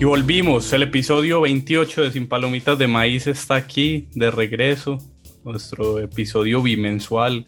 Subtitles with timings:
[0.00, 4.96] Y volvimos, el episodio 28 de Sin Palomitas de Maíz está aquí de regreso,
[5.44, 7.46] nuestro episodio bimensual.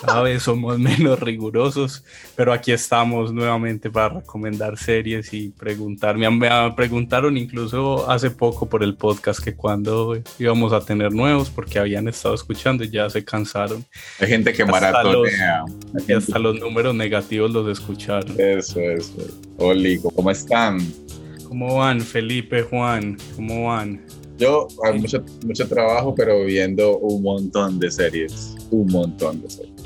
[0.00, 2.02] Cada vez somos menos rigurosos,
[2.36, 6.16] pero aquí estamos nuevamente para recomendar series y preguntar.
[6.16, 11.78] Me, preguntaron incluso hace poco por el podcast que cuando íbamos a tener nuevos, porque
[11.78, 13.84] habían estado escuchando y ya se cansaron.
[14.20, 15.66] Hay gente que maratonea.
[16.08, 18.34] y hasta los números negativos los escucharon.
[18.40, 19.18] Eso, eso.
[19.58, 20.78] Oli, ¿cómo están?
[21.54, 23.16] ¿Cómo van, Felipe, Juan?
[23.36, 24.04] ¿Cómo van?
[24.36, 28.56] Yo, hay mucho, mucho trabajo, pero viendo un montón de series.
[28.72, 29.82] Un montón de series.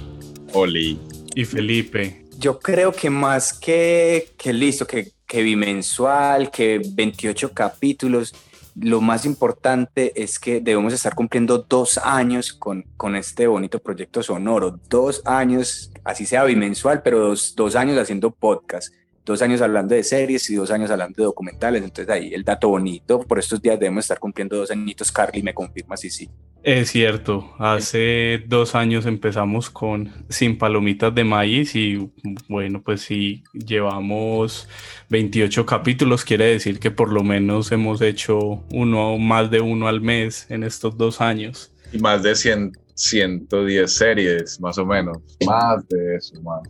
[0.55, 0.99] Oli.
[1.35, 2.25] Y Felipe.
[2.39, 8.35] Yo creo que más que, que listo, que, que bimensual, que 28 capítulos,
[8.75, 14.23] lo más importante es que debemos estar cumpliendo dos años con, con este bonito proyecto
[14.23, 14.81] sonoro.
[14.89, 18.91] Dos años, así sea bimensual, pero dos, dos años haciendo podcast
[19.29, 21.83] dos años hablando de series y dos años hablando de documentales.
[21.83, 25.13] Entonces ahí el dato bonito, por estos días debemos estar cumpliendo dos añitos.
[25.13, 26.29] Carly me confirma si sí.
[26.63, 32.11] Es cierto, hace dos años empezamos con Sin Palomitas de Maíz y
[32.49, 34.69] bueno, pues si llevamos
[35.09, 40.01] 28 capítulos, quiere decir que por lo menos hemos hecho uno, más de uno al
[40.01, 41.71] mes en estos dos años.
[41.93, 45.19] Y más de 100, 110 series, más o menos.
[45.47, 46.63] Más de eso, más.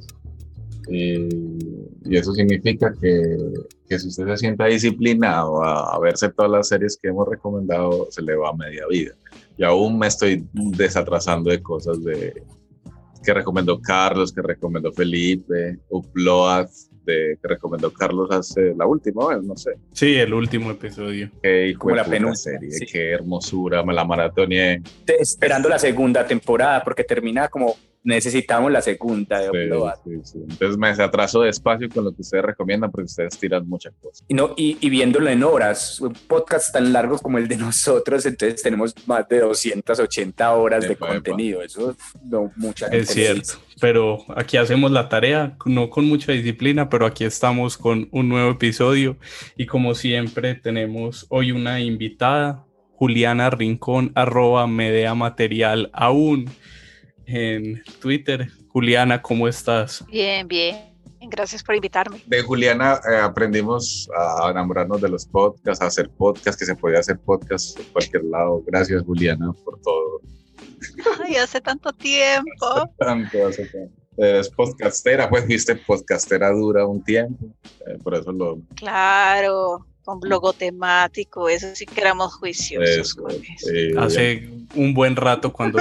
[0.91, 1.29] Y,
[2.11, 3.37] eso significa que,
[3.89, 8.23] que, si usted se sienta disciplinado a, verse todas las series que hemos recomendado, se
[8.23, 9.13] le va a media vida.
[9.59, 12.43] Y aún me estoy desatrasando de cosas de,
[13.23, 16.69] que recomendó Carlos, que recomendó Felipe, Upload,
[17.05, 19.73] de, que recomendó Carlos hace la última vez, no sé.
[19.93, 21.31] Sí, el último episodio.
[21.43, 24.83] Qué hijo la penúltima serie, qué hermosura, me la maratoneé.
[25.07, 27.77] Esperando la segunda temporada, porque termina como
[28.09, 33.39] necesitamos la segunda de Entonces me atraso despacio con lo que ustedes recomiendan porque ustedes
[33.39, 34.25] tiran muchas cosas.
[34.27, 38.63] Y, no, y, viéndolo en horas, un podcast tan largo como el de nosotros, entonces
[38.63, 41.63] tenemos más de 280 horas de contenido.
[41.63, 47.05] Eso no, mucha Es cierto, pero aquí hacemos la tarea, no con mucha disciplina, pero
[47.05, 49.19] aquí estamos con un nuevo episodio.
[49.59, 52.65] Y como siempre tenemos hoy una invitada,
[52.95, 56.47] Juliana Rincón, arroba media material aún
[57.29, 58.49] en Twitter.
[58.69, 60.05] Juliana, ¿cómo estás?
[60.09, 60.77] Bien, bien.
[61.21, 62.23] Gracias por invitarme.
[62.27, 67.01] De Juliana eh, aprendimos a enamorarnos de los podcasts, a hacer podcasts, que se podía
[67.01, 68.63] hacer podcasts en cualquier lado.
[68.67, 70.21] Gracias, Juliana, por todo.
[71.23, 72.67] Ay, hace tanto tiempo.
[72.77, 73.95] Hace tanto, hace tanto.
[74.17, 77.47] Eres podcastera, pues fuiste podcastera dura un tiempo,
[77.87, 78.59] eh, por eso lo...
[78.75, 83.15] Claro, con blogo temático, eso sí que éramos juiciosos.
[83.99, 85.81] Hace un buen rato cuando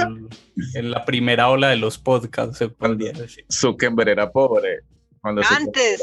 [0.74, 3.46] en la primera ola de los podcasts se podía decir.
[3.50, 4.80] Zuckerberg era pobre.
[5.22, 6.02] antes,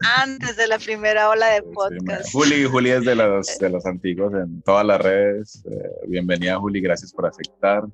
[0.00, 2.32] antes de la primera ola de podcast.
[2.32, 5.62] Juli, Juli es de los, de los antiguos en todas las redes.
[5.70, 7.84] Eh, bienvenida Juli, gracias por aceptar.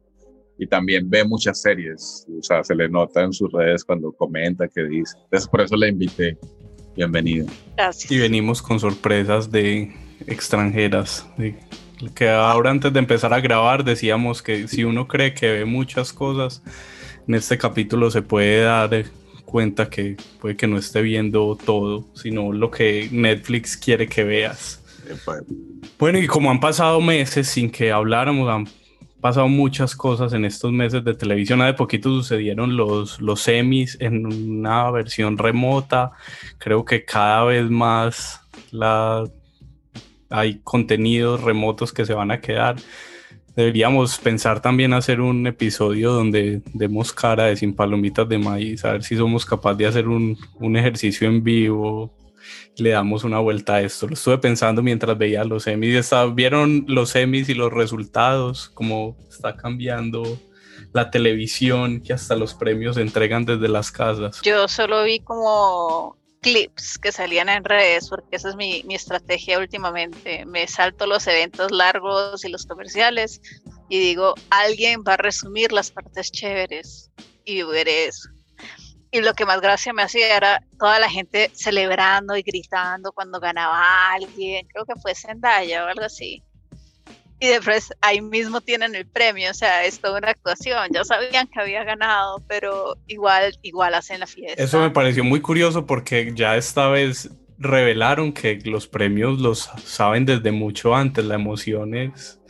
[0.56, 4.68] Y también ve muchas series, o sea, se le nota en sus redes cuando comenta,
[4.68, 5.18] que dice.
[5.24, 6.38] Entonces por eso la invité.
[6.96, 7.46] Bienvenido.
[7.76, 8.10] Gracias.
[8.10, 9.92] Y venimos con sorpresas de
[10.26, 11.26] extranjeras.
[12.14, 16.12] que ahora antes de empezar a grabar decíamos que si uno cree que ve muchas
[16.12, 16.62] cosas,
[17.26, 19.04] en este capítulo se puede dar
[19.44, 24.80] cuenta que puede que no esté viendo todo, sino lo que Netflix quiere que veas.
[25.98, 28.66] Bueno, y como han pasado meses sin que habláramos, han
[29.24, 31.62] pasado muchas cosas en estos meses de televisión.
[31.62, 36.10] Hace poquito sucedieron los, los semis en una versión remota.
[36.58, 39.24] Creo que cada vez más la,
[40.28, 42.76] hay contenidos remotos que se van a quedar.
[43.56, 48.92] Deberíamos pensar también hacer un episodio donde demos cara de sin palomitas de maíz, a
[48.92, 52.12] ver si somos capaces de hacer un, un ejercicio en vivo
[52.76, 54.06] le damos una vuelta a esto.
[54.06, 56.10] Lo estuve pensando mientras veía los semis.
[56.34, 58.70] ¿Vieron los semis y los resultados?
[58.74, 60.38] Cómo está cambiando
[60.92, 64.40] la televisión, que hasta los premios se entregan desde las casas.
[64.42, 69.58] Yo solo vi como clips que salían en redes, porque esa es mi, mi estrategia
[69.58, 70.44] últimamente.
[70.46, 73.40] Me salto los eventos largos y los comerciales
[73.88, 77.10] y digo, alguien va a resumir las partes chéveres
[77.44, 78.28] y veré eso.
[79.14, 83.38] Y lo que más gracia me hacía era toda la gente celebrando y gritando cuando
[83.38, 86.42] ganaba alguien, creo que fue Zendaya o algo así.
[87.38, 91.46] Y después ahí mismo tienen el premio, o sea, es toda una actuación, ya sabían
[91.46, 94.60] que había ganado, pero igual, igual hacen la fiesta.
[94.60, 100.26] Eso me pareció muy curioso porque ya esta vez revelaron que los premios los saben
[100.26, 102.40] desde mucho antes, la emoción es,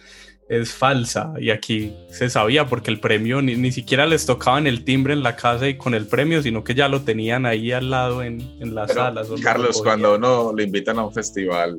[0.49, 4.85] es falsa y aquí se sabía porque el premio ni, ni, siquiera les tocaban el
[4.85, 7.91] timbre en la casa y con el premio, sino que ya lo tenían ahí al
[7.91, 9.29] lado en, en las salas.
[9.43, 11.79] Carlos, cuando uno le invitan a un festival,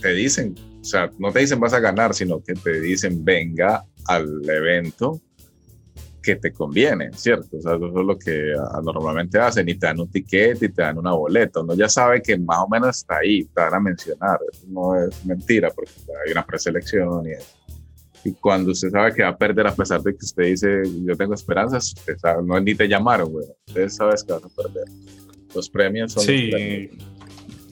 [0.00, 3.84] te dicen, o sea, no te dicen vas a ganar, sino que te dicen venga
[4.06, 5.20] al evento
[6.22, 7.58] que te conviene, ¿cierto?
[7.58, 10.68] O sea, eso es lo que ah, normalmente hacen y te dan un ticket y
[10.70, 11.60] te dan una boleta.
[11.60, 14.38] Uno ya sabe que más o menos está ahí, te van a mencionar.
[14.50, 15.92] Eso no es mentira porque
[16.24, 17.63] hay una preselección y eso.
[18.24, 21.16] Y cuando usted sabe que va a perder, a pesar de que usted dice, yo
[21.16, 23.46] tengo esperanzas, usted sabe, no ni te llamaron, güey.
[23.68, 24.84] Usted sabe que vas a perder.
[25.54, 26.24] Los premios son.
[26.24, 27.04] Sí, los premios.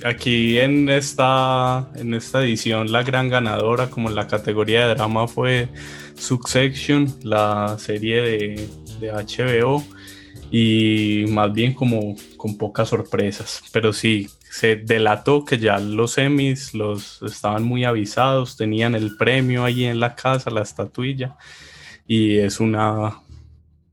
[0.05, 5.27] aquí en esta, en esta edición, la gran ganadora, como en la categoría de drama,
[5.27, 5.69] fue
[6.15, 8.69] Succession, la serie de,
[9.01, 9.83] de HBO.
[10.51, 13.63] Y más bien como con pocas sorpresas.
[13.73, 19.65] Pero sí, se delató que ya los Emmys los estaban muy avisados, tenían el premio
[19.65, 21.39] allí en la casa, la estatuilla,
[22.07, 23.23] y es una,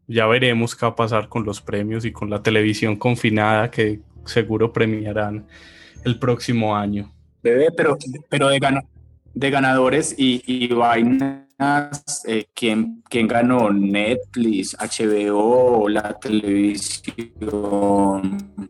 [0.05, 4.01] ya veremos qué va a pasar con los premios y con la televisión confinada que
[4.25, 5.47] seguro premiarán
[6.03, 7.09] el próximo año.
[7.41, 7.97] Bebé, pero,
[8.27, 8.83] pero de, gana,
[9.33, 10.67] de ganadores y, y
[12.25, 13.69] eh, ¿quién, ¿quién ganó?
[13.71, 17.17] Netflix, HBO, la televisión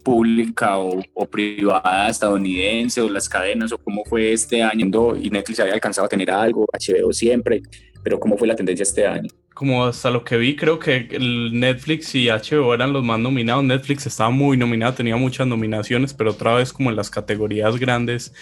[0.03, 5.59] pública o, o, privada estadounidense o las cadenas o cómo fue este año y Netflix
[5.59, 7.61] había alcanzado a tener algo, HBO siempre,
[8.03, 9.29] pero cómo fue la tendencia este año.
[9.59, 13.61] Como hasta lo que vi, creo que el Netflix y HBO eran los más nominados.
[13.61, 18.33] Netflix estaba muy nominado, tenía muchas nominaciones, pero otra vez como en las categorías grandes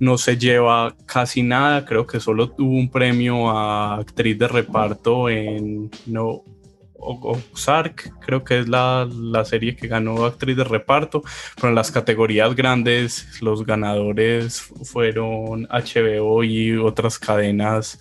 [0.00, 1.86] no se lleva casi nada.
[1.86, 6.44] Creo que solo tuvo un premio a actriz de reparto en No
[6.98, 11.22] Ozark, creo que es la, la, serie que ganó actriz de reparto,
[11.54, 17.98] pero en las categorías grandes los ganadores fueron HBO y otras cadenas,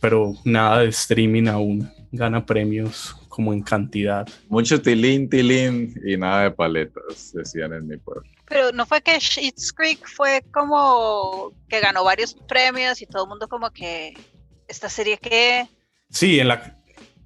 [0.00, 4.26] pero nada de streaming aún gana premios como en cantidad.
[4.48, 8.28] Mucho tilín, tilín y nada de paletas, decían en mi pueblo.
[8.48, 13.28] Pero no fue que Schitt's Creek fue como que ganó varios premios y todo el
[13.28, 14.14] mundo como que
[14.68, 15.68] esta serie que...
[16.10, 16.76] Sí, en la...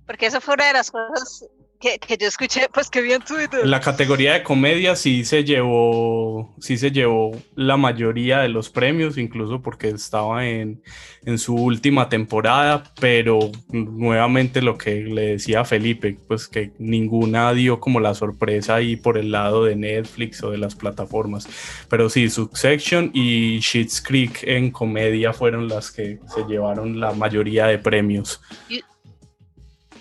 [0.07, 1.47] Porque eso fue una de las cosas
[1.81, 3.67] que, que, yo escuché, pues que vi en Twitter.
[3.67, 9.17] La categoría de comedia sí se llevó, sí se llevó la mayoría de los premios,
[9.17, 10.83] incluso porque estaba en,
[11.25, 17.53] en su última temporada, pero nuevamente lo que le decía a Felipe, pues que ninguna
[17.55, 21.49] dio como la sorpresa ahí por el lado de Netflix o de las plataformas.
[21.89, 27.67] Pero sí, Succession y Schitt's Creek en comedia fueron las que se llevaron la mayoría
[27.67, 28.41] de premios.
[28.69, 28.83] Y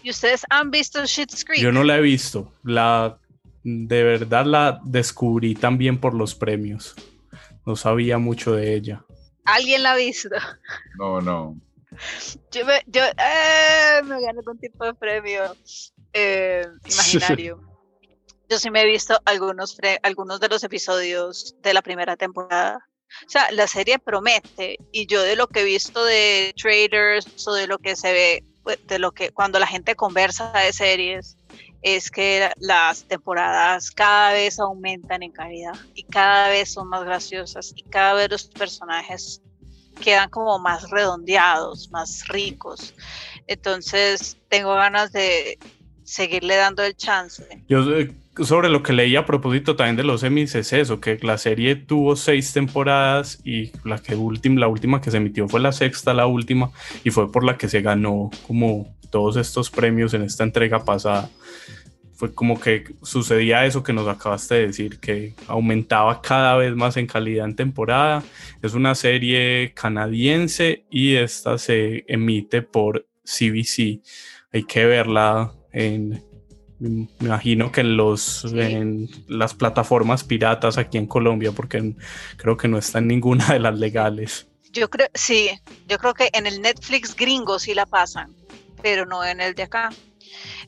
[0.04, 1.62] ¿Y ustedes han visto Schitt's Creek?
[1.62, 2.51] Yo no la he visto.
[2.63, 3.19] La
[3.63, 6.96] de verdad la descubrí también por los premios.
[7.66, 9.04] No sabía mucho de ella.
[9.46, 10.30] ¿Alguien la ha visto?
[10.98, 11.60] No, no.
[12.51, 15.56] Yo me, yo, eh, me gané un tipo de premio
[16.13, 17.60] eh, imaginario.
[18.50, 22.88] yo sí me he visto algunos, algunos de los episodios de la primera temporada.
[23.25, 27.53] O sea, la serie promete y yo de lo que he visto de traders o
[27.53, 28.44] de lo que se ve
[28.88, 31.38] de lo que cuando la gente conversa de series
[31.82, 37.74] es que las temporadas cada vez aumentan en calidad y cada vez son más graciosas
[37.75, 39.42] y cada vez los personajes
[40.01, 42.94] quedan como más redondeados, más ricos.
[43.48, 45.58] Entonces tengo ganas de
[46.04, 47.63] seguirle dando el chance.
[47.68, 47.84] Yo
[48.43, 51.75] sobre lo que leí a propósito también de los Emmys es eso, que la serie
[51.75, 56.13] tuvo seis temporadas y la, que última, la última que se emitió fue la sexta,
[56.13, 56.72] la última,
[57.03, 61.29] y fue por la que se ganó como todos estos premios en esta entrega pasada.
[62.13, 66.98] Fue como que sucedía eso que nos acabaste de decir, que aumentaba cada vez más
[66.98, 68.24] en calidad en temporada.
[68.62, 74.01] Es una serie canadiense y esta se emite por CBC.
[74.51, 76.22] Hay que verla en
[76.79, 81.95] me imagino que en, los, en las plataformas piratas aquí en Colombia, porque
[82.38, 84.48] creo que no está en ninguna de las legales.
[84.71, 85.50] Yo creo, sí,
[85.88, 88.33] yo creo que en el Netflix gringo sí la pasan,
[88.81, 89.89] pero no en el de acá.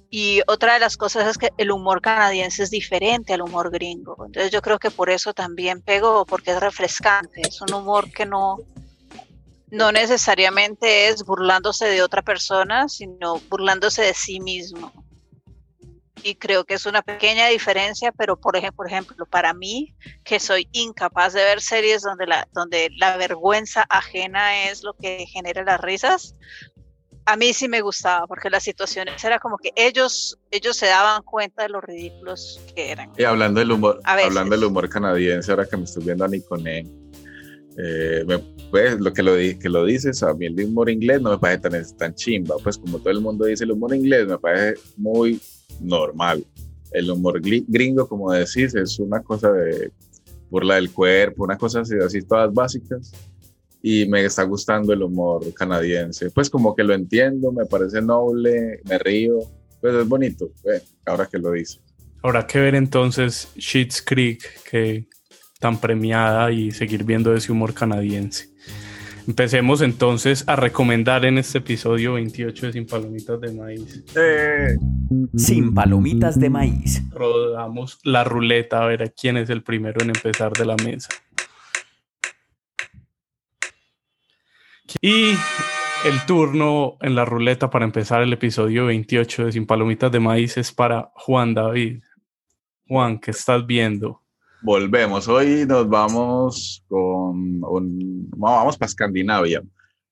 [0.09, 4.25] Y otra de las cosas es que el humor canadiense es diferente al humor gringo.
[4.25, 8.25] Entonces yo creo que por eso también pegó, porque es refrescante, es un humor que
[8.25, 8.57] no,
[9.69, 14.91] no necesariamente es burlándose de otra persona, sino burlándose de sí mismo.
[16.23, 20.39] Y creo que es una pequeña diferencia, pero por ejemplo, por ejemplo, para mí, que
[20.39, 25.63] soy incapaz de ver series donde la, donde la vergüenza ajena es lo que genera
[25.63, 26.35] las risas,
[27.25, 31.21] a mí sí me gustaba, porque las situaciones era como que ellos, ellos se daban
[31.23, 33.11] cuenta de lo ridículos que eran.
[33.17, 36.85] Y hablando del humor, hablando del humor canadiense, ahora que me estoy viendo a Nicone,
[37.77, 38.25] eh,
[38.69, 41.69] pues lo que lo, que lo dices, a mí el humor inglés no me parece
[41.69, 45.39] tan, tan chimba, pues como todo el mundo dice el humor inglés me parece muy
[45.81, 46.45] normal.
[46.91, 49.91] El humor gringo, como decís, es una cosa de
[50.49, 53.13] burla del cuerpo, una cosa así, así todas básicas
[53.81, 56.29] y me está gustando el humor canadiense.
[56.29, 59.39] Pues como que lo entiendo, me parece noble, me río,
[59.79, 61.79] pues es bonito, eh, ahora que lo dice.
[62.21, 65.07] Habrá que ver entonces Sheets Creek, que
[65.59, 68.50] tan premiada, y seguir viendo ese humor canadiense.
[69.27, 74.03] Empecemos entonces a recomendar en este episodio 28 de Sin Palomitas de Maíz.
[74.15, 74.75] Eh.
[75.35, 77.01] Sin Palomitas de Maíz.
[77.11, 81.09] Rodamos la ruleta a ver quién es el primero en empezar de la mesa.
[85.01, 85.35] Y
[86.05, 90.57] el turno en la ruleta para empezar el episodio 28 de Sin Palomitas de Maíz
[90.57, 92.01] es para Juan David.
[92.87, 94.21] Juan, ¿qué estás viendo?
[94.63, 95.27] Volvemos.
[95.27, 97.59] Hoy nos vamos con
[98.29, 99.63] vamos para Escandinavia,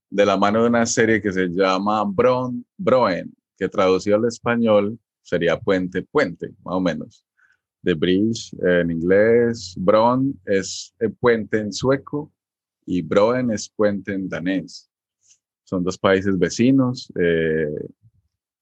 [0.09, 4.97] de la mano de una serie que se llama Bron, Broen, que traducido al español
[5.21, 7.23] sería puente, puente, más o menos.
[7.83, 12.31] The Bridge en inglés, Bron es el puente en sueco
[12.87, 14.89] y Broen es puente en danés.
[15.63, 17.13] Son dos países vecinos.
[17.21, 17.87] Eh,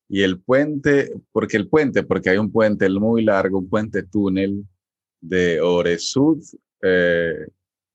[0.10, 4.66] y el puente, porque el puente, porque hay un puente muy largo, un puente túnel
[5.20, 6.44] de Oresud,
[6.82, 7.48] eh,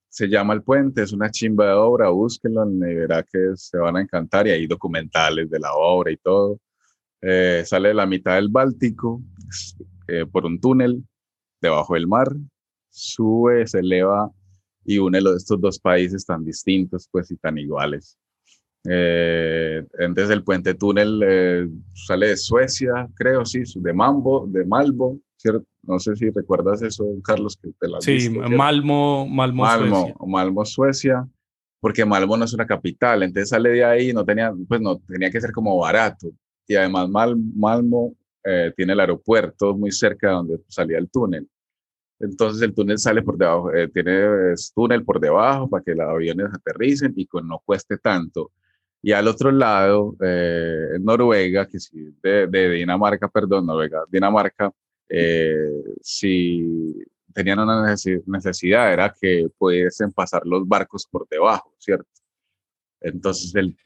[0.08, 3.96] se llama El Puente, es una chimba de obra, búsquenlo y verá que se van
[3.96, 6.60] a encantar y hay documentales de la obra y todo.
[7.20, 9.22] Eh, sale de la mitad del Báltico
[10.30, 11.02] por un túnel
[11.60, 12.28] debajo del mar,
[12.90, 14.30] sube, se eleva
[14.84, 18.18] y une estos dos países tan distintos pues y tan iguales.
[18.84, 25.20] Eh, entonces el puente túnel eh, sale de Suecia, creo, sí, de Mambo, de Malbo,
[25.36, 25.66] ¿cierto?
[25.82, 30.16] No sé si recuerdas eso, Carlos, que te la Sí, Malmo, Malmo, Malmo, Suecia.
[30.26, 31.28] Malmo, Suecia,
[31.80, 35.30] porque Malmo no es una capital, entonces sale de ahí, no tenía, pues no, tenía
[35.30, 36.28] que ser como barato.
[36.68, 41.48] Y además Mal, Malmo eh, tiene el aeropuerto muy cerca de donde salía el túnel.
[42.20, 46.46] Entonces el túnel sale por debajo, eh, tiene túnel por debajo para que los aviones
[46.54, 48.52] aterricen y que no cueste tanto.
[49.02, 54.72] Y al otro lado, eh, Noruega, que sí, de, Dinamarca, perdón, Noruega, Dinamarca,
[55.12, 56.94] eh, si
[57.34, 57.94] tenían una
[58.26, 62.08] necesidad, era que pudiesen pasar los barcos por debajo, ¿cierto?
[63.00, 63.76] Entonces el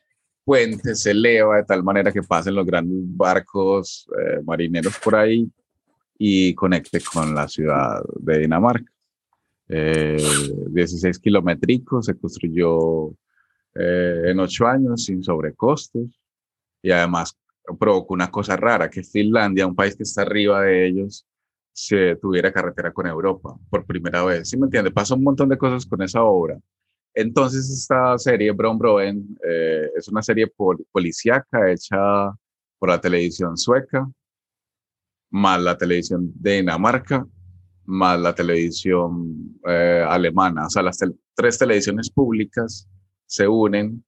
[0.45, 4.09] puente se eleva de tal manera que pasen los grandes barcos
[4.45, 5.51] marineros por ahí
[6.19, 8.93] y conecte con la ciudad de Dinamarca.
[9.69, 13.11] 16 eh, kilométricos, se construyó
[13.75, 16.09] eh, en ocho años sin sobrecostos
[16.83, 17.37] y además
[17.79, 21.27] provocó una cosa rara, que Finlandia, un país que está arriba de ellos,
[21.73, 24.49] se tuviera carretera con Europa por primera vez.
[24.49, 24.91] ¿Sí me entiende?
[24.91, 26.59] Pasó un montón de cosas con esa obra.
[27.13, 31.97] Entonces esta serie, Bron Broen, eh, es una serie pol policíaca hecha
[32.79, 34.11] por la televisión sueca,
[35.31, 37.27] más la televisión de Dinamarca,
[37.85, 40.67] más la televisión eh, alemana.
[40.67, 40.99] O sea, las
[41.35, 42.89] tres televisiones públicas
[43.27, 44.05] se unen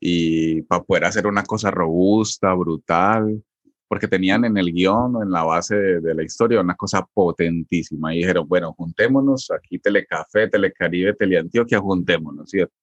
[0.00, 3.42] y para poder hacer una cosa robusta, brutal,
[3.88, 8.14] porque tenían en el guion o en la base de, la historia una cosa potentísima
[8.14, 12.74] y dijeron, bueno, juntémonos, aquí Telecafé, Telecaribe, Teleantioquia, juntémonos, ¿cierto?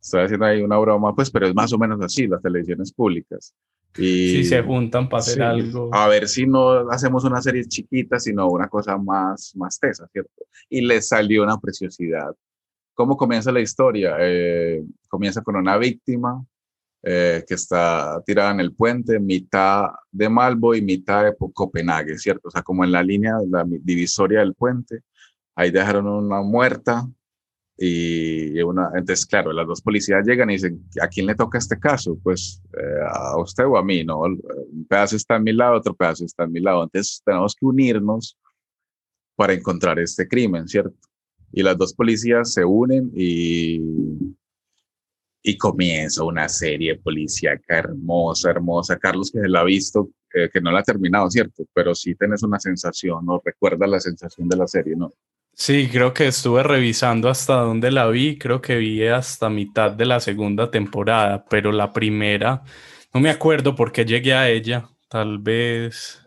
[0.00, 3.54] Estoy haciendo ahí una broma, pues, pero es más o menos así, las televisiones públicas.
[3.98, 5.90] Y, si se juntan para hacer algo.
[5.92, 10.44] A ver si no hacemos una serie chiquita, sino una cosa más, más tesa, ¿cierto?
[10.68, 12.34] Y les salió una preciosidad.
[12.96, 14.16] ¿Cómo comienza la historia?
[14.18, 16.42] Eh, comienza con una víctima
[17.02, 22.48] eh, que está tirada en el puente, mitad de Malbo y mitad de Copenhague, ¿cierto?
[22.48, 25.02] O sea, como en la línea, la divisoria del puente.
[25.54, 27.06] Ahí dejaron una muerta,
[27.78, 31.78] y una, entonces, claro, las dos policías llegan y dicen, ¿a quién le toca este
[31.78, 32.18] caso?
[32.22, 34.20] Pues eh, a usted o a mí, ¿no?
[34.20, 36.84] Un pedazo está a mi lado, otro pedazo está a mi lado.
[36.84, 38.38] Entonces tenemos que unirnos
[39.34, 40.96] para encontrar este crimen, ¿cierto?
[41.56, 43.80] Y las dos policías se unen y,
[45.42, 48.98] y comienza una serie policíaca hermosa, hermosa.
[48.98, 51.64] Carlos, que la ha visto, eh, que no la ha terminado, ¿cierto?
[51.72, 53.40] Pero sí tenés una sensación, ¿no?
[53.42, 55.14] Recuerda la sensación de la serie, ¿no?
[55.54, 60.04] Sí, creo que estuve revisando hasta dónde la vi, creo que vi hasta mitad de
[60.04, 62.62] la segunda temporada, pero la primera,
[63.14, 66.22] no me acuerdo por qué llegué a ella, tal vez...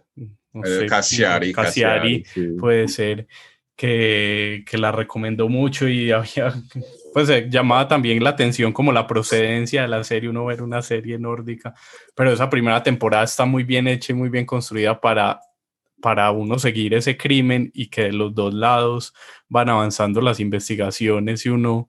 [0.52, 2.58] No Eh, sé, Cassiari, Cassiari, Cassiari, sí.
[2.60, 3.28] puede ser
[3.80, 6.54] que, la recomendó mucho y había,
[7.14, 10.82] pues eh, llamaba también la atención como la procedencia de la serie, uno ver una
[10.82, 11.74] serie nórdica,
[12.14, 15.40] pero esa primera temporada está muy bien hecha y muy bien construida para,
[16.02, 19.14] para uno seguir ese crimen y que de los dos lados
[19.48, 21.88] van avanzando las investigaciones y uno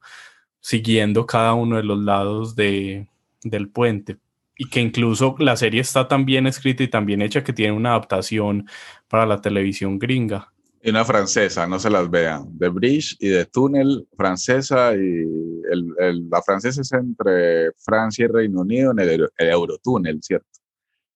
[0.60, 3.08] siguiendo cada uno de los lados de,
[3.42, 4.18] del puente.
[4.56, 7.72] Y que incluso la serie está tan bien escrita y tan bien hecha que tiene
[7.72, 8.68] una adaptación
[9.08, 10.52] para la televisión gringa.
[10.82, 12.56] Y una francesa, no se las vean.
[12.56, 14.94] De Bridge y de Túnel, francesa.
[14.94, 20.22] Y el, el- la francesa es entre Francia y Reino Unido en el, el Eurotúnel,
[20.22, 20.46] ¿cierto?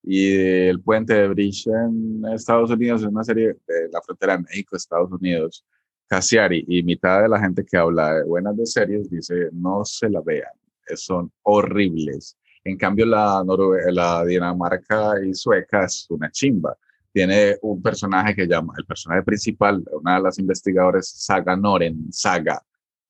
[0.02, 0.34] Y
[0.68, 5.10] el puente de Bridge en Estados Unidos es una serie de la frontera México, Estados
[5.12, 5.64] Unidos.
[6.06, 10.10] Cassiari y mitad de la gente que habla de buenas de series dice no se
[10.10, 10.52] la vean,
[10.96, 12.36] son horribles.
[12.62, 16.76] En cambio, la, Norue- la Dinamarca y Sueca es una chimba
[17.14, 22.60] tiene un personaje que llama, el personaje principal, una de las investigadoras, Saga Noren, Saga,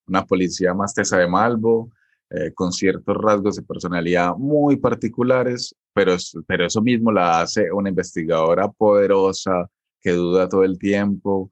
[0.07, 1.91] una policía más tesa de Malvo,
[2.29, 7.89] eh, con ciertos rasgos de personalidad muy particulares, pero, pero eso mismo la hace una
[7.89, 9.71] investigadora poderosa,
[10.03, 11.51] que duda todo el tiempo,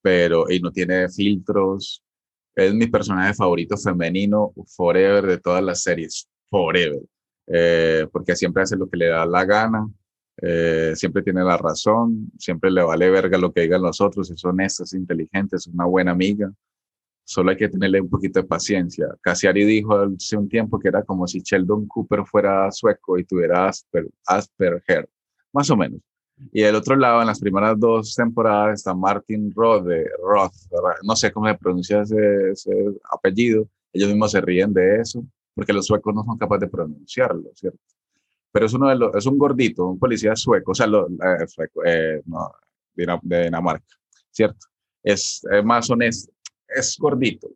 [0.00, 2.04] pero y no tiene filtros.
[2.54, 7.00] Es mi personaje favorito femenino, forever, de todas las series, forever,
[7.50, 9.88] Eh, porque siempre hace lo que le da la gana,
[10.40, 14.44] eh, siempre tiene la razón, siempre le vale verga lo que digan los otros, es
[14.44, 16.52] honesta, es inteligente, es una buena amiga.
[17.24, 19.08] Solo hay que tenerle un poquito de paciencia.
[19.20, 23.68] Cassiari dijo hace un tiempo que era como si Sheldon Cooper fuera sueco y tuviera
[23.68, 25.08] Asper, Asperger,
[25.52, 26.00] más o menos.
[26.52, 29.86] Y del otro lado, en las primeras dos temporadas, está Martin Roth,
[31.02, 32.72] no sé cómo se pronuncia ese, ese
[33.10, 33.68] apellido.
[33.92, 37.80] Ellos mismos se ríen de eso, porque los suecos no son capaces de pronunciarlo, ¿cierto?
[38.52, 41.46] Pero es uno de los, es un gordito, un policía sueco, o sea, lo, eh,
[41.84, 42.22] eh,
[43.22, 43.86] de Dinamarca,
[44.30, 44.66] ¿cierto?
[45.02, 46.32] Es eh, más honesto,
[46.68, 47.48] es gordito.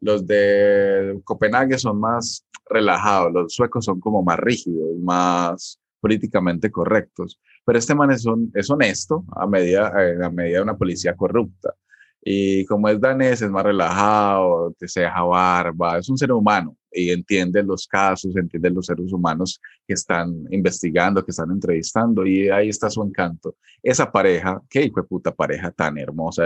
[0.00, 7.40] Los de Copenhague son más relajados, los suecos son como más rígidos, más políticamente correctos,
[7.64, 11.16] pero este man es, un- es honesto a medida, eh, a medida de una policía
[11.16, 11.74] corrupta.
[12.22, 16.76] Y como es danés, es más relajado, te se deja barba, es un ser humano
[16.94, 22.48] y entiende los casos, entiende los seres humanos que están investigando, que están entrevistando, y
[22.48, 23.56] ahí está su encanto.
[23.82, 26.44] Esa pareja, qué hijo de puta pareja tan hermosa,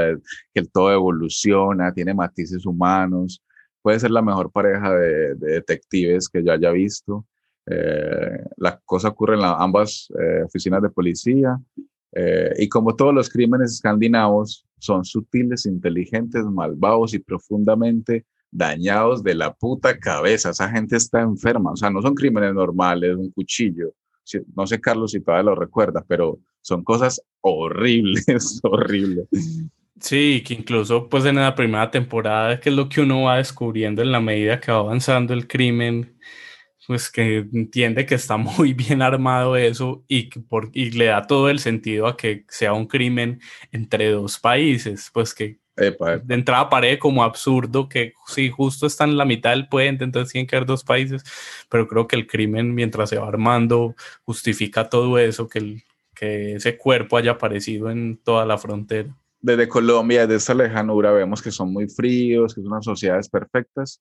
[0.53, 3.43] que el todo evoluciona, tiene matices humanos,
[3.83, 7.27] puede ser la mejor pareja de, de detectives que yo haya visto.
[7.67, 11.59] Eh, la cosa ocurre en la- ambas eh, oficinas de policía,
[12.13, 19.35] eh, y como todos los crímenes escandinavos, son sutiles, inteligentes, malvados y profundamente dañados de
[19.35, 20.51] la puta cabeza.
[20.51, 21.73] Esa gente está enferma.
[21.73, 23.93] O sea, no son crímenes normales, un cuchillo.
[24.55, 28.27] No sé, Carlos, si todavía lo recuerdas, pero son cosas horribles,
[28.63, 29.27] horribles.
[30.01, 34.03] Sí, que incluso pues en la primera temporada, que es lo que uno va descubriendo
[34.03, 36.17] en la medida que va avanzando el crimen,
[36.87, 41.51] pues que entiende que está muy bien armado eso y, por, y le da todo
[41.51, 43.41] el sentido a que sea un crimen
[43.73, 46.25] entre dos países, pues que Epa, epa.
[46.25, 50.33] de entrada parece como absurdo que si justo están en la mitad del puente, entonces
[50.33, 51.23] tienen que haber dos países,
[51.69, 55.83] pero creo que el crimen mientras se va armando justifica todo eso, que, el,
[56.15, 59.15] que ese cuerpo haya aparecido en toda la frontera.
[59.41, 64.01] Desde Colombia, desde esta lejanura, vemos que son muy fríos, que son unas sociedades perfectas.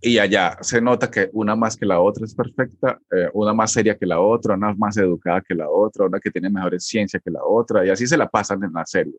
[0.00, 3.72] Y allá se nota que una más que la otra es perfecta, eh, una más
[3.72, 7.18] seria que la otra, una más educada que la otra, una que tiene mejores ciencia
[7.18, 9.14] que la otra, y así se la pasan en la serie.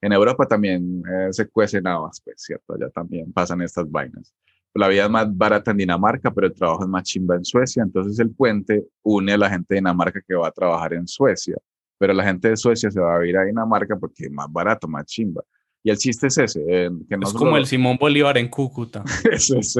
[0.00, 2.74] En Europa también eh, se cuecen habas, pues, ¿cierto?
[2.74, 4.32] Allá también pasan estas vainas.
[4.74, 7.82] La vida es más barata en Dinamarca, pero el trabajo es más chimba en Suecia.
[7.82, 11.56] Entonces el puente une a la gente de Dinamarca que va a trabajar en Suecia.
[11.98, 14.86] Pero la gente de Suecia se va a ir a Dinamarca porque es más barato,
[14.86, 15.42] más chimba.
[15.84, 16.60] Y el chiste es ese.
[16.68, 19.04] eh, que es como el Simón Bolívar en Cúcuta.
[19.30, 19.74] eso es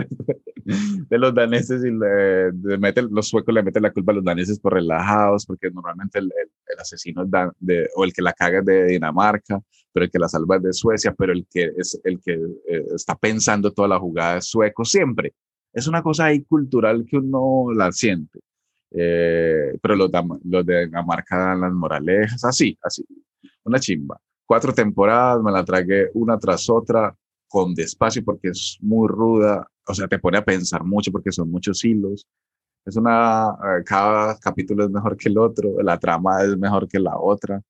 [0.65, 4.59] de los daneses y le, meten- los suecos le meten la culpa a los daneses
[4.61, 8.33] por relajados, porque normalmente el, el- el asesino es dan- de, o el que la
[8.33, 9.61] caga es de Dinamarca,
[9.93, 12.85] pero el que la salva es de Suecia, pero el que es el que eh,
[12.95, 15.35] está pensando toda la jugada es sueco siempre.
[15.73, 18.39] Es una cosa ahí cultural que uno la siente.
[18.91, 20.11] Eh, pero los
[20.67, 23.05] de Dinamarca dan las moralejas, así, así,
[23.65, 24.19] una chimba.
[24.49, 27.15] Cuatro temporadas, me la tragué una tras otra,
[27.49, 31.51] con despacio porque es muy ruda, o sea, te pone a pensar mucho porque son
[31.51, 32.27] muchos hilos.
[32.87, 36.99] Es una, eh, cada capítulo es mejor que el otro, la trama es mejor que
[36.99, 37.61] la otra.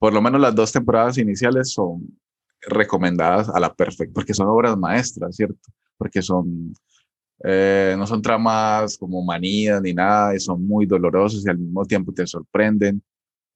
[0.00, 2.18] Por lo menos las dos temporadas iniciales son
[2.60, 5.70] recomendadas a la perfecta, porque son obras maestras, ¿cierto?
[5.96, 6.74] Porque son,
[7.44, 11.84] eh, no son tramas como manías ni nada, y son muy dolorosos y al mismo
[11.84, 13.00] tiempo te sorprenden.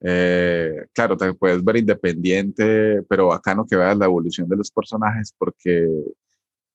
[0.02, 5.34] Eh, claro, te puedes ver independiente, pero bacano que veas la evolución de los personajes
[5.36, 5.86] porque,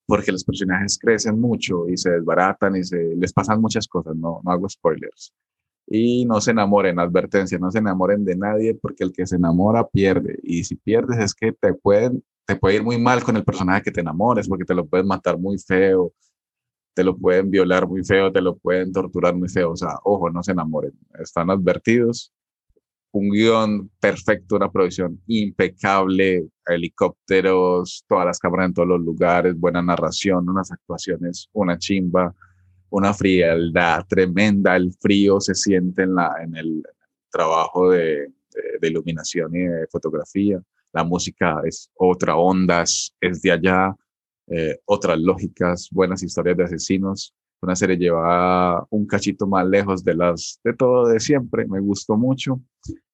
[0.06, 4.42] porque los personajes crecen mucho y se desbaratan y se, les pasan muchas cosas, no,
[4.44, 5.34] no hago spoilers.
[5.88, 9.88] Y no se enamoren, advertencia, no se enamoren de nadie porque el que se enamora
[9.88, 10.40] pierde.
[10.44, 13.84] Y si pierdes es que te, pueden, te puede ir muy mal con el personaje
[13.84, 16.14] que te enamores porque te lo pueden matar muy feo,
[16.96, 19.72] te lo pueden violar muy feo, te lo pueden torturar muy feo.
[19.72, 22.34] O sea, ojo, no se enamoren, están advertidos.
[23.16, 29.82] Un guion perfecto, una producción impecable, helicópteros, todas las cámaras en todos los lugares, buena
[29.82, 32.36] narración, unas actuaciones, una chimba
[32.96, 36.82] una frialdad tremenda, el frío se siente en, la, en el
[37.30, 38.32] trabajo de,
[38.82, 40.62] iluminación y de fotografía,
[40.94, 43.94] la música es otra onda, es, de allá,
[44.48, 50.14] eh, otras lógicas, buenas historias de asesinos, una serie lleva un cachito más lejos de
[50.16, 52.60] las de todo de siempre, me gustó mucho,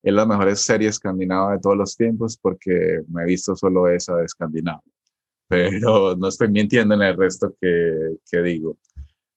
[0.04, 4.16] es la mejor serie escandinava de todos los tiempos porque me he visto solo esa
[4.16, 4.82] de escandinava,
[5.48, 8.78] pero no estoy mintiendo en el resto que, que digo.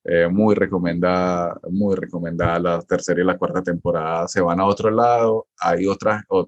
[0.07, 4.29] Eh, muy recomendada, muy recomendada la tercera y la cuarta temporada.
[4.29, 6.47] Se van a otro lado, hay otras, o,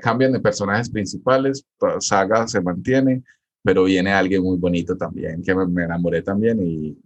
[0.00, 1.64] cambian de personajes principales,
[2.00, 3.22] Saga se mantiene,
[3.62, 6.98] pero viene alguien muy bonito también, que me, enamoré también y,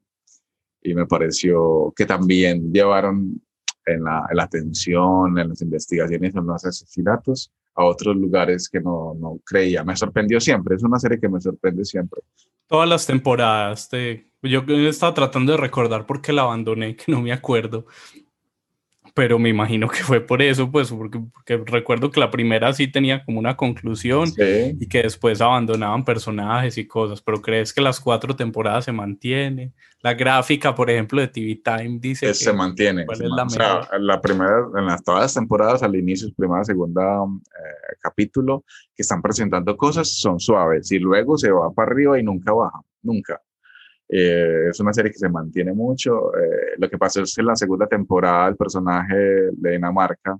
[0.82, 3.40] y, me pareció que también llevaron
[3.86, 8.80] en la, en la atención, en las investigaciones, en los asesinatos, a otros lugares que
[8.80, 9.84] no, no creía.
[9.84, 12.20] Me sorprendió siempre, es una serie que me sorprende siempre.
[12.66, 17.20] Todas las temporadas de yo estaba tratando de recordar por qué la abandoné, que no
[17.20, 17.86] me acuerdo.
[19.14, 21.20] Pero me imagino que fue por eso, pues, porque,
[21.66, 26.86] recuerdo que la primera sí tenía como una conclusión y que después abandonaban personajes y
[26.86, 27.20] cosas.
[27.20, 29.72] Pero crees que las cuatro temporadas se mantiene.
[30.02, 33.04] La gráfica, por ejemplo, de TV Time dice que se mantiene.
[33.10, 37.02] es la, o sea, la primera, en las, todas las temporadas, al inicio, primera, segunda
[37.24, 42.22] eh, capítulo, que están presentando cosas, son suaves y luego se va para arriba y
[42.22, 43.40] nunca baja, nunca.
[44.12, 46.34] Eh, es una serie que se mantiene mucho.
[46.36, 49.16] Eh, lo que pasó es que en la segunda temporada el personaje
[49.52, 50.36] de Dinamarca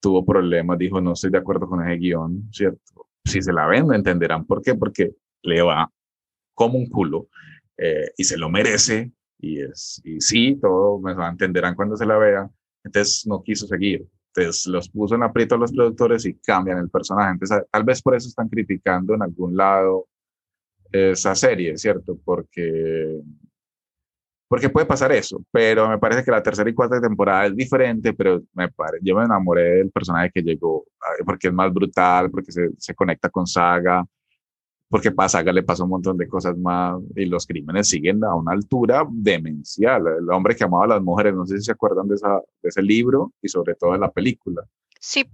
[0.00, 3.06] tuvo problemas, dijo no estoy de acuerdo con ese guion, ¿cierto?
[3.24, 5.12] Si se la ven, entenderán por qué, porque
[5.42, 5.90] le va
[6.54, 7.28] como un culo
[7.76, 12.16] eh, y se lo merece y, es, y sí, todo me entenderán cuando se la
[12.16, 12.50] vean.
[12.82, 14.06] Entonces no quiso seguir.
[14.34, 17.32] Entonces los puso en aprieto a los productores y cambian el personaje.
[17.32, 20.06] Entonces tal vez por eso están criticando en algún lado
[20.94, 22.18] esa serie, ¿cierto?
[22.24, 23.20] Porque,
[24.48, 28.12] porque puede pasar eso, pero me parece que la tercera y cuarta temporada es diferente,
[28.12, 30.84] pero me pare, yo me enamoré del personaje que llegó,
[31.24, 34.04] porque es más brutal, porque se, se conecta con Saga,
[34.94, 38.32] porque para Saga le pasó un montón de cosas más y los crímenes siguen a
[38.36, 40.04] una altura demencial.
[40.06, 42.68] El hombre que amaba a las mujeres, no sé si se acuerdan de, esa, de
[42.68, 44.62] ese libro y sobre todo de la película.
[45.00, 45.24] Sí,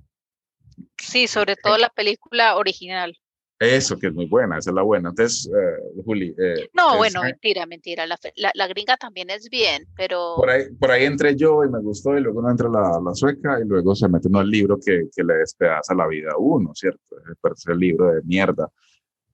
[0.97, 3.15] sí, sobre todo la película original.
[3.61, 5.11] Eso, que es muy buena, esa es la buena.
[5.11, 6.35] Entonces, eh, Juli.
[6.39, 8.07] Eh, no, bueno, mentira, mentira.
[8.07, 8.19] La,
[8.55, 10.37] la, gringa también es bien, pero.
[10.37, 13.15] Por ahí, por ahí entré yo y me gustó, y luego no entra la, la
[13.15, 16.39] sueca, y luego se mete uno el libro que, que le despedaza la vida a
[16.39, 17.17] uno, ¿cierto?
[17.53, 18.67] Es el libro de mierda.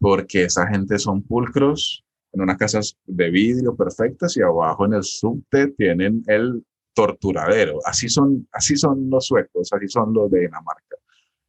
[0.01, 5.05] Porque esa gente son pulcros en unas casas de vidrio perfectas y abajo en el
[5.05, 7.79] subte tienen el torturadero.
[7.85, 10.97] Así son, así son los suecos, así son los de Dinamarca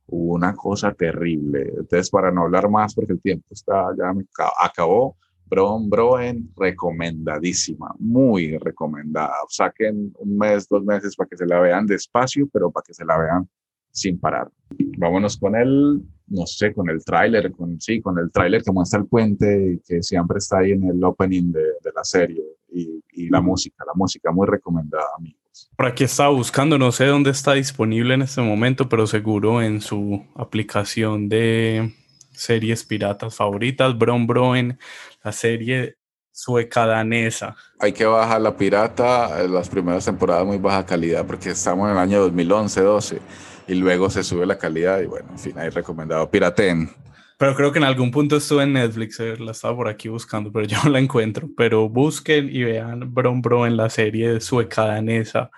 [0.08, 1.74] una cosa terrible.
[1.78, 4.14] Entonces, para no hablar más, porque el tiempo está, ya
[4.60, 5.18] acabó,
[5.50, 9.34] Bron Broen, recomendadísima, muy recomendada.
[9.50, 13.06] Saquen un mes, dos meses para que se la vean despacio, pero para que se
[13.06, 13.50] la vean
[13.90, 14.50] sin parar.
[14.98, 19.00] Vámonos con el, no sé, con el tráiler, con, sí, con el tráiler que muestra
[19.00, 23.30] el puente que siempre está ahí en el opening de, de la serie y, y
[23.30, 25.40] la música, la música muy recomendada, amigo.
[25.76, 29.82] Por aquí estaba buscando, no sé dónde está disponible en este momento, pero seguro en
[29.82, 31.94] su aplicación de
[32.32, 34.80] series piratas favoritas, Bron Broen,
[35.24, 35.98] la serie
[36.32, 37.56] sueca danesa.
[37.80, 41.94] Hay que bajar la pirata, en las primeras temporadas muy baja calidad porque estamos en
[41.94, 43.20] el año 2011-12
[43.68, 46.92] y luego se sube la calidad y bueno, en fin, hay recomendado Piraten.
[47.38, 50.52] Pero creo que en algún punto estuve en Netflix, eh, la estaba por aquí buscando,
[50.52, 51.48] pero yo no la encuentro.
[51.56, 55.52] Pero busquen y vean Bron Bro en la serie sueca danesa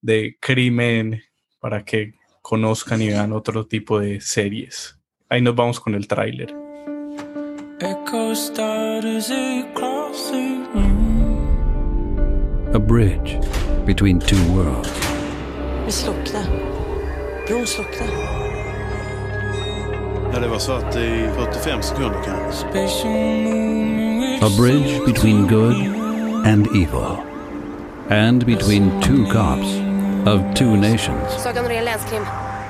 [0.00, 1.22] de crimen
[1.58, 4.96] para que conozcan y vean otro tipo de series.
[5.28, 6.54] Ahí nos vamos con el tráiler.
[12.74, 13.38] A bridge
[13.84, 14.90] between two worlds.
[20.38, 22.66] Ja, det var så att i 45 sekunder kanske.
[24.46, 25.76] A bridge between good
[26.46, 27.10] and evil.
[28.10, 29.68] And between two cops
[30.32, 31.42] of two nations.
[31.42, 32.22] Saga Norén länskrim.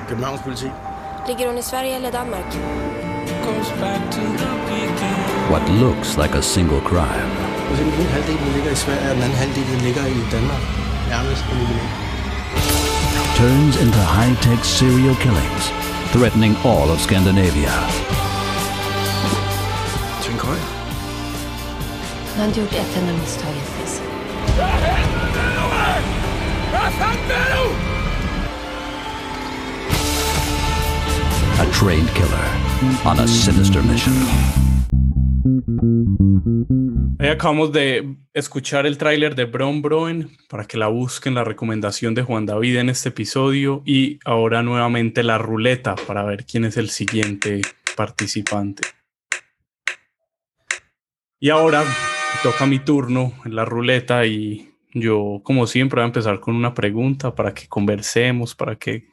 [0.09, 0.71] Københavns politi.
[1.29, 2.49] Ligger hon i Sverige eller Danmark?
[5.51, 7.31] What looks like a single crime
[7.71, 10.63] Altså, den ene ligger i Sverige, og den anden halvdel ligger i Danmark.
[11.09, 11.45] Nærmest
[13.39, 15.78] turns into high-tech serial killings,
[16.13, 17.73] threatening all of Scandinavia.
[20.23, 20.59] Tänk höj.
[22.31, 24.03] Han har inte gjort ett enda misstag hittills.
[31.61, 32.49] A trained killer
[33.05, 34.15] on a sinister mission.
[37.19, 42.23] Acabamos de escuchar el tráiler de Bron Broen para que la busquen la recomendación de
[42.23, 46.91] Juan David en este episodio y ahora nuevamente la ruleta para ver quién es el
[46.91, 47.61] siguiente
[47.97, 48.83] participante.
[51.39, 51.85] Y ahora
[52.43, 56.75] toca mi turno en la ruleta y yo como siempre voy a empezar con una
[56.75, 59.07] pregunta para que conversemos, para que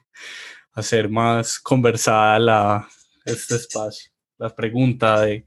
[0.73, 2.87] hacer más conversada
[3.23, 5.45] este espacio, la pregunta de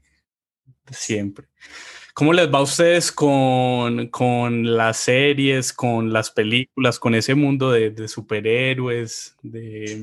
[0.93, 1.47] siempre.
[2.19, 7.71] ¿Cómo les va a ustedes con, con las series, con las películas, con ese mundo
[7.71, 10.01] de, superhéroes, de,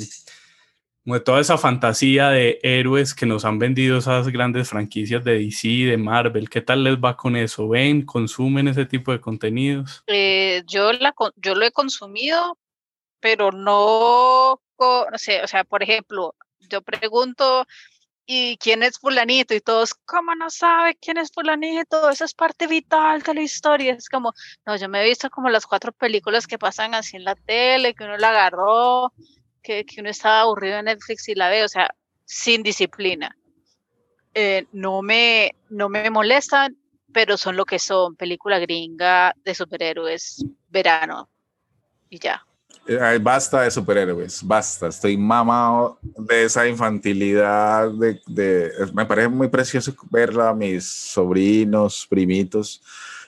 [1.24, 5.98] toda esa fantasía de héroes que nos han vendido esas grandes franquicias de DC, de
[5.98, 6.48] Marvel?
[6.48, 7.68] ¿Qué tal les va con eso?
[7.68, 10.02] ¿Ven, consumen ese tipo de contenidos?
[10.06, 12.56] Eh, yo, la, yo lo he consumido,
[13.20, 16.34] pero no, no sé, o sea, por ejemplo,
[16.70, 17.66] yo pregunto,
[18.26, 19.54] ¿y quién es fulanito?
[19.54, 22.10] Y todos, ¿cómo no sabe quién es fulanito?
[22.10, 23.94] Esa es parte vital de la historia.
[23.94, 24.32] Es como,
[24.66, 27.94] no, yo me he visto como las cuatro películas que pasan así en la tele,
[27.94, 29.12] que uno la agarró,
[29.62, 33.36] que, que uno estaba aburrido en Netflix y la ve, o sea, sin disciplina.
[34.34, 36.76] Eh, no me, no me molestan,
[37.12, 41.30] pero son lo que son, película gringa de superhéroes, verano,
[42.10, 42.44] y ya.
[42.88, 44.86] Ay, basta de superhéroes, basta.
[44.86, 47.90] Estoy mamado de esa infantilidad.
[47.90, 52.80] Me parece muy precioso verla a mis sobrinos, primitos,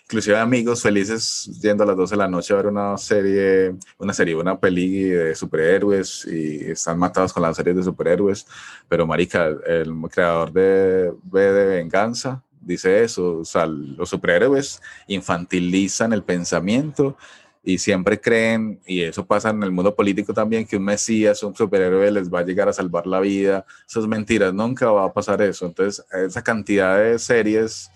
[0.05, 4.13] inclusive amigos felices yendo a las 12 de la noche a ver una serie, una
[4.13, 8.47] serie, una peli de superhéroes y están matados con las series de superhéroes.
[8.89, 13.39] Pero, Marica, el creador de V de Venganza dice eso.
[13.39, 17.17] O sea, los superhéroes infantilizan el pensamiento
[17.63, 21.55] y siempre creen, y eso pasa en el mundo político también, que un mesías, un
[21.55, 23.65] superhéroe les va a llegar a salvar la vida.
[23.87, 25.67] Eso es mentira, nunca va a pasar eso.
[25.67, 27.91] Entonces, esa cantidad de series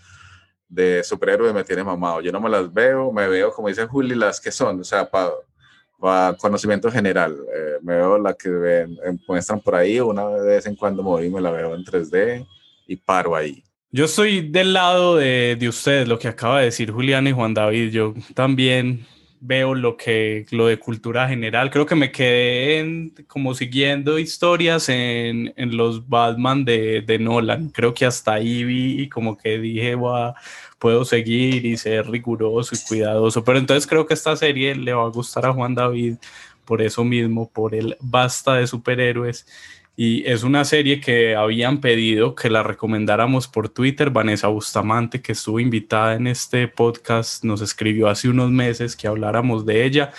[0.68, 2.20] de superhéroes me tiene mamado.
[2.20, 5.08] Yo no me las veo, me veo, como dice Juli, las que son, o sea,
[5.08, 7.36] para conocimiento general.
[7.54, 11.30] Eh, me veo la que ven, eh, muestran por ahí, una vez en cuando y
[11.30, 12.46] me la veo en 3D
[12.86, 13.62] y paro ahí.
[13.90, 17.52] Yo estoy del lado de, de ustedes, lo que acaba de decir Julián y Juan
[17.52, 17.90] David.
[17.90, 19.06] Yo también
[19.44, 21.70] veo lo que lo de cultura general.
[21.70, 27.70] Creo que me quedé como siguiendo historias en, en los Batman de, de, Nolan.
[27.70, 29.96] Creo que hasta ahí vi y como que dije,
[30.78, 33.42] puedo seguir y ser riguroso y cuidadoso.
[33.42, 36.16] Pero entonces creo que esta serie le va a gustar a Juan David
[36.64, 39.46] por eso mismo, por el basta de superhéroes.
[39.94, 44.10] Y es una serie que habían pedido que la recomendáramos por Twitter.
[44.10, 49.66] Vanessa Bustamante, que estuvo invitada en este podcast, nos escribió hace unos meses que habláramos
[49.66, 50.10] de ella.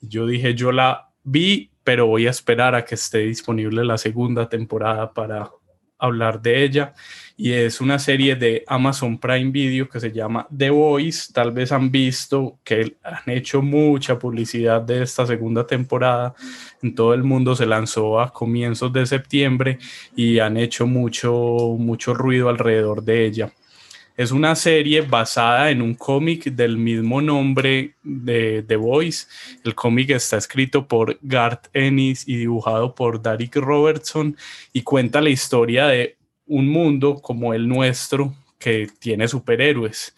[0.00, 4.48] Yo dije, yo la vi, pero voy a esperar a que esté disponible la segunda
[4.48, 5.50] temporada para
[6.02, 6.94] hablar de ella.
[7.36, 11.32] Y es una serie de Amazon Prime Video que se llama The Voice.
[11.32, 16.34] Tal vez han visto que han hecho mucha publicidad de esta segunda temporada.
[16.82, 19.78] En todo el mundo se lanzó a comienzos de septiembre
[20.14, 21.32] y han hecho mucho,
[21.78, 23.52] mucho ruido alrededor de ella.
[24.16, 29.26] Es una serie basada en un cómic del mismo nombre de The Voice.
[29.64, 34.36] El cómic está escrito por Garth Ennis y dibujado por Derek Robertson
[34.72, 40.14] y cuenta la historia de un mundo como el nuestro que tiene superhéroes.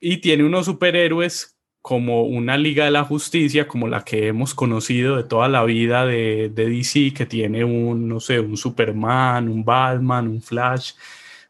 [0.00, 5.16] Y tiene unos superhéroes como una Liga de la Justicia, como la que hemos conocido
[5.16, 9.64] de toda la vida de, de DC, que tiene un, no sé, un Superman, un
[9.64, 10.94] Batman, un Flash.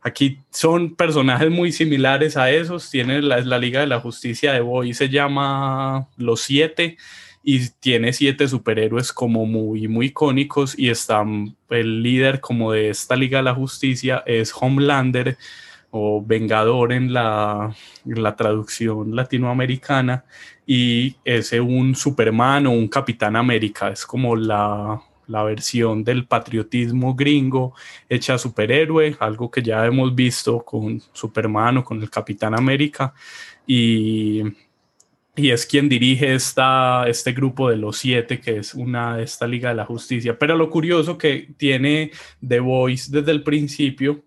[0.07, 2.89] Aquí son personajes muy similares a esos.
[2.91, 6.97] Tiene la, Liga de la Justicia de Boy, se llama Los Siete
[7.43, 11.25] y tiene siete superhéroes como muy, muy icónicos y está
[11.71, 15.39] el líder como de esta Liga de la Justicia es Homelander
[15.91, 20.25] o Vengador en la, en la traducción latinoamericana
[20.69, 27.15] y es un Superman o un Capitán América, es como la la versión del patriotismo
[27.15, 27.75] gringo
[28.09, 33.13] hecha superhéroe, algo que ya hemos visto con Superman o con el Capitán América.
[33.67, 34.43] Y,
[35.35, 39.71] y es quien dirige esta, este grupo de los siete, que es una esta Liga
[39.71, 40.39] de la Justicia.
[40.39, 42.11] Pero lo curioso que tiene
[42.47, 44.23] The Voice desde el principio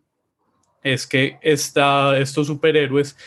[0.84, 3.18] es que esta, estos superhéroes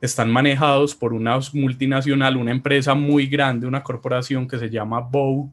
[0.00, 5.52] están manejados por una multinacional, una empresa muy grande, una corporación que se llama Boat,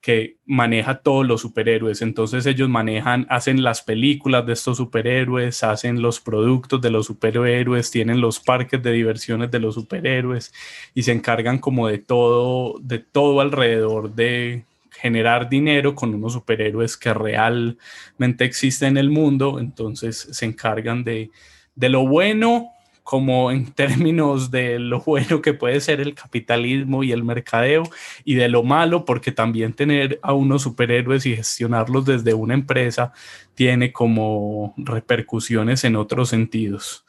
[0.00, 2.00] que maneja todos los superhéroes.
[2.00, 7.90] Entonces ellos manejan, hacen las películas de estos superhéroes, hacen los productos de los superhéroes,
[7.90, 10.52] tienen los parques de diversiones de los superhéroes
[10.94, 16.96] y se encargan como de todo, de todo alrededor de generar dinero con unos superhéroes
[16.96, 19.58] que realmente existen en el mundo.
[19.60, 21.30] Entonces se encargan de,
[21.74, 22.70] de lo bueno
[23.10, 27.82] como en términos de lo bueno que puede ser el capitalismo y el mercadeo
[28.24, 33.12] y de lo malo, porque también tener a unos superhéroes y gestionarlos desde una empresa
[33.56, 37.04] tiene como repercusiones en otros sentidos.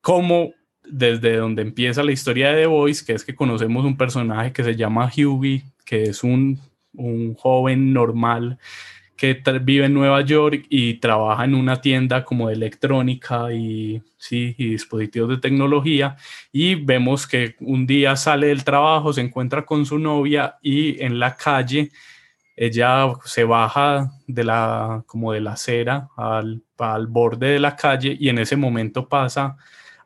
[0.00, 4.52] Como desde donde empieza la historia de The Voice, que es que conocemos un personaje
[4.52, 6.58] que se llama Hughie, que es un,
[6.94, 8.58] un joven normal
[9.18, 14.54] que vive en Nueva York y trabaja en una tienda como de electrónica y, sí,
[14.56, 16.16] y dispositivos de tecnología
[16.52, 21.18] y vemos que un día sale del trabajo, se encuentra con su novia y en
[21.18, 21.90] la calle
[22.56, 28.16] ella se baja de la, como de la acera al, al borde de la calle
[28.18, 29.56] y en ese momento pasa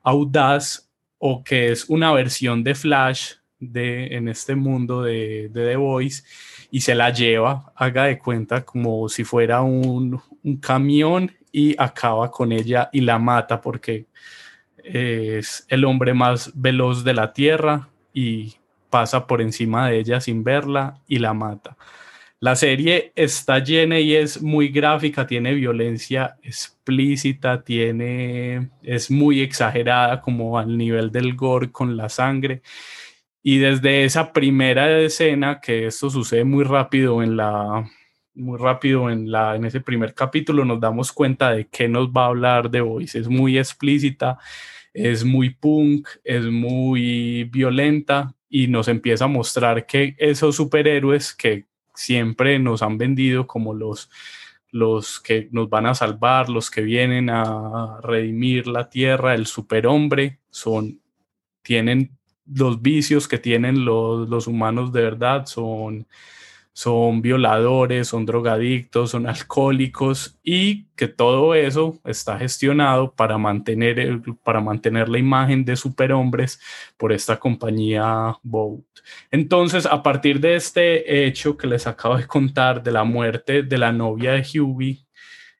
[0.02, 5.76] Audaz o que es una versión de Flash de, en este mundo de, de The
[5.76, 6.22] Voice
[6.72, 12.30] y se la lleva, haga de cuenta como si fuera un, un camión y acaba
[12.30, 14.06] con ella y la mata porque
[14.82, 18.54] es el hombre más veloz de la tierra y
[18.88, 21.76] pasa por encima de ella sin verla y la mata.
[22.40, 30.22] La serie está llena y es muy gráfica, tiene violencia explícita, tiene, es muy exagerada
[30.22, 32.62] como al nivel del gore con la sangre
[33.42, 37.90] y desde esa primera escena, que esto sucede muy rápido en la
[38.34, 42.24] muy rápido en la en ese primer capítulo nos damos cuenta de qué nos va
[42.24, 43.18] a hablar de Voice.
[43.18, 44.38] Es muy explícita,
[44.94, 51.66] es muy punk, es muy violenta y nos empieza a mostrar que esos superhéroes que
[51.94, 54.10] siempre nos han vendido como los
[54.70, 60.40] los que nos van a salvar, los que vienen a redimir la tierra, el superhombre,
[60.50, 61.02] son
[61.62, 62.18] tienen
[62.54, 66.06] los vicios que tienen los, humanos de verdad son,
[66.72, 74.60] son violadores, son drogadictos, son alcohólicos y que todo eso está gestionado para mantener, para
[74.60, 76.60] mantener la imagen de superhombres
[76.96, 78.82] por esta compañía Boat.
[79.30, 83.78] Entonces, a partir de este hecho que les acabo de contar de la muerte de
[83.78, 85.04] la novia de Hughie,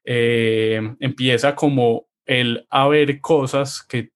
[0.04, 4.11] eh, empieza como el a ver cosas que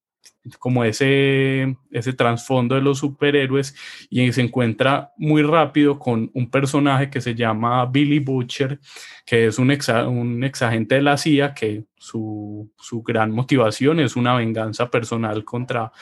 [0.59, 3.75] como ese, ese trasfondo de los superhéroes
[4.11, 8.81] y se encuentra muy rápido con un personaje que se llama Billy Butcher,
[9.25, 14.17] que es un ex, un agente de la CIA que su, su gran motivación es
[14.17, 15.93] una venganza personal contra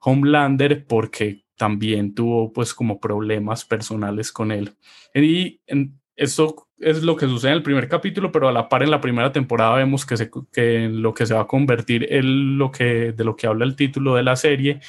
[0.00, 4.74] Homelander porque también tuvo pues como problemas personales con él.
[5.14, 5.60] Y
[6.16, 9.00] esto es lo que sucede en el primer capítulo, pero a la par en la
[9.00, 10.16] primera temporada vemos que,
[10.52, 13.76] que lo que se va a convertir en lo que, de lo que habla el
[13.76, 14.80] título de la serie,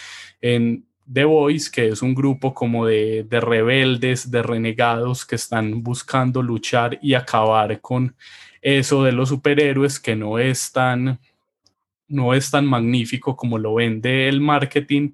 [0.41, 5.83] en The Boys, que es un grupo como de, de rebeldes, de renegados que están
[5.83, 8.15] buscando luchar y acabar con
[8.61, 11.19] eso de los superhéroes que no es tan,
[12.07, 15.11] no es tan magnífico como lo vende el marketing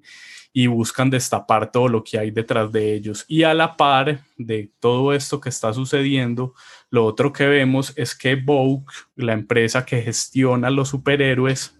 [0.52, 3.24] y buscan destapar todo lo que hay detrás de ellos.
[3.26, 6.54] Y a la par de todo esto que está sucediendo,
[6.90, 8.84] lo otro que vemos es que Vogue,
[9.16, 11.78] la empresa que gestiona los superhéroes,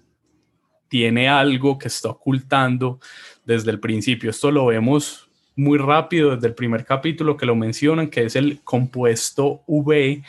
[0.88, 2.98] tiene algo que está ocultando
[3.44, 4.30] desde el principio.
[4.30, 8.62] Esto lo vemos muy rápido desde el primer capítulo que lo mencionan, que es el
[8.62, 10.22] compuesto V,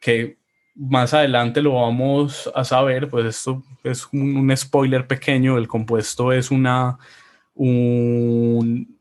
[0.00, 0.38] que
[0.74, 6.32] más adelante lo vamos a saber, pues esto es un, un spoiler pequeño, el compuesto
[6.32, 6.98] es una
[7.56, 8.98] un,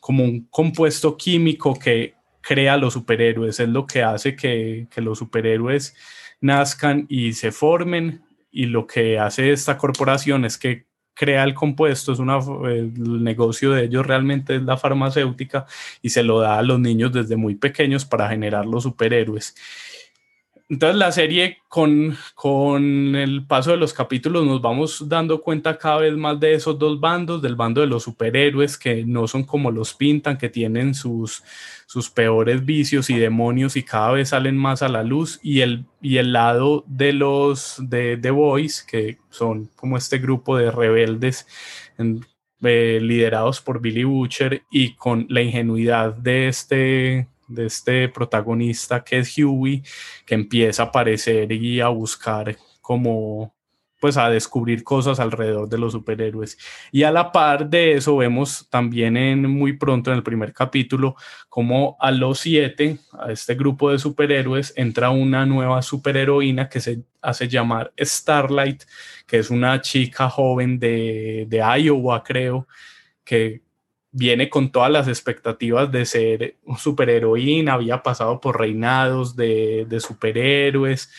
[0.00, 5.94] como un compuesto químico que crea los superhéroes, es lo que hace que, los superhéroes
[6.40, 12.12] nazcan y se formen y lo que hace esta corporación es que crea el compuesto,
[12.12, 12.38] es una,
[12.70, 15.66] el negocio de ellos realmente es la farmacéutica
[16.02, 19.54] y se lo da a los niños desde muy pequeños para generar los superhéroes.
[20.68, 25.98] Entonces la serie con, con el paso de los capítulos nos vamos dando cuenta cada
[25.98, 29.70] vez más de esos dos bandos, del bando de los superhéroes que no son como
[29.70, 31.44] los pintan, que tienen sus,
[31.86, 35.38] sus peores vicios y demonios y cada vez salen más a la luz.
[35.42, 40.56] Y el, y el lado de los de The Boys, que son como este grupo
[40.56, 41.46] de rebeldes
[42.62, 49.18] eh, liderados por Billy Butcher y con la ingenuidad de este de este protagonista que
[49.18, 49.82] es Huey,
[50.24, 53.56] que empieza a aparecer y a buscar como
[54.00, 56.58] pues a descubrir cosas alrededor de los superhéroes.
[56.92, 61.16] Y a la par de eso vemos también en muy pronto en el primer capítulo
[61.48, 67.02] como a los siete, a este grupo de superhéroes, entra una nueva superheroína que se
[67.22, 68.84] hace llamar Starlight,
[69.26, 72.68] que es una chica joven de, de Iowa, creo,
[73.24, 73.65] que
[74.16, 81.10] viene con todas las expectativas de ser superheroína, había pasado por reinados de, superhéroes,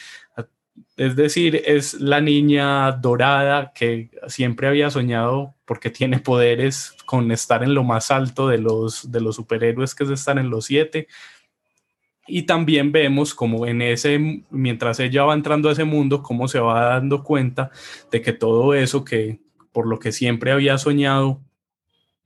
[0.96, 7.62] es decir, es la niña dorada que siempre había soñado porque tiene poderes con estar
[7.62, 11.08] en lo más alto de los, de los superhéroes, que es estar en los siete.
[12.26, 16.60] Y también vemos como en ese, mientras ella va entrando a ese mundo, cómo se
[16.60, 17.70] va dando cuenta
[18.12, 19.40] de que todo eso que
[19.72, 21.42] por lo que siempre había soñado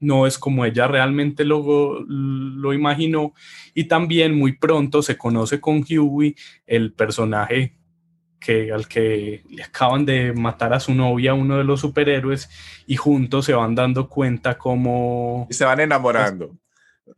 [0.02, 3.32] no es como ella realmente lo, lo imaginó.
[3.74, 6.34] Y también muy pronto se conoce con Huey,
[6.66, 7.78] el personaje
[8.38, 12.50] que, al que le acaban de matar a su novia, uno de los superhéroes,
[12.86, 15.46] y juntos se van dando cuenta como...
[15.48, 16.56] Y se van enamorando.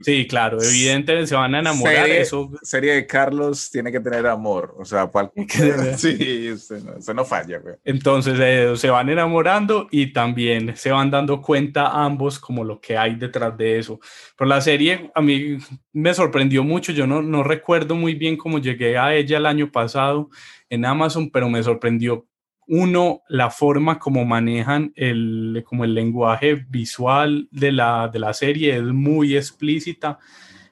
[0.01, 2.07] Sí, claro, evidentemente se van a enamorar.
[2.07, 2.51] Serie, eso.
[2.63, 5.11] serie de Carlos tiene que tener amor, o sea,
[5.97, 7.59] sí, eso no, falla.
[7.59, 7.77] Güey.
[7.85, 12.97] Entonces eh, se van enamorando y también se van dando cuenta ambos como lo que
[12.97, 14.01] hay detrás de eso.
[14.37, 15.59] Pero la serie a mí
[15.93, 19.71] me sorprendió mucho, yo no, no recuerdo muy bien cómo llegué a ella el año
[19.71, 20.31] pasado
[20.69, 22.27] en Amazon, pero me sorprendió
[22.67, 28.77] uno, la forma como manejan el, como el lenguaje visual de la, de la serie
[28.77, 30.19] es muy explícita,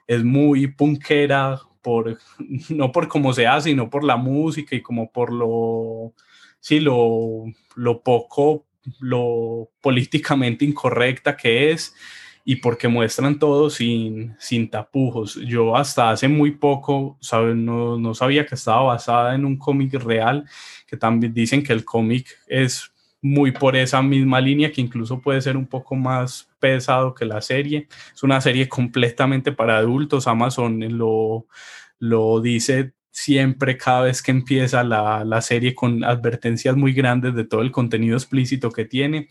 [0.07, 2.17] es muy punkera, por,
[2.69, 6.13] no por cómo se hace, sino por la música y como por lo,
[6.59, 8.65] sí, lo, lo poco,
[8.99, 11.93] lo políticamente incorrecta que es
[12.45, 15.35] y porque muestran todo sin, sin tapujos.
[15.35, 17.17] Yo hasta hace muy poco
[17.55, 20.45] no, no sabía que estaba basada en un cómic real,
[20.85, 22.91] que también dicen que el cómic es
[23.21, 27.41] muy por esa misma línea, que incluso puede ser un poco más pesado que la
[27.41, 27.87] serie.
[28.13, 30.27] Es una serie completamente para adultos.
[30.27, 31.47] Amazon lo,
[31.99, 37.45] lo dice siempre cada vez que empieza la, la serie con advertencias muy grandes de
[37.45, 39.29] todo el contenido explícito que tiene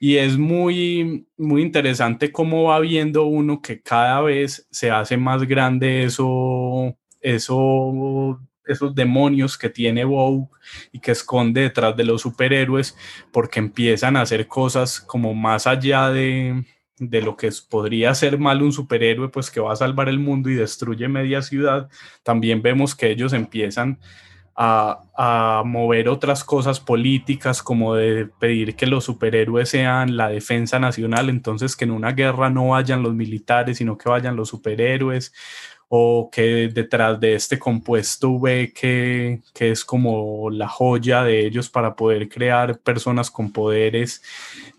[0.00, 5.44] y es muy, muy interesante cómo va viendo uno que cada vez se hace más
[5.44, 10.48] grande eso, eso, esos demonios que tiene Vogue
[10.92, 12.96] y que esconde detrás de los superhéroes,
[13.32, 16.64] porque empiezan a hacer cosas como más allá de,
[16.98, 20.50] de lo que podría ser mal un superhéroe, pues que va a salvar el mundo
[20.50, 21.88] y destruye media ciudad,
[22.22, 23.98] también vemos que ellos empiezan
[24.56, 31.28] a, mover otras cosas políticas como de pedir que los superhéroes sean la defensa nacional,
[31.28, 35.32] entonces que en una guerra no vayan los militares, sino que vayan los superhéroes,
[35.88, 41.70] o que detrás de este compuesto ve que, que es como la joya de ellos
[41.70, 44.22] para poder crear personas con poderes,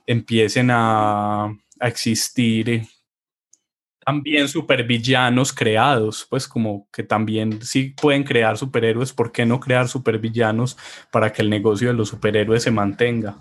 [0.08, 2.88] empiecen a, a existir
[4.06, 9.88] también supervillanos creados, pues como que también sí pueden crear superhéroes, ¿por qué no crear
[9.88, 10.78] supervillanos
[11.12, 13.38] para que el negocio de los superhéroes se mantenga?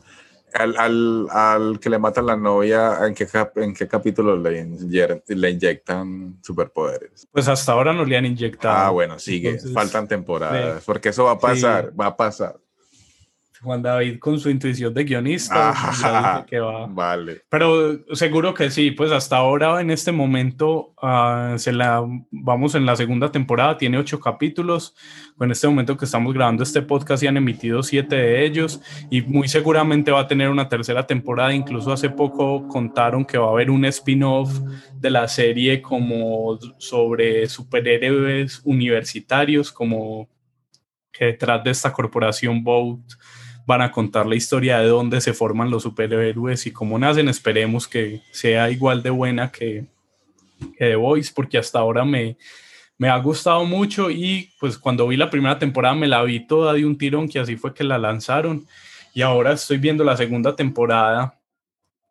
[0.54, 4.64] Al, al, al que le matan la novia, ¿en qué, en qué capítulo le,
[5.26, 7.28] le, inyectan superpoderes?
[7.30, 8.86] Pues hasta ahora no le han inyectado.
[8.86, 12.56] Ah, bueno, sigue, faltan temporadas, porque eso va a pasar, va a pasar.
[13.64, 16.44] Juan David con su intuición de guionista.
[16.46, 16.86] que va.
[16.86, 17.42] Vale.
[17.48, 22.86] Pero seguro que sí, pues hasta ahora en este momento uh, se la, vamos en
[22.86, 24.94] la segunda temporada, tiene ocho capítulos.
[25.40, 29.22] En este momento que estamos grabando este podcast ya han emitido siete de ellos y
[29.22, 31.54] muy seguramente va a tener una tercera temporada.
[31.54, 34.60] Incluso hace poco contaron que va a haber un spin-off
[34.94, 40.28] de la serie como sobre superhéroes universitarios, como
[41.12, 43.00] que detrás de esta corporación Boat
[43.66, 47.28] van a contar la historia de dónde se forman los superhéroes y cómo nacen.
[47.28, 49.86] Esperemos que sea igual de buena que,
[50.76, 52.36] que The Voice, porque hasta ahora me,
[52.98, 56.72] me ha gustado mucho y pues cuando vi la primera temporada me la vi toda
[56.72, 58.66] de un tirón, que así fue que la lanzaron.
[59.14, 61.38] Y ahora estoy viendo la segunda temporada,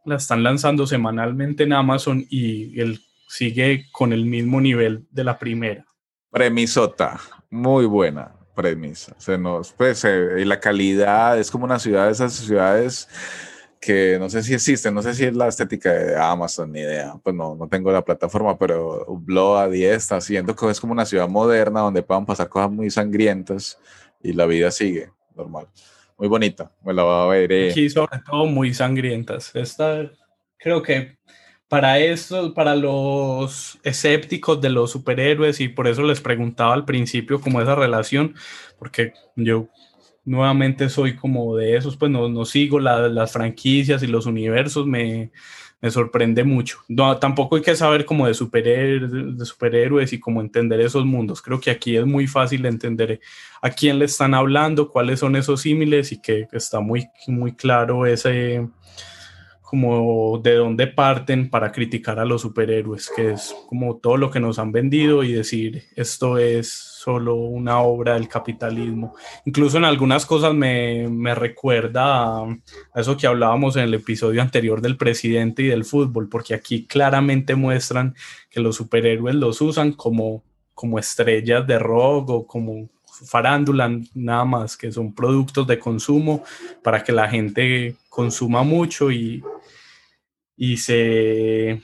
[0.06, 5.38] la están lanzando semanalmente en Amazon y él sigue con el mismo nivel de la
[5.38, 5.86] primera.
[6.32, 9.16] Premisota, muy buena premisa.
[9.18, 13.08] Se nos, pues, eh, y la calidad es como una ciudad, esas ciudades
[13.80, 17.16] que no sé si existen, no sé si es la estética de Amazon, ni idea,
[17.22, 21.06] pues no, no tengo la plataforma, pero Bloa 10 está haciendo que es como una
[21.06, 23.78] ciudad moderna donde puedan pasar cosas muy sangrientas
[24.22, 25.68] y la vida sigue normal.
[26.18, 27.52] Muy bonita, me la va a ver.
[27.52, 27.72] eh.
[27.72, 29.52] Aquí sobre todo muy sangrientas.
[29.54, 30.10] Esta
[30.58, 31.18] creo que
[31.74, 37.42] para eso, para los escépticos de los superhéroes, y por eso les preguntaba al principio
[37.42, 38.36] como esa relación,
[38.78, 39.70] porque yo
[40.24, 44.86] nuevamente soy como de esos, pues no, no sigo la- las franquicias y los universos,
[44.86, 45.32] me,
[45.82, 46.78] me sorprende mucho.
[46.88, 51.42] No, tampoco hay que saber como de, superhéroes, de superhéroes y como entender esos mundos.
[51.42, 53.20] Creo que aquí es muy fácil entender
[53.64, 58.06] a quién le están hablando, cuáles son esos símiles y que está muy, muy claro
[58.06, 58.62] ese
[59.74, 64.40] como de dónde parten para criticar a los superhéroes, que es como todo lo que
[64.40, 69.16] nos han vendido y decir esto es solo una obra del capitalismo.
[69.46, 72.58] Incluso en algunas cosas me, me recuerda a,
[72.94, 77.56] eso que hablábamos en el episodio anterior del presidente y del fútbol, porque aquí claramente
[77.56, 78.14] muestran
[78.52, 80.44] que los superhéroes los usan como,
[80.76, 82.90] como estrellas de rock o como
[83.26, 86.44] farándula, nada más, que son productos de consumo
[86.84, 89.44] para que la gente consuma mucho y,
[90.56, 91.82] y se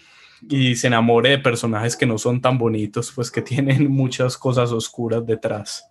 [0.47, 4.71] y se enamore de personajes que no son tan bonitos, pues que tienen muchas cosas
[4.71, 5.85] oscuras detrás.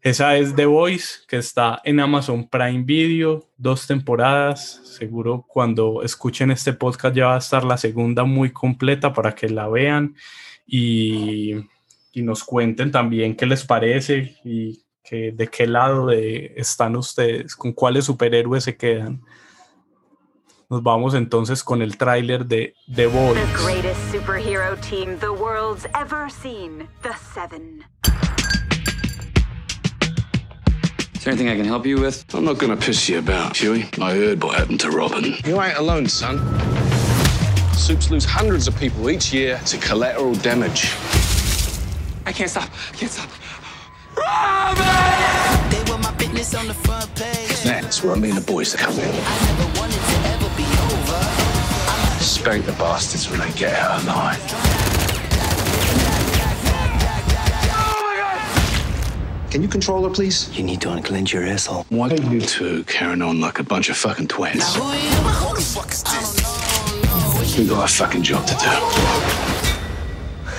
[0.00, 4.82] Esa es The Voice, que está en Amazon Prime Video, dos temporadas.
[4.84, 9.48] Seguro cuando escuchen este podcast ya va a estar la segunda muy completa para que
[9.48, 10.14] la vean
[10.66, 11.54] y,
[12.12, 17.56] y nos cuenten también qué les parece y que, de qué lado de, están ustedes,
[17.56, 19.22] con cuáles superhéroes se quedan.
[20.74, 23.40] Nos vamos entonces con el tráiler de The Voice.
[23.40, 26.88] The greatest superhero team the world's ever seen.
[27.00, 27.84] The Seven.
[31.14, 32.24] Is there anything I can help you with?
[32.34, 33.88] I'm not gonna piss you about, Huey.
[34.00, 35.36] I heard what happened to Robin.
[35.46, 36.40] You ain't alone, son.
[37.74, 40.90] Soups lose hundreds of people each year to collateral damage.
[42.26, 42.68] I can't stop.
[42.92, 43.30] I can't stop.
[47.62, 50.33] That's where I mean the boys to come in.
[52.44, 54.38] Spank the bastards when they get out of line.
[59.50, 60.54] Can you control her, please?
[60.54, 61.86] You need to unclench your asshole.
[61.88, 64.76] Why are you two carrying on like a bunch of fucking twins?
[67.56, 68.68] We got a fucking job to do.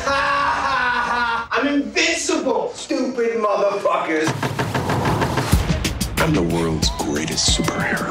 [0.08, 4.32] I'm invincible, stupid motherfuckers.
[6.18, 8.10] I'm the world's greatest superhero.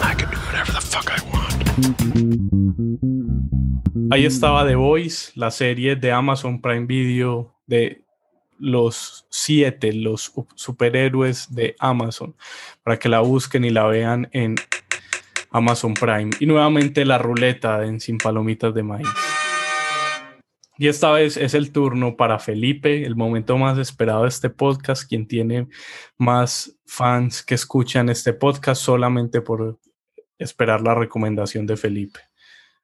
[0.00, 1.69] I can do whatever the fuck I want.
[4.10, 8.04] Ahí estaba The Voice, la serie de Amazon Prime Video de
[8.58, 12.34] los siete, los superhéroes de Amazon,
[12.82, 14.56] para que la busquen y la vean en
[15.50, 16.30] Amazon Prime.
[16.40, 19.08] Y nuevamente la ruleta en Sin Palomitas de Maíz.
[20.76, 25.08] Y esta vez es el turno para Felipe, el momento más esperado de este podcast,
[25.08, 25.68] quien tiene
[26.16, 29.78] más fans que escuchan este podcast solamente por
[30.40, 32.20] esperar la recomendación de Felipe.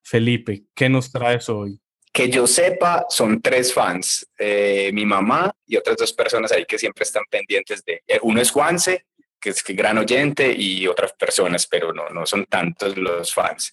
[0.03, 1.81] Felipe, ¿qué nos traes hoy?
[2.13, 6.79] Que yo sepa, son tres fans, eh, mi mamá y otras dos personas ahí que
[6.79, 8.03] siempre están pendientes de...
[8.07, 9.05] eh, Uno es Juanse,
[9.39, 13.73] que es gran oyente, y otras personas, pero no, no son tantos los fans.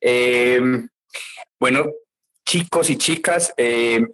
[0.00, 0.60] Eh,
[1.60, 1.92] bueno,
[2.44, 4.04] chicos y chicas, eh,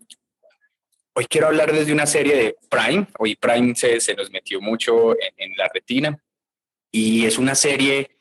[1.14, 3.06] hoy quiero hablar desde una serie de Prime.
[3.18, 6.22] Hoy Prime se, se nos metió mucho en, en la retina
[6.92, 8.18] y es una serie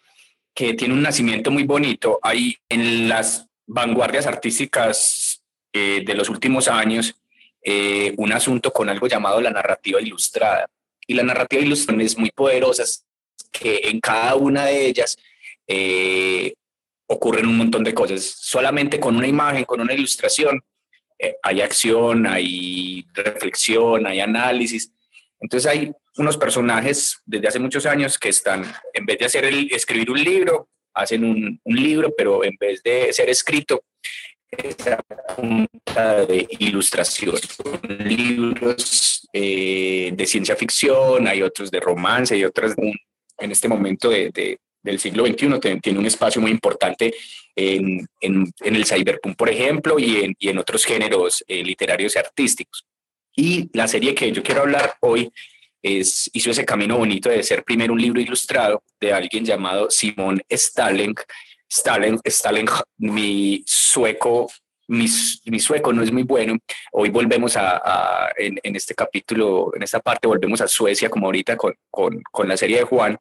[0.53, 2.19] que tiene un nacimiento muy bonito.
[2.21, 5.41] Hay en las vanguardias artísticas
[5.71, 7.15] eh, de los últimos años
[7.61, 10.67] eh, un asunto con algo llamado la narrativa ilustrada.
[11.05, 12.83] Y la narrativa ilustrada es muy poderosa,
[13.51, 15.17] que en cada una de ellas
[15.67, 16.53] eh,
[17.07, 18.23] ocurren un montón de cosas.
[18.23, 20.63] Solamente con una imagen, con una ilustración,
[21.43, 24.93] hay acción, hay reflexión, hay análisis.
[25.41, 28.63] Entonces hay unos personajes desde hace muchos años que están,
[28.93, 33.13] en vez de hacer el, escribir un libro, hacen un, libro, pero en vez de
[33.13, 33.83] ser escrito,
[34.51, 34.97] es a
[35.35, 37.37] punta de ilustración.
[37.37, 42.97] Son libros eh, de ciencia ficción, hay otros de romance, hay otros un-
[43.37, 47.13] en este momento de, de- del siglo XXI tiene un espacio muy importante
[47.55, 52.15] en, en- en el cyberpunk, por ejemplo, y en, y en otros géneros eh, literarios
[52.15, 52.85] y artísticos.
[53.36, 55.32] Y la serie que yo quiero hablar hoy
[55.82, 60.41] es, hizo ese camino bonito de ser primero un libro ilustrado de alguien llamado Simon
[60.51, 61.15] Stalling.
[61.71, 62.67] Stalling, Stalling
[62.97, 64.47] mi sueco
[64.89, 65.05] mi,
[65.45, 66.57] mi, sueco no es muy bueno.
[66.91, 71.27] Hoy volvemos a, a en, en, este capítulo, en esta parte, volvemos a Suecia, como
[71.27, 73.15] ahorita con, con, con la serie de Juan.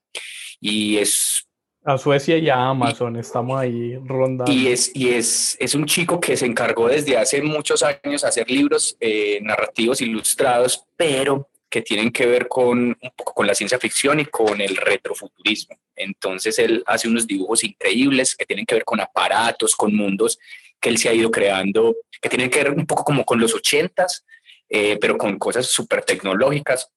[0.60, 1.46] Y es
[1.88, 4.52] a Suecia y a Amazon, estamos ahí rondando.
[4.52, 8.50] Y es, y es, es un chico que se encargó desde hace muchos años hacer
[8.50, 13.78] libros eh, narrativos ilustrados, pero que tienen que ver con un poco con la ciencia
[13.78, 15.78] ficción y con el retrofuturismo.
[15.96, 20.38] Entonces él hace unos dibujos increíbles que tienen que ver con aparatos, con mundos
[20.78, 23.54] que él se ha ido creando, que tienen que ver un poco como con los
[23.54, 24.26] ochentas,
[24.68, 26.90] eh, pero con cosas súper tecnológicas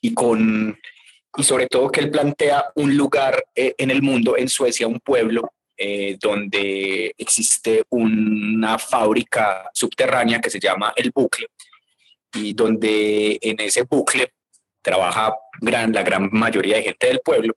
[0.00, 0.78] y con
[1.36, 5.00] y sobre todo que él plantea un lugar eh, en el mundo, en Suecia, un
[5.00, 11.46] pueblo eh, donde existe una fábrica subterránea que se llama El Bucle
[12.34, 14.32] y donde en ese bucle
[14.82, 17.54] trabaja la gran mayoría de gente del pueblo,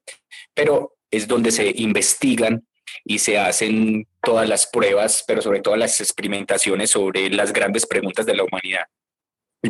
[0.53, 2.65] pero es donde se investigan
[3.05, 8.25] y se hacen todas las pruebas, pero sobre todo las experimentaciones sobre las grandes preguntas
[8.25, 8.85] de la humanidad.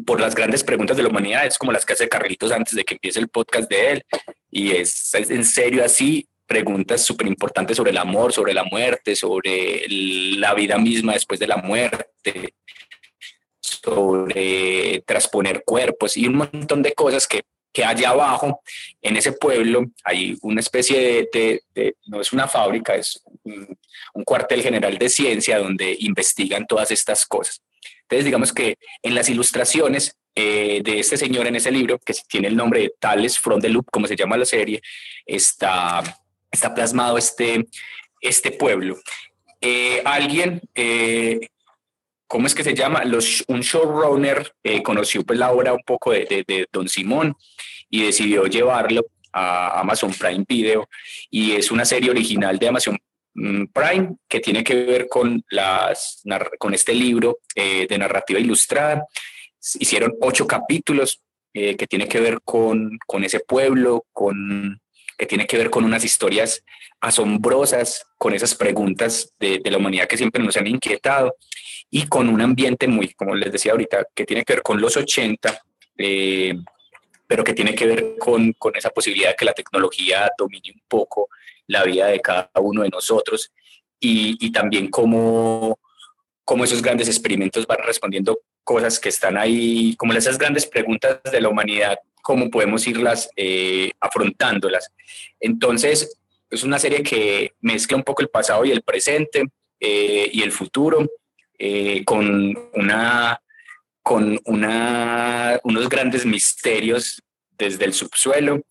[0.01, 2.83] Por las grandes preguntas de la humanidad, es como las que hace Carlitos antes de
[2.83, 4.03] que empiece el podcast de él.
[4.49, 9.85] Y es, en serio así, preguntas súper importantes sobre el amor, sobre la muerte, sobre
[9.87, 12.53] la vida misma después de la muerte,
[13.59, 17.41] sobre transponer cuerpos y un montón de cosas que,
[17.73, 18.61] que allá abajo,
[19.01, 21.63] en ese pueblo, hay una especie de,
[22.05, 23.77] no es una fábrica, es un,
[24.25, 27.62] cuartel general de ciencia donde investigan todas estas cosas.
[28.22, 32.55] Digamos que en las ilustraciones eh, de este señor en ese libro, que tiene el
[32.55, 34.82] nombre de Tales from the Loop, como se llama la serie,
[35.26, 36.03] está,
[36.51, 37.66] está plasmado este,
[38.22, 38.97] este pueblo.
[39.61, 41.39] Eh, alguien eh,
[42.34, 43.05] ¿cómo es que se llama?
[43.05, 47.36] Los, un showrunner eh, conoció pues la obra un poco de, de, de, Don Simón
[47.91, 50.89] y decidió llevarlo a Amazon Prime Video
[51.30, 52.97] y es una serie original de Amazon
[53.34, 56.21] Prime que tiene que ver con, las,
[56.59, 59.05] con este libro eh, de narrativa ilustrada.
[59.79, 61.21] Hicieron ocho capítulos
[61.53, 64.81] eh, que tiene que ver con, con ese pueblo, con,
[65.17, 66.63] que tiene que ver con unas historias
[66.99, 71.36] asombrosas, con esas preguntas de, de la humanidad que siempre nos han inquietado
[71.95, 74.97] y con un ambiente muy, como les decía ahorita, que tiene que ver con los
[74.97, 75.61] 80,
[75.97, 76.55] eh,
[77.27, 80.81] pero que tiene que ver con, con, esa posibilidad de que la tecnología domine un
[80.88, 81.29] poco
[81.68, 83.51] la vida de cada uno de nosotros
[83.99, 85.80] y, también cómo,
[86.43, 91.41] cómo esos grandes experimentos van respondiendo cosas que están ahí, como esas grandes preguntas de
[91.41, 94.91] la humanidad, cómo podemos irlas eh, afrontándolas.
[95.39, 96.18] Entonces,
[96.49, 99.45] es una serie que mezcla un poco el pasado y el presente
[99.80, 101.09] eh, y el futuro
[101.57, 103.41] eh, con, una,
[104.01, 107.22] con una, unos grandes misterios
[107.57, 108.61] desde el subsuelo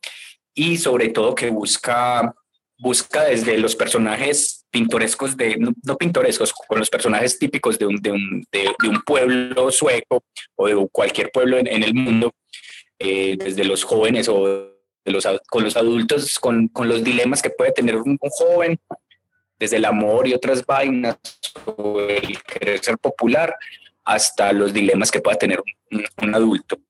[0.54, 2.34] y sobre todo que busca,
[2.82, 8.88] busca desde los personajes pintorescos, de, no, pintorescos, con los personajes típicos de un, de
[8.88, 10.24] un, pueblo sueco
[10.56, 12.32] o de cualquier pueblo en, en el mundo,
[12.98, 14.46] eh, desde los jóvenes o
[15.04, 18.80] de los, con los adultos, con, con los dilemas que puede tener un, un joven
[19.60, 21.18] desde el amor y otras vainas,
[21.76, 23.54] o el querer ser popular,
[24.04, 26.80] hasta los dilemas que pueda tener un, un adulto.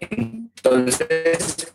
[0.00, 1.72] Entonces,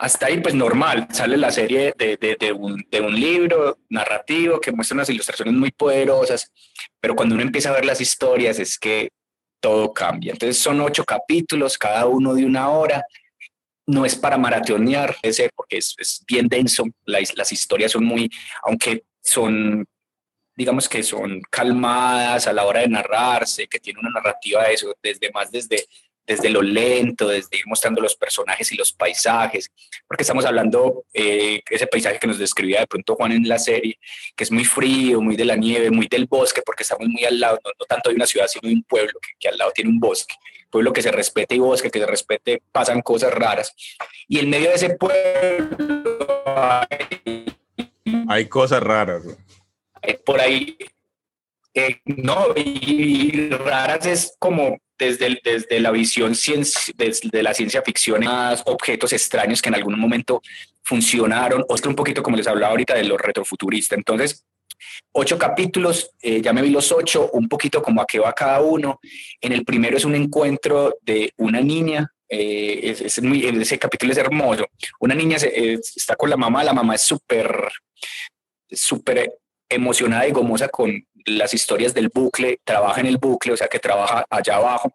[0.00, 4.72] hasta ahí pues normal, sale la serie de, de, un, de, un, libro narrativo que
[4.72, 6.50] muestra unas ilustraciones muy poderosas,
[7.00, 9.10] pero cuando uno empieza a ver las historias es que
[9.60, 10.32] todo cambia.
[10.32, 13.04] Entonces son ocho capítulos, cada uno de una hora,
[13.86, 18.30] no es para maratonear ese porque es, es bien denso, las, las, historias son muy,
[18.62, 19.84] aunque son,
[20.56, 24.94] digamos que son calmadas a la hora de narrarse, que tiene una narrativa de eso,
[25.02, 25.84] desde más desde,
[26.30, 29.72] desde lo lento, desde ir mostrando los personajes y los paisajes,
[30.06, 33.98] porque estamos hablando eh, ese paisaje que nos describía de pronto Juan en la serie,
[34.36, 37.40] que es muy frío, muy de la nieve, muy del bosque, porque estamos muy al
[37.40, 39.72] lado, no, no tanto de una ciudad, sino de un pueblo que, que al lado
[39.72, 40.34] tiene un bosque
[40.70, 43.74] pueblo que se respete y bosque, que se respete, pasan cosas raras.
[44.28, 47.56] Y en medio de ese pueblo hay,
[48.28, 49.24] hay cosas raras.
[50.24, 50.78] Por ahí,
[51.74, 56.32] eh, no, y, raras es como desde, desde la visión
[56.96, 60.42] desde la ciencia ficción, más objetos extraños que en algún momento
[60.82, 63.98] funcionaron, o un poquito como les hablaba ahorita de los retrofuturistas.
[63.98, 64.44] Entonces,
[65.12, 68.60] Ocho capítulos, eh, ya me vi los ocho, un poquito como a qué va cada
[68.60, 69.00] uno.
[69.40, 74.18] En el primero es un encuentro de una niña, eh, es, muy, ese capítulo es
[74.18, 74.66] hermoso.
[75.00, 77.70] Una niña se, está con la mamá, la mamá es súper,
[78.70, 79.32] súper
[79.70, 80.92] emocionada y gomosa con
[81.26, 84.92] las historias del bucle, trabaja en el bucle, o sea que trabaja allá abajo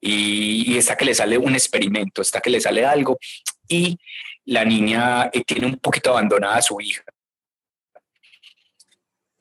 [0.00, 3.18] y, y está que le sale un experimento, está que le sale algo
[3.68, 3.98] y
[4.46, 7.02] la niña eh, tiene un poquito abandonada a su hija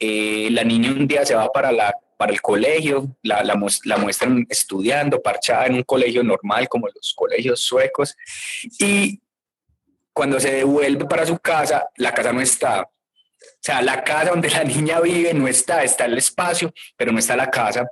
[0.05, 3.55] Eh, la niña un día se va para, la, para el colegio, la, la,
[3.85, 8.13] la muestran estudiando, parchada en un colegio normal como los colegios suecos,
[8.79, 9.21] y
[10.11, 12.85] cuando se devuelve para su casa, la casa no está.
[13.63, 17.19] O sea, la casa donde la niña vive no está, está el espacio, pero no
[17.19, 17.87] está la casa.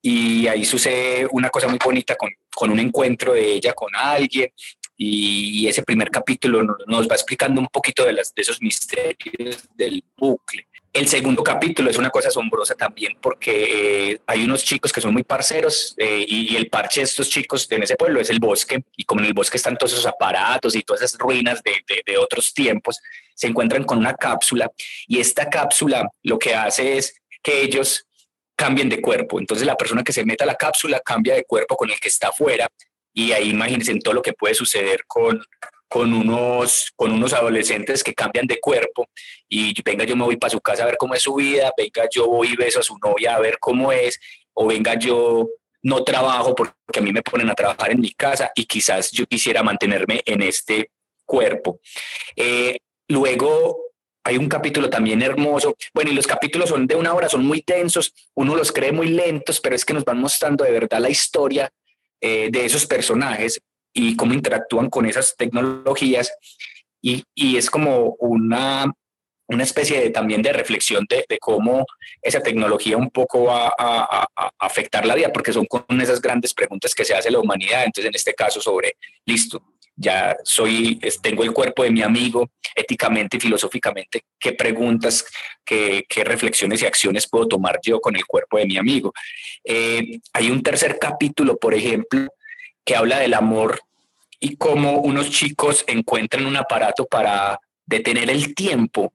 [0.00, 4.50] Y ahí sucede una cosa muy bonita con, con un encuentro de ella con alguien.
[4.96, 10.02] Y ese primer capítulo nos va explicando un poquito de, las, de esos misterios del
[10.16, 10.68] bucle.
[10.94, 15.12] El segundo capítulo es una cosa asombrosa también porque eh, hay unos chicos que son
[15.12, 18.84] muy parceros eh, y, el parche de estos chicos en ese pueblo es el bosque
[18.96, 22.54] y como en el bosque están todos esos aparatos y todas esas ruinas de, otros
[22.54, 23.00] tiempos,
[23.34, 24.70] se encuentran con una cápsula
[25.08, 28.06] y esta cápsula lo que hace es que ellos
[28.54, 29.40] cambien de cuerpo.
[29.40, 32.06] Entonces la persona que se meta a la cápsula cambia de cuerpo con el que
[32.08, 32.68] está afuera
[33.12, 35.44] y ahí imagínense en todo lo que puede suceder con,
[35.88, 39.08] con unos, con unos adolescentes que cambian de cuerpo
[39.48, 42.08] y venga yo me voy para su casa a ver cómo es su vida, venga
[42.10, 44.18] yo voy y beso a su novia a ver cómo es,
[44.54, 45.48] o venga yo
[45.82, 49.26] no trabajo porque a mí me ponen a trabajar en mi casa y quizás yo
[49.26, 50.90] quisiera mantenerme en este
[51.24, 51.80] cuerpo.
[52.34, 52.78] Eh,
[53.08, 53.84] luego
[54.24, 55.76] hay un capítulo también hermoso.
[55.92, 59.08] Bueno, y los capítulos son de una hora, son muy densos, uno los cree muy
[59.08, 61.70] lentos, pero es que nos van mostrando de verdad la historia
[62.20, 63.60] eh, de esos personajes
[63.94, 66.32] y cómo interactúan con esas tecnologías.
[67.00, 68.92] Y, y es como una,
[69.46, 71.86] una especie de, también de reflexión de, de, cómo
[72.20, 74.26] esa tecnología un poco va a,
[74.58, 77.84] afectar la vida, porque son con esas grandes preguntas que se hace la humanidad.
[77.84, 79.62] Entonces, en este caso, sobre, listo,
[79.96, 85.24] ya soy, tengo el cuerpo de mi amigo, éticamente y filosóficamente, qué preguntas,
[85.64, 89.12] qué, qué reflexiones y acciones puedo tomar yo con el cuerpo de mi amigo.
[89.62, 92.28] Eh, hay un tercer capítulo, por ejemplo,
[92.84, 93.80] que habla del amor
[94.40, 99.12] y cómo unos chicos encuentran un aparato para detener el tiempo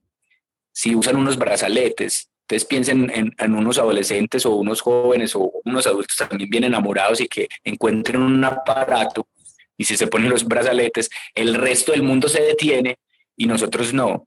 [0.72, 2.28] si usan unos brazaletes.
[2.42, 7.28] Entonces piensen en, unos adolescentes o unos jóvenes o unos adultos también bien enamorados y
[7.28, 9.28] que encuentren un aparato
[9.76, 12.98] y si se ponen los brazaletes, el resto del mundo se detiene
[13.36, 14.26] y nosotros no.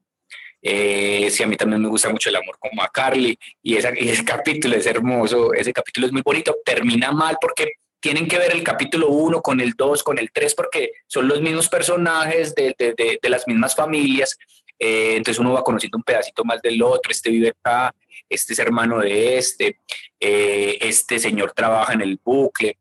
[0.61, 3.91] Eh, sí, a mí también me gusta mucho el amor como a Carly y, esa,
[3.95, 7.73] y ese capítulo es hermoso, ese capítulo es muy bonito, termina mal porque
[8.03, 11.39] tienen que ver el capítulo 1 con el 2, con el 3, porque son los
[11.39, 14.37] mismos personajes de, de, de, las mismas familias.
[14.77, 17.95] Eh, entonces uno va conociendo un pedacito más del otro, este vive acá,
[18.27, 19.79] este es hermano de este,
[20.19, 22.77] eh, este señor trabaja en el bucle.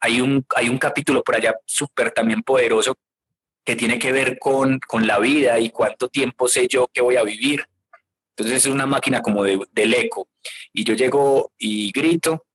[0.00, 2.96] Hay un, hay un capítulo por allá súper también poderoso
[3.66, 7.16] que tiene que ver con, con la vida y cuánto tiempo sé yo que voy
[7.16, 7.66] a vivir.
[8.30, 10.28] Entonces es una máquina como de, del eco.
[10.72, 12.46] Y yo llego y grito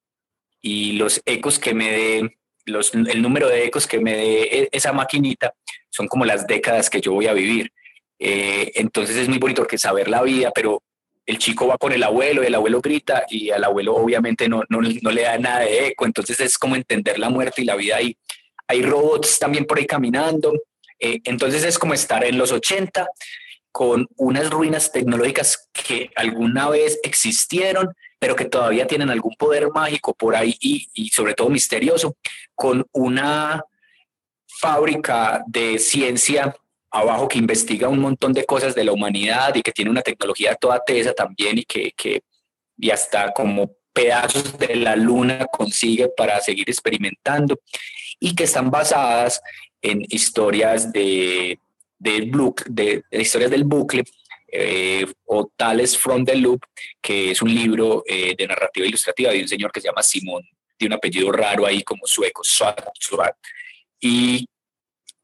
[0.68, 4.92] y los ecos que me dé, el número de ecos que me dé e, esa
[4.92, 5.54] maquinita
[5.90, 7.72] son como las décadas que yo voy a vivir.
[8.20, 10.84] Eh, entonces es muy bonito porque saber la vida, pero
[11.26, 14.64] el chico va con el abuelo y el abuelo grita y al abuelo obviamente no,
[14.68, 17.78] no, no le da nada de eco, entonces es como entender la muerte y la
[17.78, 18.18] vida ahí.
[18.68, 20.52] Hay robots también por ahí caminando,
[21.00, 23.08] eh, entonces es como estar en los 80
[23.72, 30.14] con unas ruinas tecnológicas que alguna vez existieron pero que todavía tienen algún poder mágico
[30.14, 32.16] por ahí y, sobre todo misterioso,
[32.56, 33.64] con una
[34.48, 36.56] fábrica de ciencia
[36.90, 40.56] abajo que investiga un montón de cosas de la humanidad y que tiene una tecnología
[40.56, 42.22] toda tesa también y que, que
[42.78, 47.60] y hasta como pedazos de la luna consigue para seguir experimentando
[48.20, 49.42] y que están basadas
[49.82, 51.60] en historias de,
[52.00, 54.04] de, historias del bucle
[54.48, 56.62] eh, o Tales from the Loop,
[57.02, 60.44] que es un libro eh, de narrativa ilustrativa de un señor que se llama Simón,
[60.80, 62.42] de un apellido raro ahí como sueco,
[64.00, 64.46] y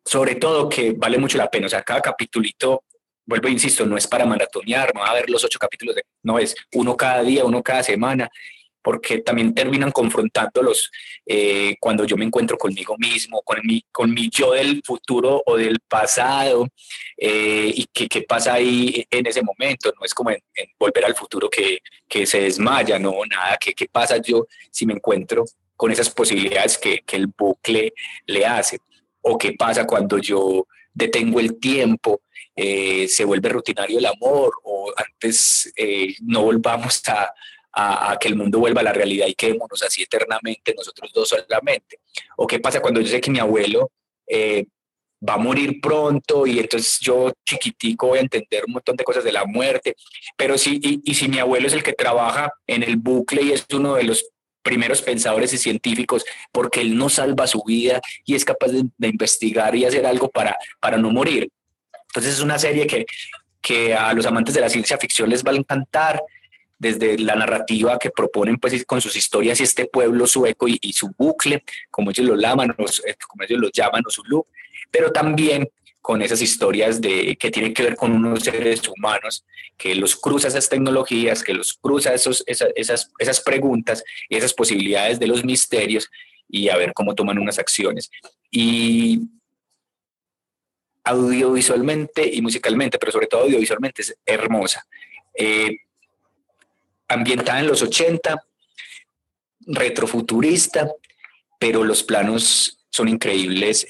[0.06, 2.84] sobre todo que vale mucho la pena, o sea, cada capítulito,
[3.26, 6.04] vuelvo e insisto, no es para maratonear, no va a ver los ocho capítulos, de,
[6.24, 8.30] no es uno cada día, uno cada semana,
[8.84, 10.92] porque también terminan confrontándolos
[11.26, 15.56] eh, cuando yo me encuentro conmigo mismo, con mi, con mi yo del futuro o
[15.56, 16.68] del pasado,
[17.18, 19.94] eh, y qué, pasa ahí en ese momento.
[19.98, 20.42] No es como en,
[20.78, 24.94] volver al futuro que, que, se desmaya, no, nada, ¿Qué, qué pasa yo si me
[24.94, 25.46] encuentro
[25.78, 27.94] con esas posibilidades que, que el bucle
[28.28, 28.80] le hace,
[29.22, 32.22] o qué pasa cuando yo detengo el tiempo,
[32.56, 35.74] eh, se vuelve rutinario el amor, o antes
[36.22, 37.34] no volvamos a,
[37.74, 42.00] a, que el mundo vuelva a la realidad y quedémonos así eternamente nosotros dos solamente.
[42.38, 43.92] ¿O qué pasa cuando yo sé que mi abuelo
[44.28, 44.66] eh,
[45.28, 49.24] va a morir pronto y entonces yo chiquitico voy a entender un montón de cosas
[49.24, 49.96] de la muerte?
[50.38, 53.66] Pero sí, y, si mi abuelo es el que trabaja en el bucle y es
[53.74, 54.26] uno de los
[54.62, 59.08] primeros pensadores y científicos, porque él no salva su vida y es capaz de, de,
[59.10, 61.50] investigar y hacer algo para, para no morir.
[62.08, 63.06] Entonces es una serie que,
[63.62, 66.22] que a los amantes de la ciencia ficción les va a encantar
[66.84, 71.10] desde la narrativa que proponen pues con sus historias y este pueblo sueco y, su
[71.18, 72.76] bucle, como ellos lo llaman,
[73.08, 74.46] eh, como ellos lo llaman, o su loop,
[74.92, 75.68] pero también
[76.02, 79.46] con esas historias de, que tienen que ver con unos seres humanos,
[79.78, 85.18] que los cruza esas tecnologías, que los cruza esos, esas, esas preguntas y esas posibilidades
[85.20, 86.12] de los misterios
[86.50, 88.12] y a ver cómo toman unas acciones.
[88.52, 89.22] Y
[91.06, 94.86] audiovisualmente y musicalmente, pero sobre todo audiovisualmente es hermosa.
[95.34, 95.78] Eh,
[97.14, 98.44] ambientada en los 80,
[99.68, 100.92] retrofuturista,
[101.60, 103.88] pero los planos son increíbles,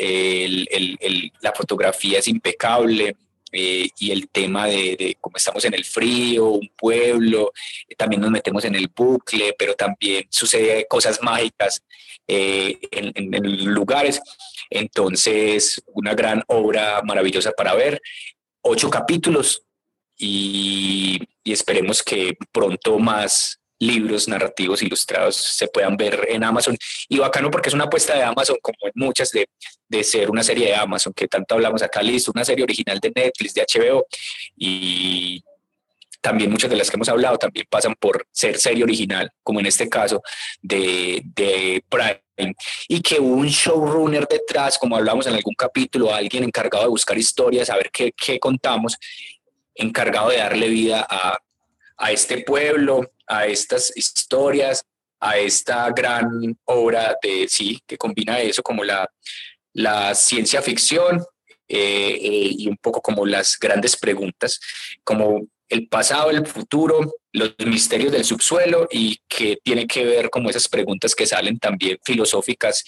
[1.42, 3.16] la fotografía es impecable,
[3.56, 7.54] eh, y el tema de, de, cómo estamos en el frío, un pueblo,
[7.88, 11.84] eh, también nos metemos en el bucle, pero también sucede cosas mágicas
[12.28, 14.20] en, en, lugares.
[14.72, 18.02] Entonces, una gran obra maravillosa para ver.
[18.62, 19.62] Ocho capítulos
[20.18, 26.78] y, y esperemos que pronto más libros narrativos ilustrados se puedan ver en Amazon.
[27.10, 29.50] Y bacano porque es una apuesta de Amazon, como en muchas, de,
[29.88, 33.12] de ser una serie de Amazon, que tanto hablamos acá, listo, una serie original de
[33.14, 34.06] Netflix, de HBO,
[34.56, 35.44] y
[36.22, 39.66] también muchas de las que hemos hablado también pasan por ser serie original, como en
[39.66, 40.22] este caso
[40.62, 42.56] de, de Prime,
[42.88, 47.70] y que un showrunner detrás, como hablamos en algún capítulo, alguien encargado de buscar historias,
[47.70, 48.98] a ver qué, qué contamos,
[49.76, 51.38] encargado de darle vida a,
[51.98, 54.86] a este pueblo, a estas historias,
[55.20, 59.10] a esta gran obra de sí, que combina eso como la,
[59.74, 61.24] la ciencia ficción
[61.68, 64.60] eh, eh, y un poco como las grandes preguntas,
[65.04, 70.50] como el pasado, el futuro, los misterios del subsuelo y que tiene que ver como
[70.50, 72.84] esas preguntas que salen también filosóficas,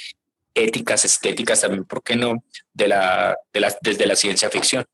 [0.53, 4.85] éticas, estéticas también, ¿por qué no?, de la, de la, desde la ciencia ficción.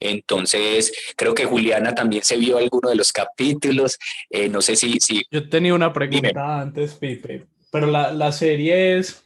[0.00, 3.98] Entonces, creo que Juliana también se vio alguno de los capítulos.
[4.30, 5.22] Eh, no sé si, si...
[5.30, 9.22] Yo tenía una pregunta antes, Pipe, pero la, la serie es,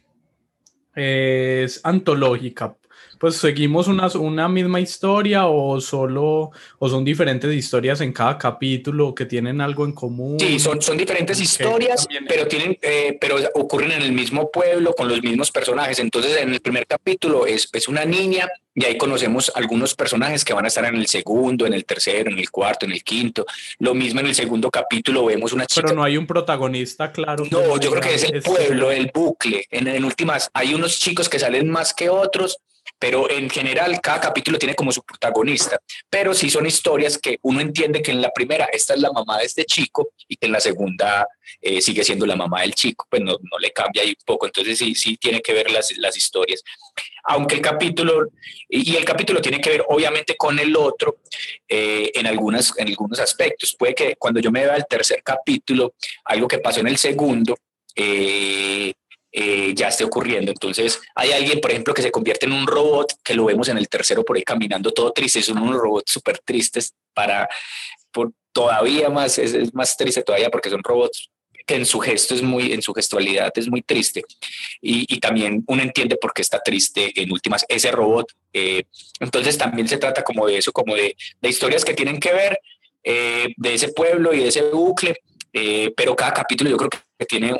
[0.94, 2.76] es antológica
[3.18, 9.14] pues seguimos una, una misma historia o solo o son diferentes historias en cada capítulo
[9.14, 10.38] que tienen algo en común.
[10.38, 15.08] Sí, son, son diferentes historias, pero tienen, eh, pero ocurren en el mismo pueblo con
[15.08, 15.98] los mismos personajes.
[15.98, 20.52] Entonces, en el primer capítulo es, es una niña y ahí conocemos algunos personajes que
[20.52, 23.44] van a estar en el segundo, en el tercero, en el cuarto, en el quinto.
[23.80, 25.82] Lo mismo en el segundo capítulo vemos una chica.
[25.82, 27.44] Pero no hay un protagonista claro.
[27.50, 29.66] No, yo creo que es el pueblo, el bucle.
[29.70, 32.58] En, en últimas, hay unos chicos que salen más que otros
[32.98, 35.78] pero en general cada capítulo tiene como su protagonista,
[36.10, 39.38] pero sí son historias que uno entiende que en la primera esta es la mamá
[39.38, 41.26] de este chico y que en la segunda
[41.60, 44.46] eh, sigue siendo la mamá del chico, pues no, no, le cambia ahí un poco,
[44.46, 46.62] entonces sí, sí tiene que ver las, las historias.
[47.24, 48.28] Aunque el capítulo,
[48.68, 51.18] y el capítulo tiene que ver obviamente con el otro
[51.68, 55.94] eh, en, algunas, en algunos aspectos, puede que cuando yo me vea el tercer capítulo,
[56.24, 57.56] algo que pasó en el segundo,
[57.94, 58.92] eh,
[59.30, 60.50] eh, ya esté ocurriendo.
[60.50, 63.76] Entonces, hay alguien, por ejemplo, que se convierte en un robot, que lo vemos en
[63.76, 67.48] el tercero por ahí caminando todo triste, son unos robots súper tristes para,
[68.10, 71.30] por, todavía más, es, más triste todavía porque son robots
[71.66, 74.24] que en su gesto es muy, en su gestualidad es muy triste.
[74.80, 78.32] Y, también uno entiende por qué está triste en últimas ese robot.
[78.54, 78.84] Eh,
[79.20, 82.58] entonces también se trata como de eso, como de, de historias que tienen que ver
[83.04, 85.20] eh, de ese pueblo y de ese bucle,
[85.96, 87.52] pero cada capítulo yo creo que tiene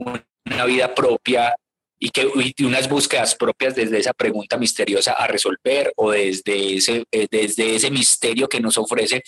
[0.00, 1.54] una vida propia
[1.98, 7.04] y que y unas búsquedas propias desde esa pregunta misteriosa a resolver o desde ese,
[7.10, 9.22] eh, desde ese misterio que nos ofrece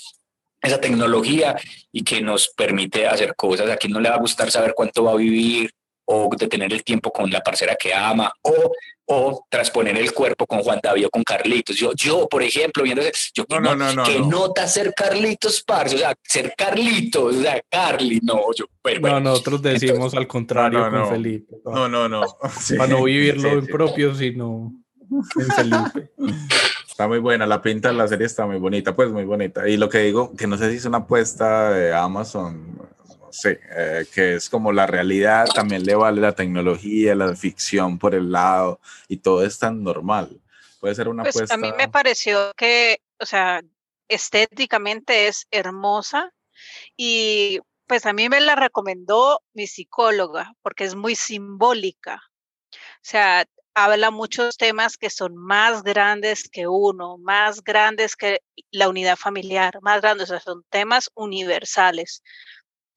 [0.62, 1.56] esa tecnología
[1.90, 3.68] y que nos permite hacer cosas.
[3.70, 5.70] A quien no le va a gustar saber cuánto va a vivir
[6.04, 8.72] o de tener el tiempo con la parcera que ama o
[9.12, 11.74] o trasponer el cuerpo con Juan David o con Carlitos.
[11.76, 13.02] Yo, yo por ejemplo, viendo
[13.34, 17.60] yo que, no, no, que nota ser Carlitos Parce, o sea, ser Carlitos, o sea,
[17.68, 21.56] Carly, no, yo, pero, No, nosotros decimos al contrario con Felipe.
[21.64, 22.22] No, no, no.
[22.78, 24.72] Para no vivirlo en propio, sino
[25.10, 26.12] en Felipe.
[26.88, 29.68] Está muy buena, la pinta de la serie está muy bonita, pues muy bonita.
[29.68, 32.78] Y lo que digo, que no sé si es una apuesta de Amazon,
[33.30, 38.14] sí, eh, que es como la realidad, también le vale la tecnología, la ficción por
[38.14, 40.40] el lado y todo es tan normal.
[40.80, 43.62] Puede ser una pues A mí me pareció que, o sea,
[44.08, 46.32] estéticamente es hermosa
[46.96, 52.20] y pues a mí me la recomendó mi psicóloga porque es muy simbólica.
[52.72, 58.88] O sea, habla muchos temas que son más grandes que uno, más grandes que la
[58.88, 62.22] unidad familiar, más grandes, o sea, son temas universales.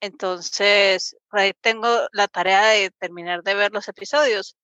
[0.04, 4.54] Entonces, ahí tengo la tarea de terminar de ver los episodios,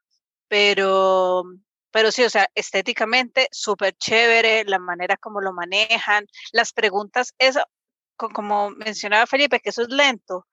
[0.49, 1.45] pero,
[1.91, 7.62] pero sí, o sea, estéticamente súper chévere, la manera como lo manejan, las preguntas, eso,
[8.16, 10.47] como mencionaba Felipe, que eso es lento,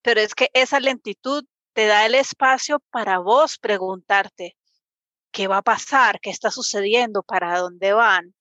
[0.00, 4.56] pero es que esa lentitud te da el espacio para vos preguntarte
[5.32, 8.34] qué va a pasar, qué está sucediendo, para dónde van.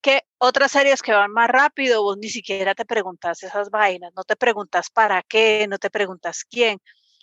[0.00, 4.24] Que otras series que van más rápido, vos ni siquiera te preguntas esas vainas, no
[4.24, 6.78] te preguntas para qué, no te preguntas quién.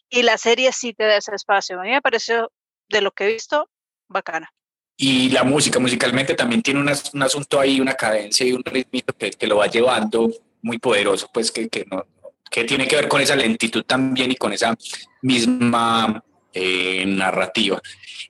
[0.10, 1.80] Y la serie sí te da ese espacio.
[1.80, 2.52] A mí me pareció,
[2.90, 3.70] de lo que he visto,
[4.08, 4.52] bacana.
[4.96, 9.48] Y la música, musicalmente también tiene un asunto ahí, una cadencia y un ritmo que,
[9.48, 10.30] lo va llevando
[10.64, 12.04] muy poderoso, pues que, que, no,
[12.50, 14.76] que tiene que ver con esa lentitud también y con esa
[15.22, 17.80] misma eh, narrativa.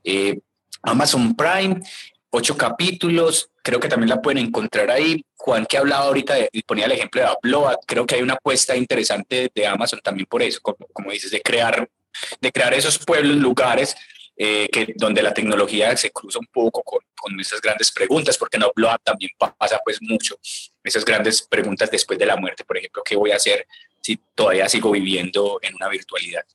[0.03, 0.39] Eh,
[0.81, 1.81] Amazon Prime,
[2.30, 5.23] ocho capítulos, creo que también la pueden encontrar ahí.
[5.36, 8.75] Juan que hablaba ahorita y ponía el ejemplo de Upload, creo que hay una apuesta
[8.75, 11.89] interesante de Amazon también por eso, como, como dices, de crear,
[12.41, 13.95] de crear esos pueblos, lugares
[14.36, 18.57] eh, que, donde la tecnología se cruza un poco con, con esas grandes preguntas, porque
[18.57, 20.38] en Upload también pasa pues mucho
[20.84, 23.65] esas grandes preguntas después de la muerte, por ejemplo, ¿qué voy a hacer
[24.01, 26.45] si todavía sigo viviendo en una virtualidad?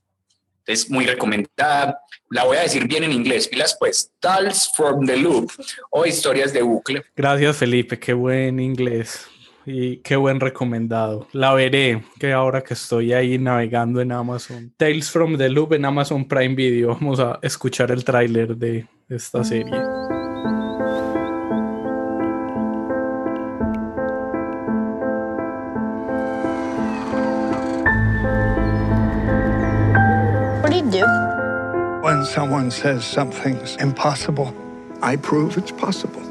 [0.67, 1.99] Es muy recomendada.
[2.31, 3.49] La voy a decir bien en inglés.
[3.49, 5.51] Pilas pues, Tales from the Loop
[5.91, 7.03] o Historias de Bucle.
[7.17, 9.27] Gracias Felipe, qué buen inglés
[9.67, 11.29] y qué buen recomendado.
[11.33, 14.73] La veré, que ahora que estoy ahí navegando en Amazon.
[14.77, 16.89] Tales from the Loop en Amazon Prime Video.
[16.89, 20.22] Vamos a escuchar el tráiler de esta serie.
[32.03, 34.55] When someone says something's impossible,
[35.03, 36.23] I prove it's possible.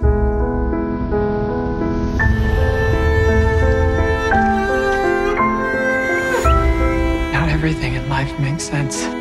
[7.32, 9.21] Not everything in life makes sense.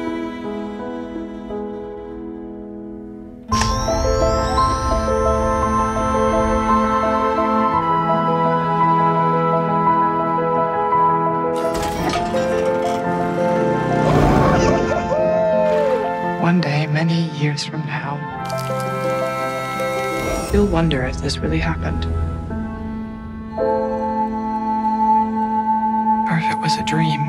[17.40, 18.18] Years from now,
[20.52, 22.04] you'll wonder if this really happened.
[26.28, 27.20] Or if it was a dream.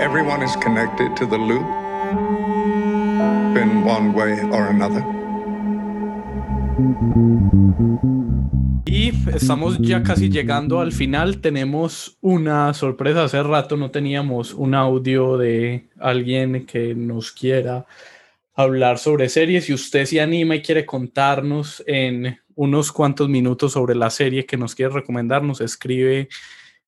[0.00, 1.66] Everyone is connected to the loop
[3.56, 5.02] in one way or another.
[8.86, 11.40] Y estamos ya casi llegando al final.
[11.40, 13.24] Tenemos una sorpresa.
[13.24, 17.86] Hace rato no teníamos un audio de alguien que nos quiera
[18.54, 19.64] hablar sobre series.
[19.64, 24.56] Si usted se anima y quiere contarnos en unos cuantos minutos sobre la serie que
[24.56, 26.28] nos quiere recomendar, nos escribe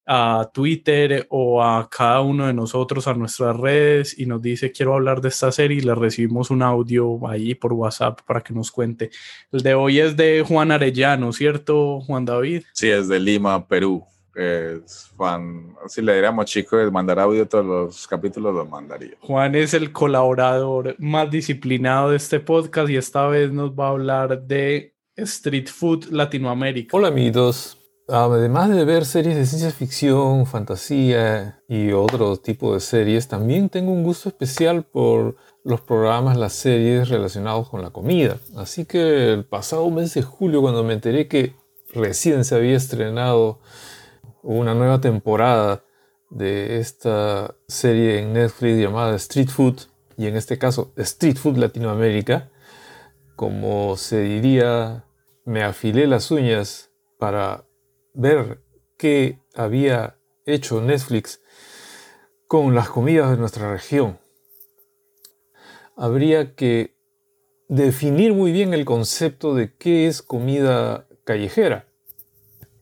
[0.07, 4.95] a Twitter o a cada uno de nosotros a nuestras redes y nos dice quiero
[4.95, 8.71] hablar de esta serie y le recibimos un audio ahí por WhatsApp para que nos
[8.71, 9.11] cuente.
[9.51, 12.63] El de hoy es de Juan Arellano, ¿cierto, Juan David?
[12.73, 14.05] Sí, es de Lima, Perú.
[14.35, 19.17] Es fan, si le diéramos chico de mandar audio todos los capítulos, los mandaría.
[19.21, 23.91] Juan es el colaborador más disciplinado de este podcast y esta vez nos va a
[23.91, 26.95] hablar de Street Food Latinoamérica.
[26.95, 27.76] Hola amigos,
[28.09, 33.91] Además de ver series de ciencia ficción, fantasía y otro tipo de series, también tengo
[33.91, 35.35] un gusto especial por
[35.65, 38.39] los programas, las series relacionados con la comida.
[38.57, 41.57] Así que el pasado mes de julio, cuando me enteré que
[41.93, 43.59] recién se había estrenado
[44.45, 45.83] una nueva temporada
[46.31, 49.81] de esta serie en Netflix llamada Street Food,
[50.17, 52.51] y en este caso Street Food Latinoamérica,
[53.35, 55.05] como se diría,
[55.45, 57.66] me afilé las uñas para
[58.17, 58.63] ver
[58.97, 61.41] qué había hecho Netflix
[62.47, 64.19] con las comidas de nuestra región.
[65.97, 66.97] Habría que
[67.69, 71.89] definir muy bien el concepto de qué es comida callejera.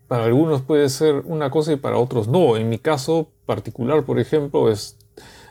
[0.07, 2.57] Para algunos puede ser una cosa y para otros no.
[2.57, 4.99] En mi caso particular, por ejemplo, es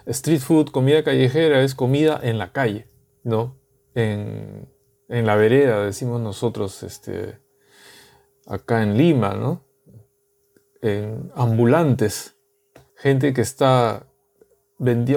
[0.06, 2.88] street food, comida callejera, es comida en la calle,
[3.24, 3.60] ¿no?
[3.96, 4.70] En,
[5.10, 7.40] en la vereda, decimos nosotros, este,
[8.46, 9.66] acá en Lima, ¿no?
[10.84, 12.36] En ambulantes,
[12.96, 14.06] gente que está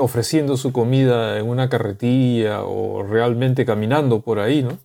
[0.01, 4.79] ofreciendo su comida en una carretilla o realmente caminando por ahí, ¿no?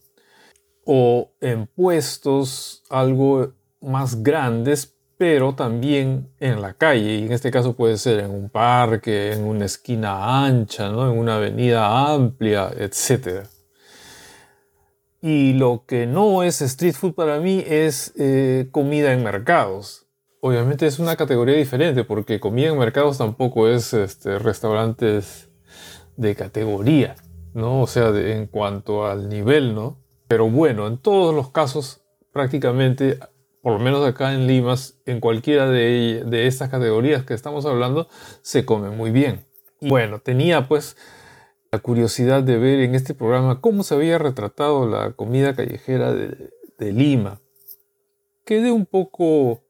[0.84, 7.76] O en puestos algo más grandes, pero también en la calle, y en este caso
[7.76, 11.12] puede ser en un parque, en una esquina ancha, ¿no?
[11.12, 13.46] en una avenida amplia, etc.
[15.22, 20.01] Y lo que no es street food para mí es eh, comida en mercados
[20.42, 25.50] obviamente es una categoría diferente porque comida en mercados tampoco es este, restaurantes
[26.18, 27.16] de categoría,
[27.54, 27.82] ¿no?
[27.82, 30.00] O sea, en cuanto al nivel, ¿no?
[30.28, 32.02] Pero bueno, en todos los casos,
[32.34, 33.20] prácticamente,
[33.62, 38.08] por lo menos acá en Limas, en cualquiera de, de estas categorías que estamos hablando,
[38.42, 39.46] se come muy bien.
[39.80, 40.98] Bueno, tenía pues
[41.72, 46.50] la curiosidad de ver en este programa cómo se había retratado la comida callejera de,
[46.78, 47.42] de Lima.
[48.44, 49.64] Quedé un poco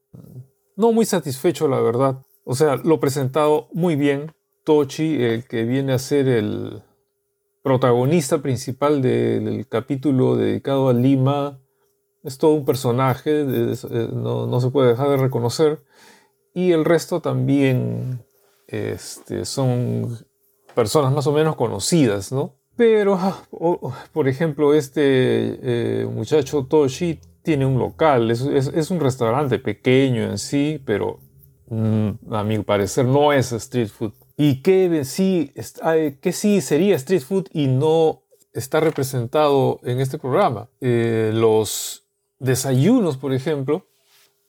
[0.76, 2.24] no muy satisfecho, la verdad.
[2.44, 4.32] O sea, lo presentado muy bien.
[4.64, 6.84] Tochi, el que viene a ser el
[7.64, 11.60] protagonista principal del capítulo dedicado a Lima,
[12.24, 13.46] es todo un personaje,
[14.14, 15.84] no, no, se puede dejar de reconocer.
[16.54, 18.24] Y el resto también
[18.68, 20.18] este, son
[20.76, 22.56] personas más o menos conocidas, ¿no?
[22.76, 23.44] Pero, ah,
[24.14, 30.38] por ejemplo, este eh, muchacho Toshi tiene un local, es, es, un restaurante pequeño en
[30.38, 31.20] sí, pero
[31.68, 34.14] mm, a mi parecer no es street food.
[34.38, 35.54] ¿Y qué sí,
[36.22, 38.24] qué sí sería street food y no
[38.54, 40.70] está representado en este programa?
[40.80, 42.08] Eh, los
[42.40, 43.88] desayunos, por ejemplo,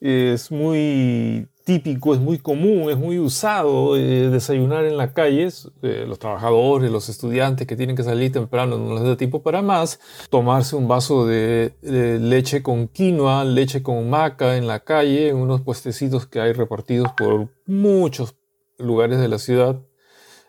[0.01, 5.49] es muy típico, es muy común, es muy usado eh, desayunar en la calle.
[5.83, 9.63] Eh, los trabajadores, los estudiantes que tienen que salir temprano, no les da tiempo para
[9.63, 10.01] más.
[10.31, 15.61] Tomarse un vaso de, leche con quinoa, leche con maca en la calle, en unos
[15.63, 18.35] puestecitos que hay repartidos por muchos
[18.79, 19.81] lugares de la ciudad,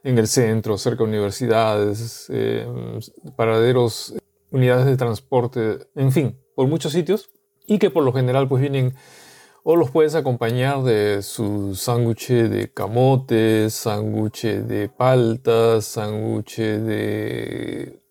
[0.04, 2.68] en el centro, cerca de universidades, eh,
[3.36, 4.16] paraderos,
[4.52, 7.30] unidades de transporte, en fin, por muchos sitios.
[7.66, 8.94] Y que por lo general pues vienen
[9.64, 18.02] o los puedes acompañar de su sándwich de camote, sándwich de palta, sándwich de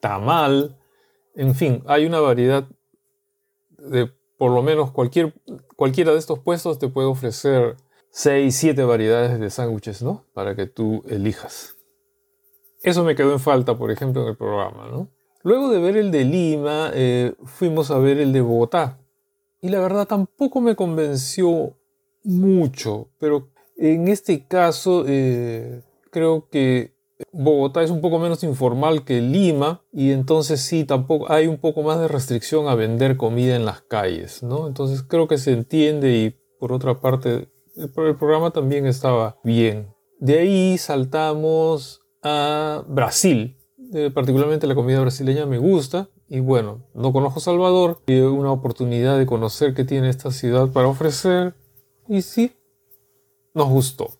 [0.00, 0.78] tamal.
[1.34, 2.66] En fin, hay una variedad
[3.78, 5.34] de por lo menos cualquier,
[5.76, 7.76] cualquiera de estos puestos te puede ofrecer
[8.10, 10.24] 6, 7 variedades de sándwiches, ¿no?
[10.32, 11.76] Para que tú elijas.
[12.82, 15.08] Eso me quedó en falta, por ejemplo, en el programa, ¿no?
[15.42, 19.03] Luego de ver el de Lima, eh, fuimos a ver el de Bogotá
[19.64, 21.72] y la verdad tampoco me convenció
[22.22, 23.48] mucho, pero
[23.78, 26.98] en este caso eh, creo que
[27.32, 31.82] Bogotá es un poco menos informal que Lima y entonces sí, tampoco hay un poco
[31.82, 34.66] más de restricción a vender comida en las calles, ¿no?
[34.66, 39.88] Entonces creo que se entiende y por otra parte el, el programa también estaba bien.
[40.20, 43.56] De ahí saltamos a Brasil,
[43.94, 49.18] eh, particularmente la comida brasileña me gusta y bueno, no conozco Salvador, y una oportunidad
[49.18, 51.54] de conocer qué tiene esta ciudad para ofrecer.
[52.08, 52.52] Y sí,
[53.52, 54.10] nos gustó.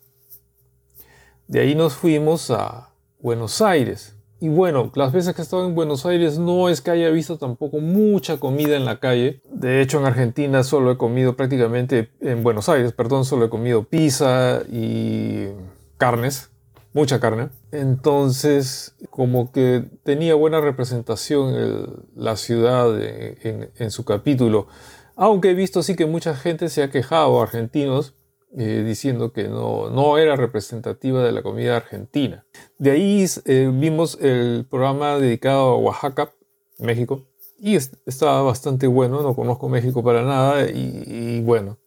[1.47, 4.17] De ahí nos fuimos a Buenos Aires.
[4.41, 7.39] Y bueno, las veces que he estado en Buenos Aires no es que haya visto
[7.39, 9.41] tampoco mucha comida en la calle.
[9.51, 13.85] De hecho, en Argentina solo he comido prácticamente, en Buenos Aires, perdón, solo he comido
[13.85, 15.49] pizza y
[15.97, 16.51] carnes
[16.95, 17.51] mucha carne.
[17.73, 24.69] Entonces, como que tenía buena representación la ciudad en, su capítulo.
[25.17, 28.15] Aunque he visto sí que mucha gente se ha quejado, argentinos,
[28.57, 32.47] eh, diciendo que no, no, era representativa de la comida argentina.
[32.79, 36.33] De ahí eh, vimos el programa dedicado a Oaxaca,
[36.79, 37.27] México,
[37.59, 41.79] y estaba bastante bueno, no conozco México para nada, y bueno,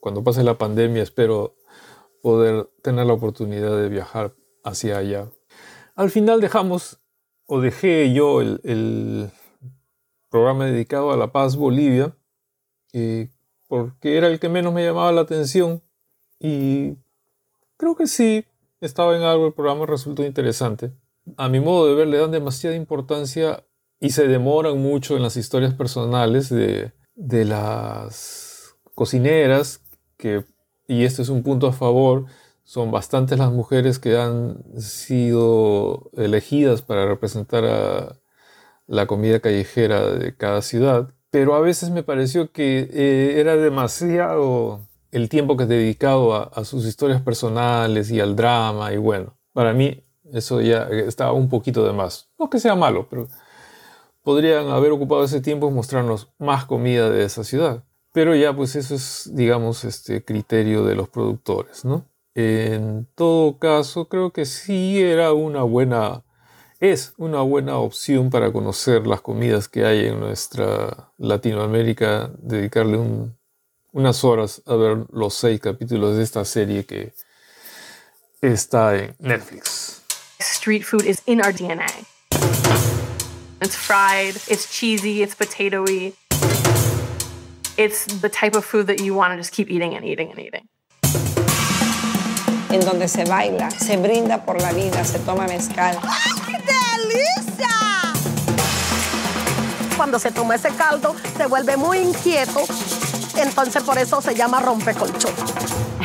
[0.00, 1.56] cuando pase la pandemia espero
[2.22, 4.34] poder tener la oportunidad de viajar
[4.64, 5.30] hacia allá.
[5.94, 6.98] Al final dejamos,
[7.46, 9.30] o dejé yo el,
[10.30, 12.16] programa dedicado a La Paz Bolivia,
[12.92, 13.30] eh,
[13.68, 15.80] porque era el que menos me llamaba la atención
[16.40, 16.96] y
[17.76, 18.44] creo que sí,
[18.80, 20.92] estaba en algo, el programa resultó interesante.
[21.36, 23.64] A mi modo de ver, le dan demasiada importancia
[24.00, 29.82] y se demoran mucho en las historias personales de, de las cocineras,
[30.16, 30.44] que,
[30.88, 32.26] y este es un punto a favor,
[32.64, 38.18] son bastantes las mujeres que han sido elegidas para representar a
[38.86, 44.80] la comida callejera de cada ciudad, pero a veces me pareció que eh, era demasiado
[45.10, 49.72] el tiempo que he dedicado a, sus historias personales y al drama y bueno, para
[49.72, 50.02] mí
[50.32, 52.30] eso ya estaba un poquito de más.
[52.38, 53.28] No que sea malo, pero
[54.22, 57.84] podrían haber ocupado ese tiempo en mostrarnos más comida de esa ciudad.
[58.12, 62.06] Pero ya pues eso es, digamos, este criterio de los productores, ¿no?
[62.34, 66.24] En todo caso, creo que sí era una buena,
[66.80, 72.98] es una buena opción para conocer las comidas que hay en nuestra Latinoamérica, dedicarle
[73.92, 77.12] unas horas a ver los seis capítulos de esta serie que
[78.42, 80.02] está en Netflix.
[80.40, 82.04] Street food is in our DNA.
[83.62, 86.14] It's fried, it's cheesy, it's potatoy.
[87.76, 90.40] It's the type of food that you want to just keep eating and eating and
[90.40, 90.68] eating.
[92.74, 95.96] En donde se baila, se brinda por la vida, se toma mezcal.
[96.02, 97.68] ¡Ay, delicia!
[99.96, 102.58] cuando se toma ese caldo se vuelve muy inquieto,
[103.36, 105.32] entonces por eso se llama rompecolchón.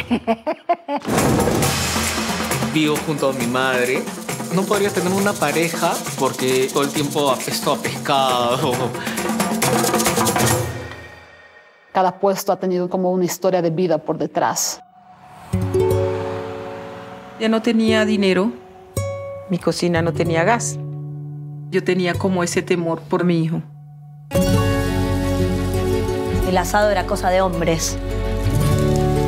[2.74, 4.04] Vivo junto a mi madre.
[4.54, 8.74] No podría tener una pareja porque todo el tiempo apesto a pescado.
[11.92, 14.82] Cada puesto ha tenido como una historia de vida por detrás.
[17.40, 18.52] Ya no tenía dinero,
[19.50, 20.78] mi cocina no tenía gas.
[21.72, 23.62] Yo tenía como ese temor por mi hijo.
[26.50, 27.98] El asado era cosa de hombres,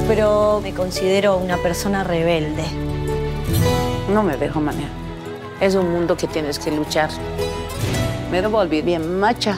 [0.10, 2.66] pero me considero una persona rebelde.
[4.14, 4.92] No me dejo manejar.
[5.62, 7.10] Es un mundo que tienes que luchar.
[8.30, 9.58] Me volví bien macha.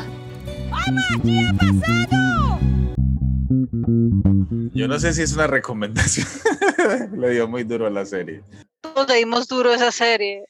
[4.73, 6.27] Yo no sé si es una recomendación.
[7.17, 8.41] Le dio muy duro a la serie.
[8.81, 10.45] Todos le dimos duro a esa serie.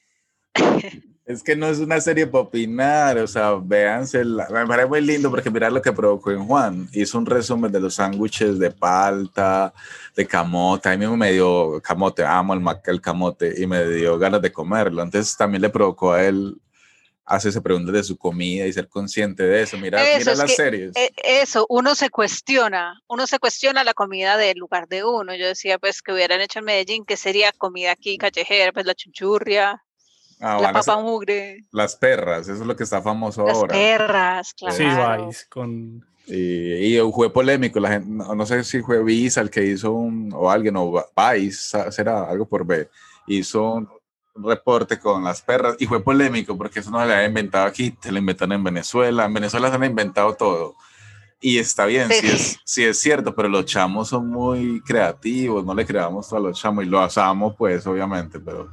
[1.26, 5.30] Es que no es una serie para opinar, o sea, véanse, me parece muy lindo
[5.30, 6.90] porque mirar lo que provocó en Juan.
[6.92, 9.74] Hizo un resumen de los sándwiches de palta,
[10.16, 10.90] de camote.
[10.90, 15.02] A mí me dio camote, amo el, el camote y me dio ganas de comerlo.
[15.02, 16.58] Entonces también le provocó a él
[17.26, 19.78] hacerse preguntas de su comida y ser consciente de eso.
[19.78, 20.96] Mira, mira las series.
[20.96, 25.34] e- Eso, uno se cuestiona, uno se cuestiona la comida del lugar de uno.
[25.36, 28.96] Yo decía, pues, que hubieran hecho en Medellín, que sería comida aquí callejera, pues la
[28.96, 29.84] chunchurria,
[30.40, 33.74] Ah, la papa mugre, las perras, eso es lo que está famoso las ahora.
[33.74, 34.76] perras, claro.
[34.76, 36.06] Sí, Vice, con...
[36.28, 39.92] Y, y fue polémico, la gente, no, no sé si fue Visa el que hizo
[39.92, 42.90] un, o alguien, o Vice, será algo por B,
[43.28, 44.03] hizo
[44.36, 47.96] reporte con las perras y fue polémico porque eso no se le había inventado aquí,
[48.02, 50.76] se lo inventaron en Venezuela, en Venezuela se han inventado todo.
[51.40, 52.20] Y está bien, Sí.
[52.22, 56.40] sí es, sí es cierto, pero los chamos son muy creativos, no le creamos a
[56.40, 58.72] los chamos y lo asamos pues obviamente, pero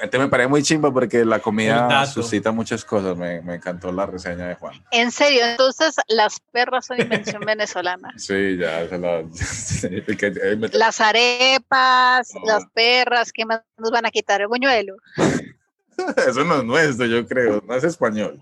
[0.00, 4.04] este me parece muy chimba porque la comida suscita muchas cosas, me, me encantó la
[4.06, 4.74] reseña de Juan.
[4.90, 8.12] En serio, entonces las perras son invención venezolana.
[8.18, 9.20] Sí, ya se la.
[9.82, 14.40] eh, me- Las arepas, las perras, ¿qué más nos van a quitar?
[14.42, 14.94] El buñuelo.
[16.26, 17.62] Eso no es nuestro, yo creo.
[17.66, 18.40] No es español.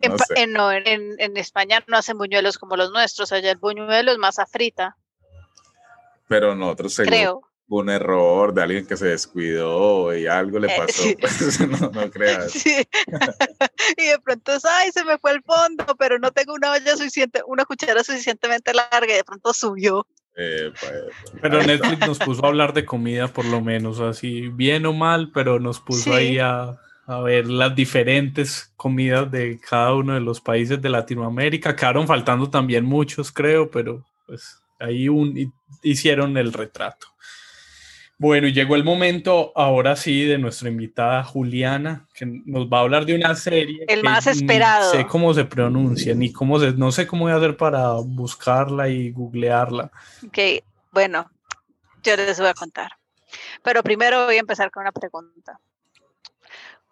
[0.00, 0.34] En, No sé.
[0.36, 4.18] en- no, en- en España no hacen buñuelos como los nuestros, allá el buñuelo es
[4.18, 4.96] masa frita,
[6.28, 7.42] Pero nosotros seguro creo.
[7.68, 11.02] Un error de alguien que se descuidó y algo le Eh, pasó.
[11.02, 11.16] sí.
[11.20, 12.52] Pues, no, no creas.
[12.52, 12.86] Sí.
[13.96, 16.96] y de pronto, es, ay, se me fue el fondo, pero no tengo una olla
[16.96, 20.06] suficiente, una cuchara suficientemente larga y de pronto subió.
[21.40, 25.30] Pero Netflix nos puso a hablar de comida por lo menos, así bien o mal,
[25.32, 26.16] pero nos puso Sí.
[26.16, 26.76] ahí a,
[27.06, 31.76] a ver las diferentes comidas de cada uno de los países de Latinoamérica.
[31.76, 37.06] Quedaron faltando también muchos, creo, pero pues ahí un, hi- hicieron el retrato.
[38.16, 42.80] Bueno, y llegó el momento ahora sí de nuestra invitada Juliana, que nos va a
[42.82, 43.84] hablar de una serie.
[43.88, 44.92] El que más esperado.
[44.92, 48.88] sé cómo se pronuncia, ni cómo se, no sé cómo voy a hacer para buscarla
[48.88, 49.90] y googlearla.
[50.24, 50.38] Ok,
[50.92, 51.28] bueno,
[52.04, 52.92] yo les voy a contar.
[53.62, 55.58] Pero primero voy a empezar con una pregunta.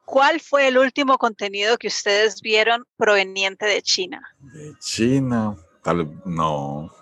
[0.05, 4.21] ¿Cuál fue el último contenido que ustedes vieron proveniente de China?
[4.41, 6.93] de China, tal no.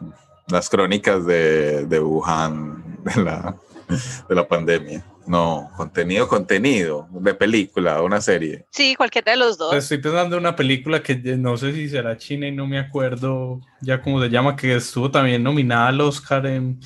[0.49, 3.57] Las crónicas de, de Wuhan, de la,
[4.29, 5.05] de la pandemia.
[5.27, 8.67] No, contenido, contenido, de película, una serie.
[8.71, 9.75] Sí, cualquiera de los dos.
[9.75, 13.61] Estoy pensando en una película que no sé si será china y no me acuerdo
[13.81, 16.47] ya cómo se llama, que estuvo también nominada al Oscar.
[16.47, 16.81] En,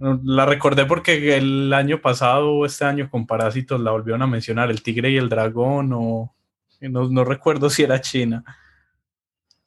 [0.00, 4.70] la recordé porque el año pasado o este año con Parásitos la volvieron a mencionar,
[4.70, 6.34] El Tigre y el Dragón, o
[6.80, 8.44] no, no recuerdo si era china.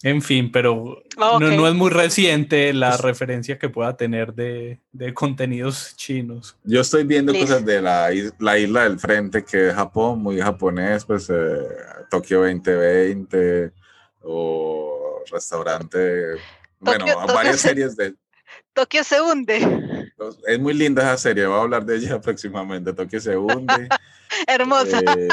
[0.04, 5.14] En fin, pero Ah, no, es muy reciente la referencia que pueda tener de, de
[5.14, 6.58] contenidos chinos.
[6.64, 7.48] Yo estoy viendo Listo.
[7.48, 8.10] cosas de la,
[8.40, 11.36] la isla del frente, que es Japón, muy japonés, pues eh,
[12.10, 13.72] Tokio 2020
[14.24, 16.36] o restaurante.
[16.80, 18.16] Bueno, Tokio- Tokio varias se- series de.
[18.74, 20.10] Tokio se hunde.
[20.48, 22.94] Es muy linda esa serie, voy a hablar de ella próximamente.
[22.94, 23.88] Tokio se hunde.
[24.48, 25.00] Hermosa.
[25.00, 25.28] eh,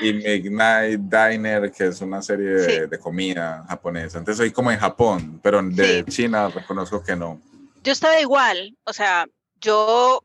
[0.00, 2.86] y Midnight Diner, que es una serie de, Sí.
[2.88, 4.18] de comida japonesa.
[4.18, 7.40] Entonces soy como en Japón, pero de China reconozco que no.
[7.82, 9.26] Yo estaba igual, o sea,
[9.60, 10.24] yo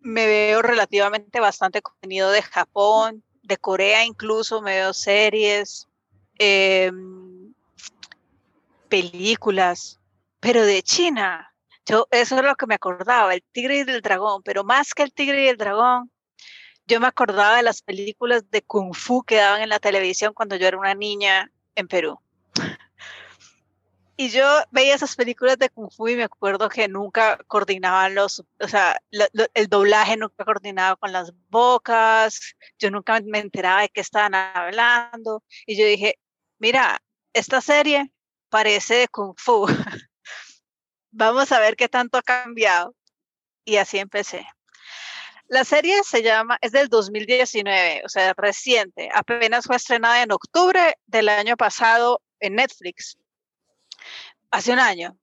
[0.00, 5.86] me veo relativamente bastante contenido de Japón, de Corea incluso, me veo series,
[6.38, 7.52] em,
[8.88, 9.98] películas,
[10.40, 11.52] pero de China,
[11.84, 15.02] yo eso es lo que me acordaba, el tigre y el dragón, pero más que
[15.02, 16.10] el tigre y el dragón,
[16.86, 20.56] yo me acordaba de las películas de Kung Fu que daban en la televisión cuando
[20.56, 22.20] yo era una niña en Perú.
[24.18, 28.42] Y yo veía esas películas de Kung Fu y me acuerdo que nunca coordinaban los,
[28.60, 34.00] o sea, el doblaje nunca coordinaba con las bocas, yo nunca me enteraba de qué
[34.00, 35.42] estaban hablando.
[35.66, 36.18] Y yo dije,
[36.58, 37.02] mira,
[37.34, 38.10] esta serie
[38.48, 39.66] parece de Kung Fu.
[41.10, 42.94] Vamos a ver qué tanto ha cambiado.
[43.66, 44.46] Y así empecé.
[45.48, 49.08] La serie se llama, es del 2019, o sea, reciente.
[49.14, 53.16] Apenas fue estrenada en octubre del año pasado en Netflix.
[54.50, 55.16] Hace un año.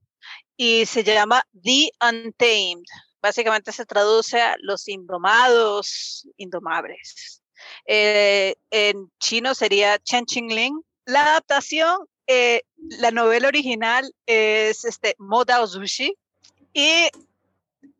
[0.55, 2.85] Y se llama The Untamed.
[3.21, 7.41] Básicamente se traduce a los indomados, indomables.
[7.85, 10.81] Eh, en chino sería Chen Qingling.
[11.05, 16.15] La adaptación, eh, la novela original es este, Moda Zushi
[16.73, 17.09] y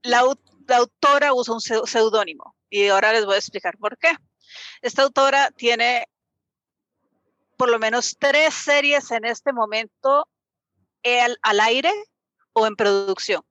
[0.03, 0.23] la,
[0.67, 4.11] la autora usa un seudónimo y ahora les voy a explicar por qué.
[4.81, 6.07] Esta autora tiene
[7.57, 10.27] por lo menos tres series en este momento
[11.03, 11.91] al, al aire
[12.53, 13.43] o en producción.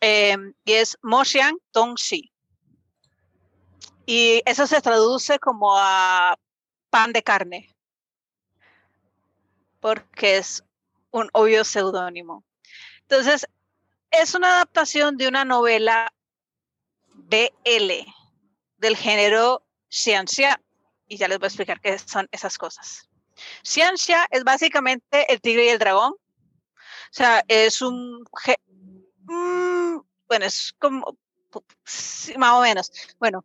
[0.00, 2.32] Em, y es Moxiang Tongxi.
[4.06, 6.38] Y eso se traduce como a
[6.90, 7.68] pan de carne,
[9.80, 10.64] porque es
[11.10, 12.44] un obvio seudónimo.
[13.02, 13.46] Entonces,
[14.10, 16.12] es una adaptación de una novela
[17.12, 17.92] BL
[18.76, 20.60] del género ciencia
[21.08, 23.08] y ya les voy a explicar qué son esas ciencia
[23.62, 26.12] Ciencia es básicamente el tigre y el dragón.
[26.12, 28.24] O sea, es un...
[29.24, 31.16] Mm, bueno, es como...
[32.36, 32.92] Más o menos.
[33.18, 33.44] Bueno,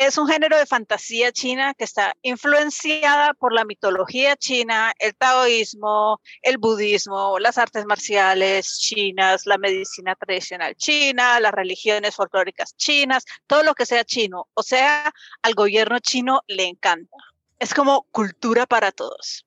[0.00, 6.22] es un género de fantasía china que está influenciada por la mitología china, el taoísmo,
[6.40, 13.62] el budismo, las artes marciales chinas, la medicina tradicional china, las religiones folclóricas chinas, todo
[13.62, 14.48] lo que sea chino.
[14.54, 15.12] O sea,
[15.42, 17.18] al gobierno chino le encanta.
[17.58, 19.44] Es como cultura para todos.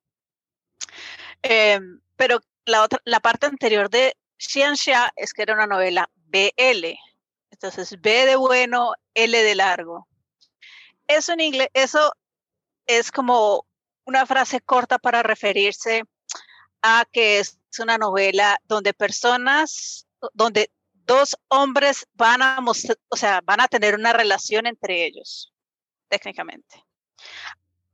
[1.42, 6.96] Em, pero la, la parte anterior de Xianxia es que era una novela BL.
[7.50, 10.08] Entonces, B de bueno, L de largo
[11.16, 12.12] eso en inglés, eso
[12.86, 13.66] es como
[14.06, 16.04] una frase corta para referirse
[16.82, 20.70] a que es una novela donde personas, donde
[21.06, 25.54] dos hombres van a o sea, van a tener una relación entre ellos,
[26.10, 26.84] técnicamente.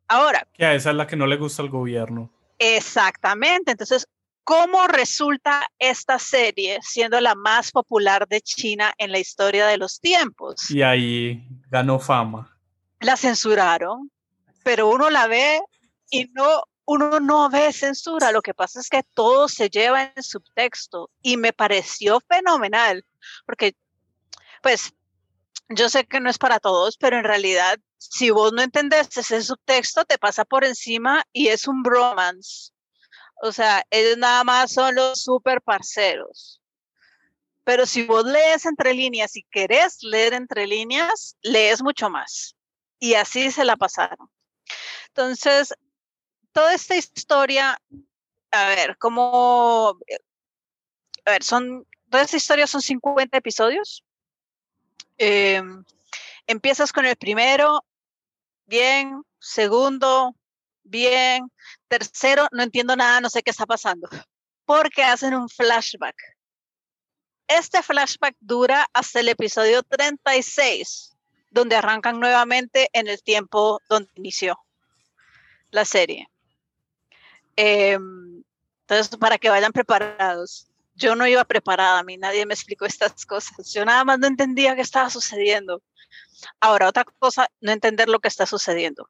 [0.08, 0.48] Ahora.
[0.54, 2.32] Que esa es la que no le gusta al gobierno.
[2.58, 3.72] Exactamente.
[3.72, 4.08] Entonces,
[4.44, 10.00] ¿cómo resulta esta serie siendo la más popular de China en la historia de los
[10.00, 10.70] tiempos?
[10.72, 12.59] Y ahí ganó fama
[13.00, 14.12] la censuraron,
[14.64, 15.62] pero uno la ve
[16.10, 18.32] y no, uno no ve censura.
[18.32, 23.06] Lo que pasa es que todo se lleva en subtexto y me pareció fenomenal,
[23.46, 23.76] porque,
[24.62, 24.94] pues,
[25.70, 29.42] yo sé que no es para todos, pero en realidad, si vos no entendés ese
[29.42, 32.72] subtexto, te pasa por encima y es un bromance.
[33.42, 36.62] O sea, ellos nada más son los super parceros.
[37.64, 42.56] Pero si vos lees entre líneas y querés leer entre líneas, lees mucho más
[43.00, 44.30] y así se la pasaron.
[45.08, 45.74] Entonces,
[46.52, 47.82] toda esta historia,
[48.52, 49.98] a ver, como,
[51.26, 54.04] a ver, son, toda esta historia son 50 episodios.
[55.18, 55.84] Em,
[56.48, 57.84] empiezas con el primero,
[58.66, 60.36] bien, segundo,
[60.84, 61.52] bien,
[61.88, 64.10] tercero, no entiendo nada, no sé qué está pasando,
[64.66, 66.16] porque hacen un flashback.
[67.48, 71.09] Este flashback dura hasta el episodio 36
[71.50, 74.60] donde arrancan nuevamente en el tiempo donde inició
[75.72, 76.30] la serie.
[77.56, 78.44] Em,
[78.82, 80.68] entonces, para que vayan preparados.
[80.96, 83.72] Yo no iba preparada, a mí nadie me explicó estas cosas.
[83.74, 85.82] Yo nada más no entendía qué estaba sucediendo.
[86.60, 89.10] Ahora, otra cosa, no entender lo que está sucediendo.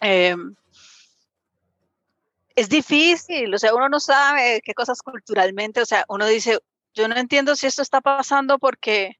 [0.00, 0.54] Em,
[2.54, 6.60] es difícil, o sea, uno no sabe qué cosas culturalmente, o sea, uno dice,
[6.94, 9.18] yo no entiendo si esto está pasando porque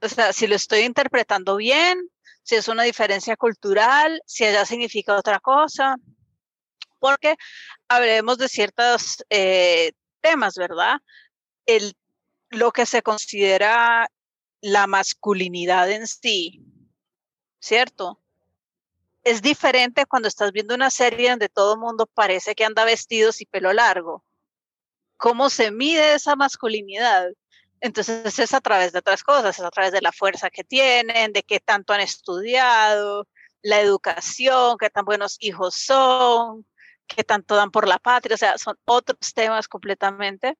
[0.00, 1.98] o sea, si lo estoy interpretando bien,
[2.42, 5.96] si es una diferencia cultural, si allá significa otra cosa,
[6.98, 7.36] porque
[7.88, 10.98] hablemos de ciertos eh, temas, ¿verdad?
[11.66, 11.94] El,
[12.50, 14.08] lo que se considera
[14.60, 16.62] la masculinidad en sí,
[17.60, 18.20] ¿cierto?
[19.24, 23.40] Es diferente cuando estás viendo una serie donde todo el mundo parece que anda vestidos
[23.40, 24.24] y pelo largo.
[25.16, 27.30] ¿Cómo se mide esa masculinidad?
[27.80, 31.32] Entonces es a través de otras cosas, es a través de la fuerza que tienen,
[31.32, 33.26] de qué tanto han estudiado,
[33.62, 36.66] la educación, qué tan buenos hijos son,
[37.06, 40.56] qué tanto dan por la patria, o sea, son otros temas completamente.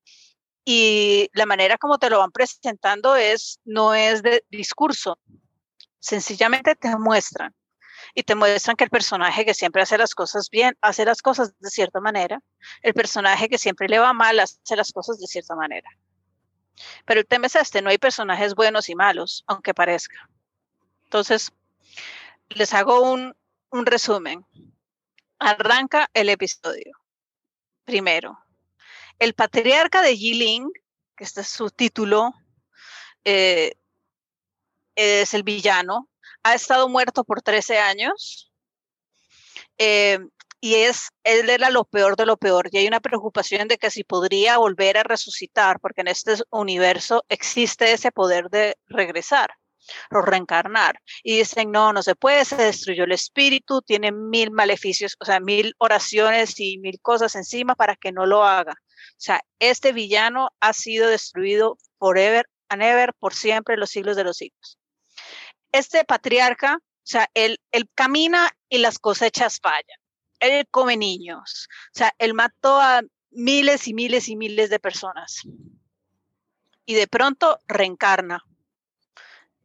[0.65, 5.19] Y la manera como te lo van presentando es, no es de discurso,
[6.01, 7.55] sencillamente te muestran.
[8.15, 11.59] Y te muestran que el personaje que siempre hace las cosas bien, hace las cosas
[11.59, 12.41] de cierta manera.
[12.83, 15.89] El personaje que siempre le va mal, hace las cosas de cierta manera.
[17.05, 20.29] Pero el tema es este, no hay personajes buenos y malos, aunque parezca.
[21.05, 21.53] Entonces,
[22.51, 23.35] les hago un,
[23.71, 24.47] un resumen.
[25.39, 26.99] Arranca el episodio.
[27.85, 28.39] primero.
[29.19, 30.71] El patriarca de Yiling,
[31.17, 32.35] que este es su título,
[33.25, 33.75] eh,
[34.95, 36.09] es el villano,
[36.43, 38.53] ha estado muerto por 13 años.
[39.79, 40.19] eh,
[40.61, 42.69] y es, él era lo peor de lo peor.
[42.71, 47.25] Y hay una preocupación de que si podría volver a resucitar, porque en este universo
[47.29, 49.51] existe ese poder de regresar
[50.11, 51.01] o reencarnar.
[51.23, 55.41] Y dicen, no, no se puede, se destruyó el espíritu, tiene mil maleficios, o sea,
[55.41, 58.73] mil oraciones y mil cosas encima para que no lo haga.
[58.73, 64.25] O sea, este villano ha sido destruido forever and ever, por siempre, los siglos de
[64.25, 64.79] los siglos.
[65.73, 69.99] Este patriarca, o sea, él, él camina y las cosechas fallan.
[70.41, 71.69] Él come niños.
[71.95, 75.43] O sea, él mató a miles y miles y miles de personas.
[76.85, 78.45] Y de pronto reencarna.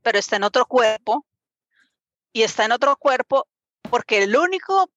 [0.01, 1.25] Pero está en otro cuerpo.
[2.33, 3.47] Y está en otro cuerpo
[3.89, 4.89] porque el único,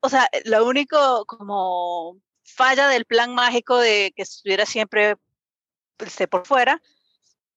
[0.00, 5.16] o sea, lo único como falla del plan mágico de que estuviera siempre
[5.98, 6.80] esté por fuera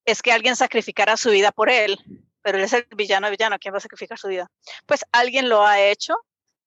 [0.04, 1.98] es que alguien sacrificara su vida por él.
[2.42, 4.50] Pero él es el villano, villano, ¿quién va a sacrificar su vida?
[4.84, 6.14] Pues alguien lo ha hecho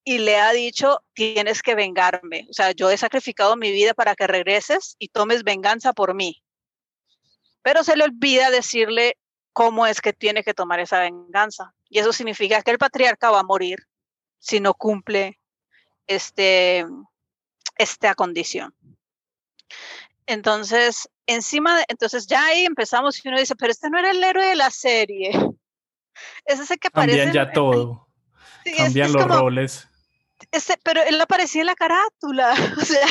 [0.07, 2.47] y le ha dicho, tienes que vengarme.
[2.49, 6.41] O sea, yo he sacrificado mi vida para que regreses y tomes venganza por mí.
[7.61, 9.17] Pero se le olvida decirle
[9.51, 11.75] cómo es que tiene que tomar esa venganza.
[11.89, 13.79] Y eso significa que el patriarca va a morir
[14.39, 15.41] si no cumple
[16.07, 16.85] este,
[17.77, 18.73] esta condición.
[20.25, 24.23] Entonces, encima, de, entonces ya ahí empezamos y uno dice, pero este no era el
[24.23, 25.31] héroe de la serie.
[26.45, 27.25] Es ese que aparece.
[27.25, 28.07] Cambian ya todo.
[28.63, 29.87] Sí, Cambian es, es los como, roles.
[30.51, 32.53] Ese, pero él aparecía en la carátula.
[32.77, 33.07] O sea,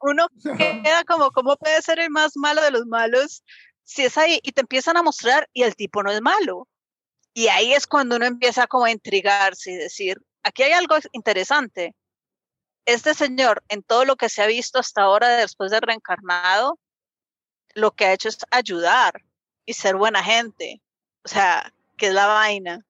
[0.00, 0.28] uno
[0.84, 3.42] queda como, ¿cómo puede ser el más malo de los malos?
[3.84, 6.68] Si es ahí y te empiezan a mostrar y el tipo no es malo.
[7.34, 11.94] Y ahí es cuando uno empieza como a intrigarse y decir, aquí hay algo interesante.
[12.86, 16.78] Este señor, en todo lo que se ha visto hasta ahora después de reencarnado,
[17.74, 19.22] lo que ha hecho es ayudar
[19.66, 20.80] y ser buena gente.
[21.24, 22.86] O sea, que es la vaina.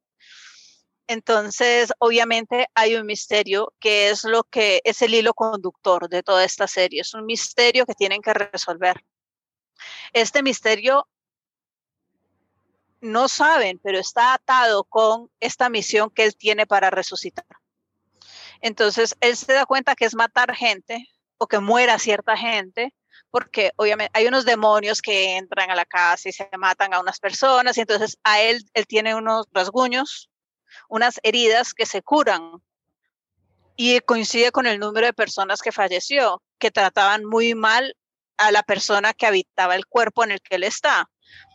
[1.09, 6.45] Entonces, obviamente hay un misterio que es lo que es el hilo conductor de toda
[6.45, 7.03] esta serie.
[7.03, 9.05] Es un misterio que tienen que resolver.
[10.13, 11.09] Este misterio
[13.01, 17.47] no saben, pero está atado con esta misión que él tiene para resucitar.
[18.61, 21.07] Entonces, él se da cuenta que es matar gente
[21.39, 22.95] o que muera cierta gente,
[23.31, 27.21] porque obviamente hay unos demonios que entran a la casa y se matan a unas
[27.21, 30.31] personas, y entonces a él, él tiene unos rasguños,
[30.89, 32.63] unas heridas que se curan,
[33.77, 37.95] y coincide con el número de personas que falleció, que trataban muy mal
[38.39, 41.11] a la persona que habitaba el cuerpo en el que él está.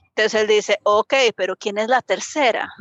[0.10, 2.72] Entonces él dice, ok, pero ¿quién es la tercera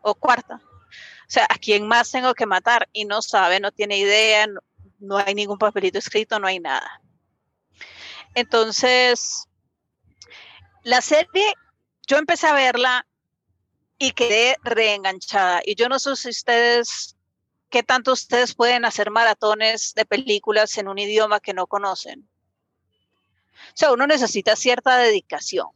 [0.00, 0.62] o cuarta?
[0.64, 2.88] O sea, ¿a quién más tengo que matar?
[2.92, 4.60] Y no sabe, no tiene idea, no,
[4.98, 7.02] no hay ningún papelito escrito, no hay nada.
[8.34, 9.48] Entonces,
[10.82, 11.54] la serie,
[12.06, 13.06] yo empecé a verla
[13.98, 15.62] y quedé reenganchada.
[15.64, 17.16] Y yo no sé si ustedes,
[17.70, 22.28] qué tanto ustedes pueden hacer maratones de películas en un idioma que no conocen.
[23.68, 25.68] O sea, uno necesita cierta dedicación.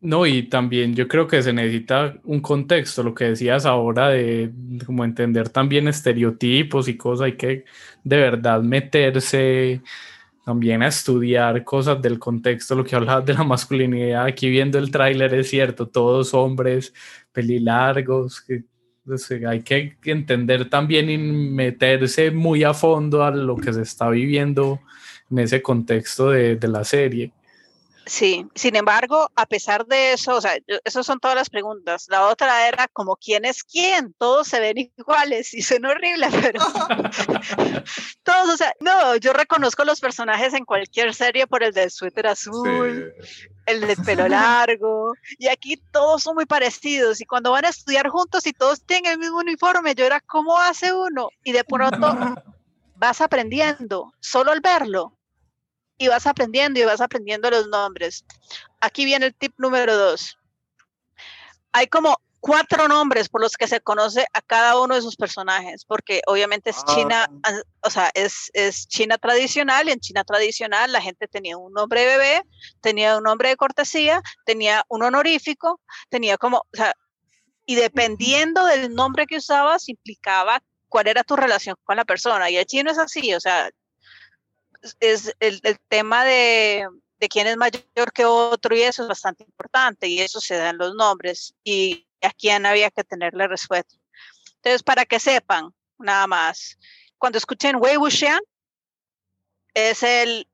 [0.00, 4.50] No, y también yo creo que se necesita un contexto, lo que decías ahora de,
[4.86, 7.64] como entender también estereotipos y cosas, hay que
[8.02, 9.82] de verdad meterse
[10.44, 14.90] también a estudiar cosas del contexto, lo que hablabas de la masculinidad, aquí viendo el
[14.90, 16.92] tráiler es cierto, todos hombres
[17.32, 18.64] pelilargos, que
[19.46, 24.80] hay que entender también y meterse muy a fondo a lo que se está viviendo
[25.30, 27.32] en ese contexto de, de la serie.
[28.06, 32.06] Sí, sin embargo, a pesar de eso, o sea, esas son todas las preguntas.
[32.08, 36.60] La otra era como quién es quién, todos se ven iguales y son horribles, pero
[38.22, 42.26] todos, o sea, no, yo reconozco los personajes en cualquier serie por el del suéter
[42.26, 43.46] azul, sí.
[43.66, 48.08] el del pelo largo, y aquí todos son muy parecidos y cuando van a estudiar
[48.08, 51.28] juntos y todos tienen el mismo uniforme, yo era, ¿cómo hace uno?
[51.44, 52.34] Y de pronto
[52.96, 55.19] vas aprendiendo solo al verlo
[56.00, 58.24] y vas aprendiendo y vas aprendiendo los nombres.
[58.80, 60.38] Aquí viene el tip número dos.
[61.72, 65.84] Hay como cuatro nombres por los que se conoce a cada uno de sus personajes,
[65.84, 66.94] porque obviamente es ah.
[66.94, 67.30] China,
[67.82, 72.00] o sea, es, es China tradicional y en China tradicional la gente tenía un nombre
[72.00, 72.42] de bebé,
[72.80, 76.94] tenía un nombre de cortesía, tenía un honorífico, tenía como, o sea,
[77.66, 82.48] y dependiendo del nombre que usabas implicaba cuál era tu relación con la persona.
[82.48, 83.70] Y el chino es así, o sea,
[85.00, 86.86] es el, el tema de,
[87.18, 90.70] de, quién es mayor que otro y eso es bastante importante y eso se da
[90.70, 93.96] en los nombres y a quién había que tenerle respeto.
[94.56, 96.78] Entonces, para que sepan, nada más,
[97.18, 98.40] cuando escuchen Wei Wuxian,
[99.74, 100.48] es el,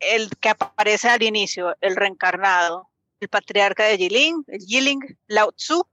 [0.00, 2.90] el que aparece al inicio, el reencarnado,
[3.20, 5.86] el patriarca de Yiling, el Yiling, Lao Tzu,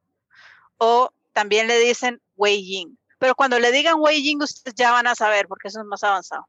[0.77, 2.97] o también le dicen Wei Ying.
[3.19, 6.03] Pero cuando le digan Wei Ying, ustedes ya van a saber porque eso es más
[6.03, 6.47] avanzado.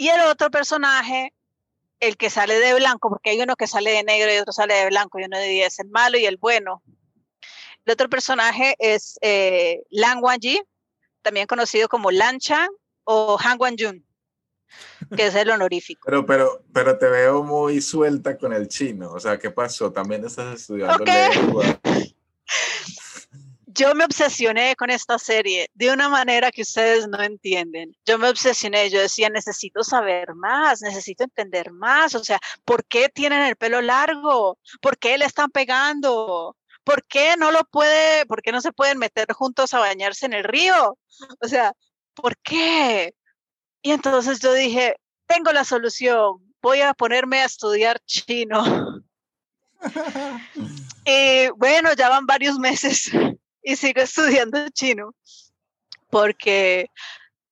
[0.00, 1.34] Y el otro personaje,
[2.00, 4.72] el que sale de blanco, porque hay uno que sale de negro y otro sale
[4.72, 6.82] de blanco, y uno de es el malo y el bueno.
[7.84, 10.62] El otro personaje es eh, Lang Wangji,
[11.20, 12.70] también conocido como Lan Chang
[13.04, 14.02] o Han Wanjun,
[15.14, 16.00] que es el honorífico.
[16.06, 19.12] Pero, pero, pero te veo muy suelta con el chino.
[19.12, 19.92] O sea, ¿qué pasó?
[19.92, 21.78] También estás estudiando lengua.
[23.72, 27.96] Yo me obsesioné con esta serie de una manera que ustedes no entienden.
[28.04, 32.16] Yo me obsesioné, yo decía, necesito saber más, necesito entender más.
[32.16, 34.58] O sea, ¿por qué tienen el pelo largo?
[34.80, 36.56] ¿Por qué le están pegando?
[36.82, 40.32] ¿Por qué no lo puede, por qué no se pueden meter juntos a bañarse en
[40.32, 40.98] el río?
[41.40, 41.72] O sea,
[42.14, 43.14] ¿por qué?
[43.82, 49.04] Y entonces yo dije, tengo la solución, voy a ponerme a estudiar chino.
[51.04, 53.12] y bueno, ya van varios meses
[53.62, 55.14] y sigo estudiando chino
[56.10, 56.90] porque,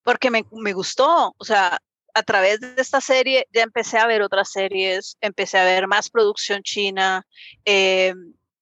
[0.02, 1.34] porque me, me gustó.
[1.38, 1.80] O sea,
[2.14, 6.10] a través de esta serie ya empecé a ver otras series, empecé a ver más
[6.10, 7.26] producción china.
[7.64, 8.14] Eh,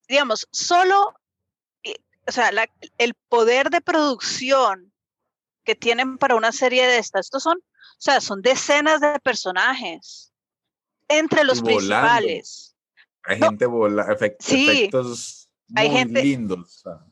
[0.09, 1.15] digamos, solo,
[2.27, 2.51] o sea,
[2.99, 4.93] el poder de producción
[5.65, 10.33] que tienen para una serie de estas, estos son, o sea, son decenas de personajes
[11.09, 12.77] entre los principales.
[13.25, 16.85] Hay gente volando, efectos muy gente, lindos.
[16.85, 17.06] O sea,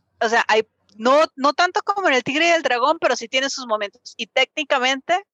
[0.49, 0.67] hay,
[0.97, 4.15] no, no tanto como en el Tigre y el Dragón, pero sí tiene sus momentos.
[4.17, 5.25] Y técnicamente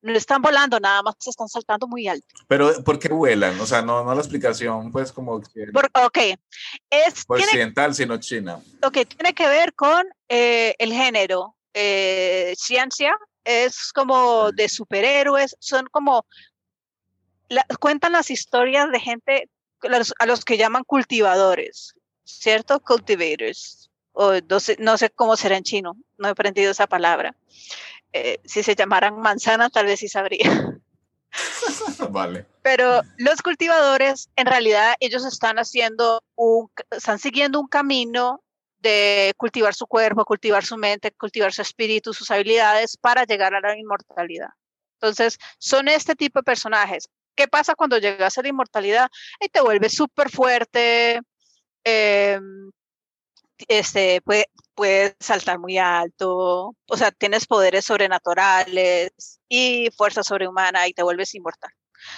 [0.00, 2.26] no están volando, nada más se están saltando muy alto.
[2.48, 3.58] Pero ¿por qué vuelan?
[3.60, 5.66] O sea, no, no la explicación, pues como que...
[6.04, 6.18] ok,
[6.90, 7.24] es...
[7.26, 8.60] Occidental, sino China.
[8.82, 11.56] Ok, tiene que ver con eh, el género.
[11.74, 16.26] Eh, ciencia es como de superhéroes, son como...
[17.80, 19.48] cuentan las historias de gente
[20.18, 21.94] a los que llaman cultivadores,
[22.24, 22.80] ¿cierto?
[22.80, 23.81] Cultivators.
[24.12, 27.34] O no sé, no sé cómo será en chino, no he aprendido esa palabra.
[28.12, 30.78] Eh, si se llamaran manzana, tal vez sí sabría.
[32.10, 32.46] vale.
[32.62, 38.42] Pero los cultivadores, en realidad, ellos están haciendo un, están siguiendo un camino
[38.80, 43.60] de cultivar su cuerpo, cultivar su mente, cultivar su espíritu, sus habilidades para llegar a
[43.60, 44.48] la inmortalidad.
[45.00, 47.08] Entonces, son este tipo de personajes.
[47.34, 49.08] ¿Qué pasa cuando llegas a la inmortalidad?
[49.40, 51.20] Y te vuelves súper fuerte,
[51.84, 52.40] eh,
[53.68, 61.02] este, puede, saltar muy alto, o sea, tienes poderes sobrenaturales y fuerza sobrehumana y te
[61.02, 61.70] vuelves inmortal.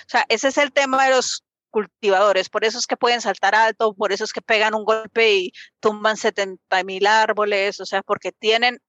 [0.06, 3.54] O sea, ese es el tema de los cultivadores, por eso es que pueden saltar
[3.54, 8.02] alto, por eso es que pegan un golpe y tumban 70 mil árboles, o sea,
[8.02, 8.80] porque tienen,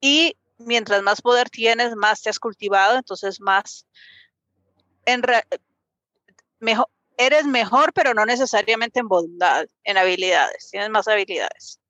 [0.00, 3.86] y mientras más poder tienes, más te has cultivado, entonces más,
[5.06, 5.22] en
[6.58, 11.81] mejor, eres mejor, pero no necesariamente en bondad, en habilidades, tienes más habilidades.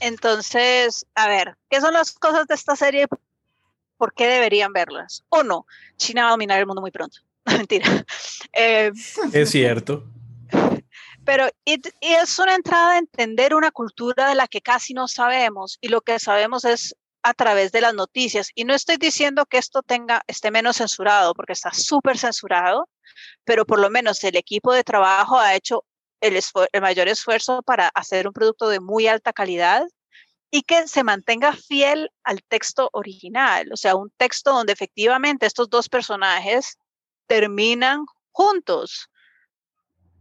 [0.00, 3.06] Entonces, a ver, ¿qué son las cosas de esta serie?
[3.96, 5.24] ¿Por qué deberían verlas?
[5.28, 5.66] O no,
[5.96, 7.18] China va a dominar el mundo muy pronto.
[7.44, 8.04] Mentira.
[8.52, 8.90] Eh,
[9.32, 10.04] es cierto.
[11.24, 15.78] Pero y, es una entrada a entender una cultura de la que casi no sabemos
[15.80, 18.50] y lo que sabemos es a través de las noticias.
[18.54, 22.88] Y no estoy diciendo que esto tenga, esté menos censurado, porque está súper censurado,
[23.44, 25.84] pero por lo menos el equipo de trabajo ha hecho
[26.22, 26.40] el,
[26.80, 29.86] mayor esfuerzo para hacer un producto de muy alta calidad
[30.50, 35.68] y que se mantenga fiel al texto original, o sea, un texto donde efectivamente estos
[35.68, 36.78] dos personajes
[37.26, 39.08] terminan juntos,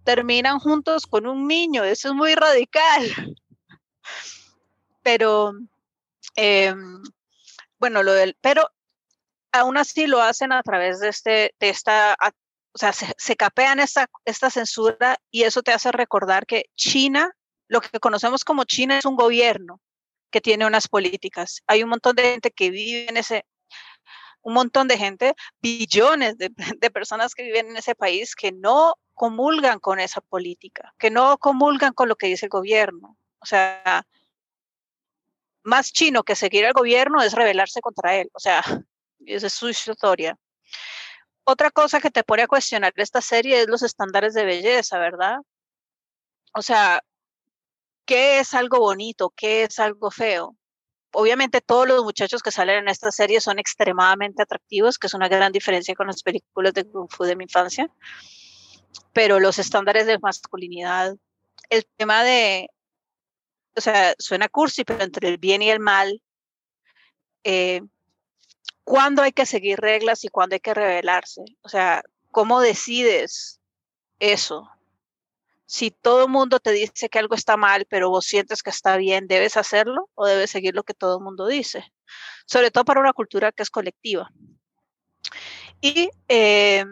[0.04, 3.36] terminan juntos con un niño, eso es muy radical.
[5.04, 5.54] Pero,
[6.36, 7.04] em,
[7.78, 8.70] bueno, lo del, pero
[9.52, 12.16] aún así lo hacen a través de, este, de esta
[12.74, 17.32] o sea, se, capean esta, esta censura y eso te hace recordar que China,
[17.68, 19.82] lo que conocemos como China es un gobierno
[20.30, 21.62] que tiene unas políticas.
[21.68, 23.46] Hay un montón de gente que vive en ese,
[24.42, 28.96] un montón de gente, billones de, de personas que viven en ese país que no
[29.14, 33.18] comulgan con esa política, que no comulgan con lo que dice el gobierno.
[33.40, 34.06] O sea,
[35.64, 38.30] más chino que seguir al gobierno es rebelarse contra él.
[38.34, 38.64] O sea,
[39.26, 40.38] esa es su historia
[41.44, 45.38] otra cosa que te pone a cuestionar esta serie es los estándares de belleza, ¿verdad?
[46.54, 47.02] O sea,
[48.06, 49.32] ¿qué es algo bonito?
[49.36, 50.56] ¿Qué es algo feo?
[51.14, 55.28] Obviamente todos los muchachos que salen en esta serie son extremadamente atractivos, que es una
[55.28, 57.90] gran diferencia con las películas de Kung Fu de mi infancia,
[59.14, 61.16] pero los estándares de masculinidad,
[61.70, 62.70] el tema de,
[63.76, 66.22] o sea, suena cursi, pero entre el bien y el mal,
[67.44, 67.82] eh,
[68.92, 71.46] cuándo hay que seguir reglas y cuándo hay que rebelarse.
[71.62, 73.62] O sea, ¿cómo decides
[74.20, 74.70] eso?
[75.66, 78.98] Si todo el mundo te dice que algo está mal, pero vos sientes que está
[78.98, 81.94] bien, ¿debes hacerlo o debes seguir lo que todo el mundo dice?
[82.46, 84.30] Sobre todo para una cultura que es colectiva.
[85.80, 86.84] Y eh,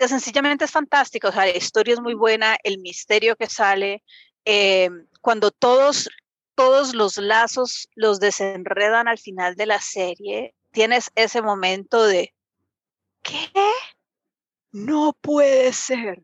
[0.00, 4.02] que sencillamente es fantástico, o sea, la historia es muy buena, el misterio que sale,
[4.44, 4.90] eh,
[5.20, 6.08] cuando todos,
[6.56, 12.34] todos los lazos los desenredan al final de la serie, tienes ese momento de,
[13.22, 13.48] ¿qué?
[14.72, 16.22] No puede ser.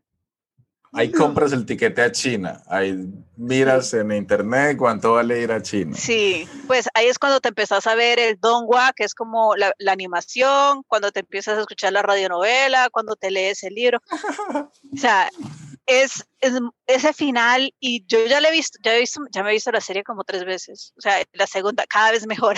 [0.91, 2.95] Ahí compras el tiquete a China, ahí
[3.35, 5.97] miras en internet cuánto vale ir a China.
[5.97, 9.73] Sí, pues ahí es cuando te empezás a ver el Donghua, que es como la,
[9.79, 14.01] la, animación, cuando te empiezas a escuchar la radionovela, cuando te lees el libro.
[14.93, 15.31] o sea,
[15.87, 16.53] es, es,
[16.85, 19.71] ese final, y yo ya le he visto, ya, he visto, ya me he visto
[19.71, 22.55] la serie como tres veces, o sea, la segunda cada vez mejor.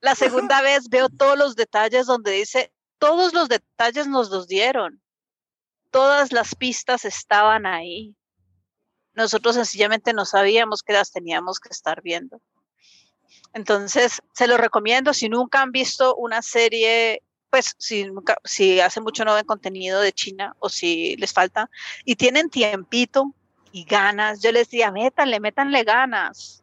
[0.00, 5.02] La segunda vez veo todos los detalles donde dice, todos los detalles nos los dieron
[5.96, 8.14] todas las pistas estaban ahí.
[9.14, 12.42] Nosotros sencillamente no sabíamos que las teníamos que estar viendo.
[13.54, 18.10] Entonces, se lo recomiendo si nunca han visto una serie, pues si,
[18.44, 21.70] si hace mucho no ven contenido de China o si les falta
[22.04, 23.34] y tienen tiempito
[23.72, 26.62] y ganas, yo les diría, métanle, métanle ganas.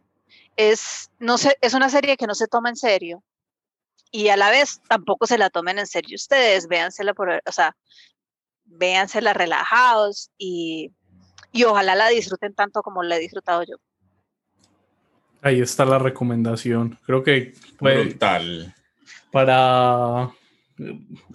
[0.56, 3.24] Es, no sé, es una serie que no se toma en serio
[4.12, 7.76] y a la vez tampoco se la tomen en serio ustedes, véansela por, o sea,
[8.66, 10.92] véansela relajados y,
[11.52, 13.78] y ojalá la disfruten tanto como la he disfrutado yo.
[15.42, 17.00] Ahí está la recomendación.
[17.06, 18.76] Creo que puede, Brutal.
[19.32, 20.32] para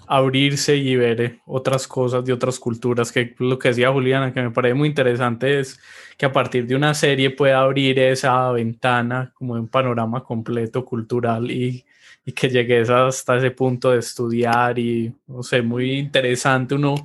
[0.07, 4.51] abrirse y ver otras cosas de otras culturas, que lo que decía Juliana, que me
[4.51, 5.81] parece muy interesante es
[6.17, 11.51] que a partir de una serie pueda abrir esa ventana como un panorama completo cultural
[11.51, 11.85] y,
[12.25, 16.97] y que llegues hasta ese punto de estudiar y, no sé, muy interesante uno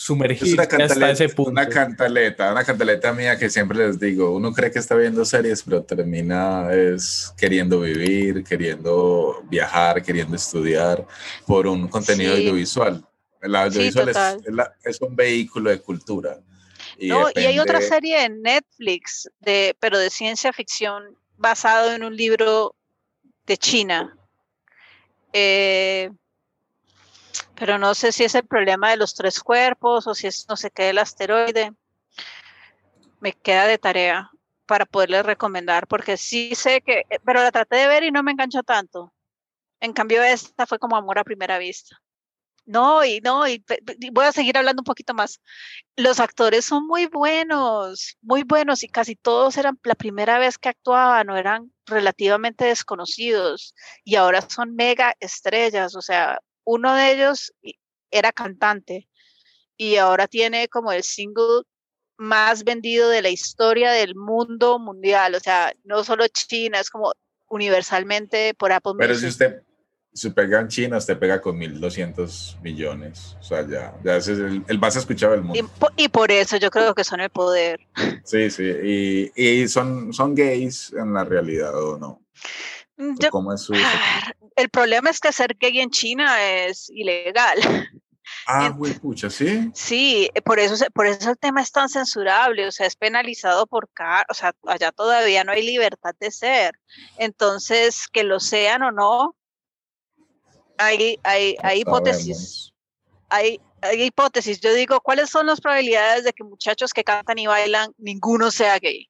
[0.00, 1.50] sumergirse hasta ese punto.
[1.50, 5.62] Una cantaleta, una cantaleta mía que siempre les digo, uno cree que está viendo series,
[5.62, 11.06] pero termina es queriendo vivir, queriendo viajar, queriendo estudiar
[11.46, 12.40] por un contenido sí.
[12.40, 13.04] audiovisual.
[13.42, 16.38] El audiovisual sí, es, es, un vehículo de cultura.
[16.98, 17.42] Y, no, depende...
[17.42, 22.74] y hay otra serie en Netflix, de, pero de ciencia ficción, basado en un libro
[23.46, 24.16] de China.
[25.34, 26.10] Eh,
[27.54, 30.56] pero no sé si es el problema de los tres cuerpos o si es no
[30.56, 31.72] sé qué del asteroide.
[33.20, 34.30] Me queda de tarea
[34.66, 38.32] para poderles recomendar, porque sí sé que, pero la traté de ver y no me
[38.32, 39.12] enganchó tanto.
[39.80, 42.00] En cambio, esta fue como amor a primera vista.
[42.66, 43.64] No, y no, y
[44.12, 45.40] voy a seguir hablando un poquito más.
[45.96, 50.68] Los actores son muy buenos, muy buenos, y casi todos eran la primera vez que
[50.68, 53.74] actuaban o eran relativamente desconocidos,
[54.04, 57.52] y ahora son mega estrellas, o sea, uno de ellos
[58.10, 59.08] era cantante
[59.76, 61.62] y ahora tiene como el single
[62.16, 67.12] más vendido de la historia del mundo mundial, o sea, no solo China, es como
[67.48, 69.28] universalmente por Apple Pero Music.
[69.28, 69.62] si usted
[70.12, 74.38] se pega en China, usted pega con 1.200 millones, o sea, ya, ya ese es
[74.38, 75.70] el, el más escuchado del mundo.
[75.96, 77.80] Y, y, por eso yo creo que son el poder.
[78.24, 82.22] Sí, sí, y, y son, son gays en la realidad, ¿o no?
[83.18, 83.74] Yo, ¿Cómo es su...
[84.56, 87.88] El problema es que ser gay en China es ilegal.
[88.46, 89.70] Ah, güey, pucha, ¿sí?
[89.74, 93.88] Sí, por eso, por eso el tema es tan censurable, o sea, es penalizado por
[93.92, 96.72] car o sea, allá todavía no hay libertad de ser.
[97.16, 99.36] Entonces, que lo sean o no,
[100.78, 102.72] hay, hay, hay hipótesis.
[103.28, 104.60] Hay, hay hipótesis.
[104.60, 108.78] Yo digo, ¿cuáles son las probabilidades de que muchachos que cantan y bailan, ninguno sea
[108.78, 109.08] gay?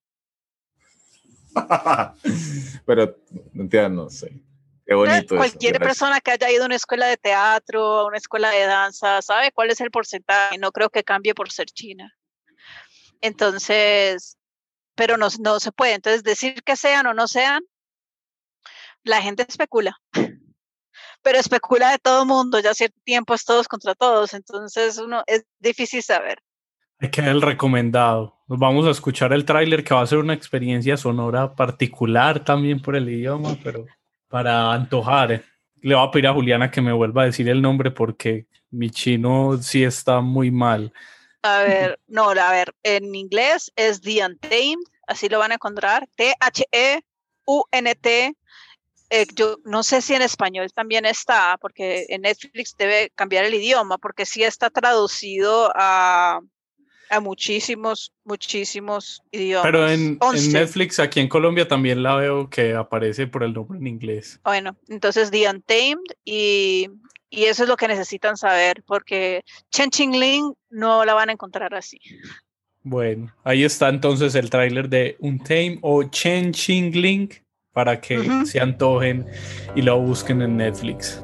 [2.87, 3.17] Pero,
[3.91, 4.43] no sé.
[4.87, 5.37] Qué bonito.
[5.37, 8.67] Cualquier eso, persona que haya ido a una escuela de teatro, a una escuela de
[8.67, 10.59] danza, sabe cuál es el porcentaje.
[10.59, 12.13] No creo que cambie por ser china.
[13.21, 14.37] Entonces,
[14.95, 15.95] pero no, no se puede.
[15.95, 17.63] Entonces, decir que sean o no sean,
[19.05, 19.97] la gente especula.
[21.23, 24.35] Pero especula de todo mundo, ya cierto tiempo es todos contra todos.
[24.35, 26.43] Entonces, uno es difícil saber.
[27.01, 28.37] Hay que el recomendado.
[28.47, 32.83] Nos vamos a escuchar el tráiler que va a ser una experiencia sonora particular también
[32.83, 33.87] por el idioma, pero
[34.29, 35.43] para antojar.
[35.81, 38.91] Le voy a pedir a Juliana que me vuelva a decir el nombre porque mi
[38.91, 40.93] chino sí está muy mal.
[41.43, 46.07] A ver, no, a ver, en inglés es The Untamed, así lo van a encontrar,
[46.17, 46.75] T-H-E-U-N-T.
[49.13, 53.55] Eh, yo no sé si en español también está, porque en Netflix debe cambiar el
[53.55, 56.41] idioma, porque sí está traducido a,
[57.11, 59.67] a muchísimos, muchísimos idiomas.
[59.67, 60.53] Pero en, en 11.
[60.53, 64.41] Netflix, aquí en Colombia también la veo que aparece por el nombre en inglés.
[64.45, 66.89] Bueno, entonces The Untamed y,
[67.29, 71.75] y eso es lo que necesitan saber porque Chen Ling no la van a encontrar
[71.75, 71.99] así.
[72.83, 77.29] Bueno, ahí está entonces el tráiler de Untamed o Chen Ling
[77.73, 79.27] para que se antojen
[79.75, 81.23] y lo busquen en Netflix.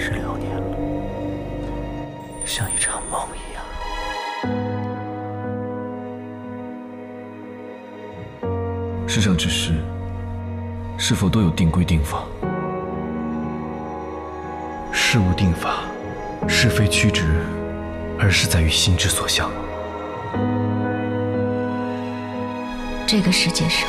[0.00, 0.76] 十六年了，
[2.46, 3.64] 像一场梦一样。
[9.08, 9.72] 世上之事，
[10.96, 12.22] 是否都有定规定法？
[14.92, 15.80] 事物定法，
[16.46, 17.24] 是非曲直，
[18.20, 19.50] 而是在于心之所向。
[23.04, 23.88] 这个世界上，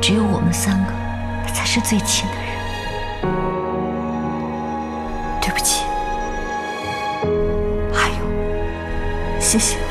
[0.00, 0.92] 只有我们三个
[1.52, 2.47] 才是最亲的人。
[9.48, 9.82] 谢谢你。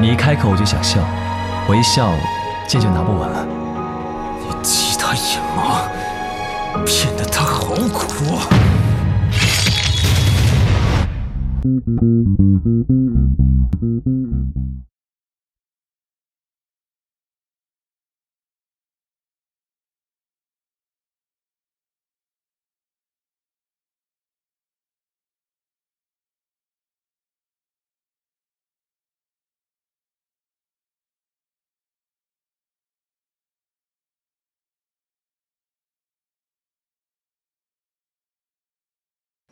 [0.00, 0.98] 你一开口我就想笑，
[1.68, 2.10] 我一笑，
[2.66, 3.46] 剑就拿不稳了。
[4.40, 5.86] 你激他眼盲，
[6.84, 8.42] 骗得他好苦啊！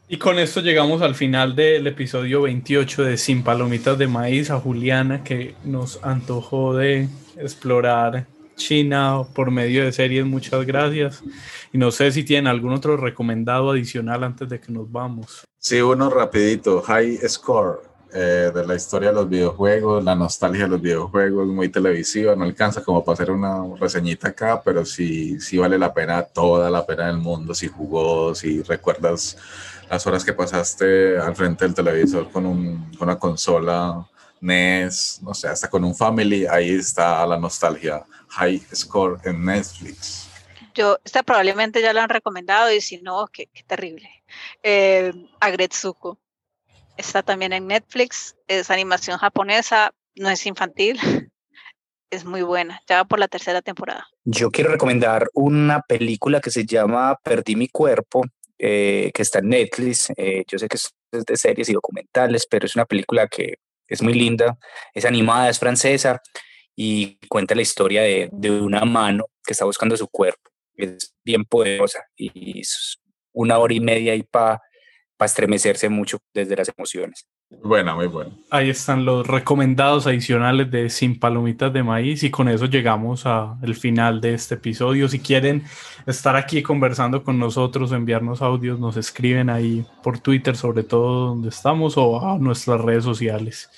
[0.08, 4.60] Y con esto llegamos al final del episodio 28 de Sin Palomitas de Maíz a
[4.60, 10.24] Juliana que nos antojó de explorar China por medio de series.
[10.24, 11.24] Muchas gracias.
[11.72, 15.44] Y no sé si tienen algún otro recomendado adicional antes de que nos vamos.
[15.58, 17.80] Sí, uno rapidito, High Score,
[18.14, 22.44] eh, de la historia de los videojuegos, la nostalgia de los videojuegos, muy televisiva, no
[22.44, 26.86] alcanza como para hacer una reseñita acá, pero sí, sí vale la pena, toda la
[26.86, 29.36] pena del mundo, si jugó, si recuerdas
[29.90, 34.06] las horas que pasaste al frente del televisor con, un, con una consola
[34.40, 40.28] NES, no sé, hasta con un Family, ahí está la nostalgia, High Score en Netflix.
[40.74, 44.10] Yo, esta probablemente ya la han recomendado y si no, qué, qué terrible.
[44.62, 46.18] Eh, Agretsuko.
[46.96, 50.98] Está también en Netflix, es animación japonesa, no es infantil,
[52.10, 54.06] es muy buena, ya va por la tercera temporada.
[54.24, 58.24] Yo quiero recomendar una película que se llama Perdí mi cuerpo,
[58.58, 60.10] eh, que está en Netflix.
[60.16, 60.92] Eh, yo sé que es
[61.24, 63.56] de series y documentales, pero es una película que
[63.88, 64.58] es muy linda,
[64.94, 66.20] es animada, es francesa
[66.74, 70.50] y cuenta la historia de, de una mano que está buscando su cuerpo.
[70.74, 72.98] Es bien poderosa y es
[73.32, 74.22] una hora y media ahí
[75.16, 77.26] para estremecerse mucho desde las emociones.
[77.62, 78.32] Buena, muy buena.
[78.51, 83.74] Ahí están los recomendados adicionales de Sin Palomitas de Maíz y con eso llegamos al
[83.74, 85.09] final de este episodio.
[85.09, 85.64] Si quieren
[86.06, 91.48] estar aquí conversando con nosotros, enviarnos audios, nos escriben ahí por Twitter, sobre todo donde
[91.48, 93.70] estamos, o a nuestras redes sociales.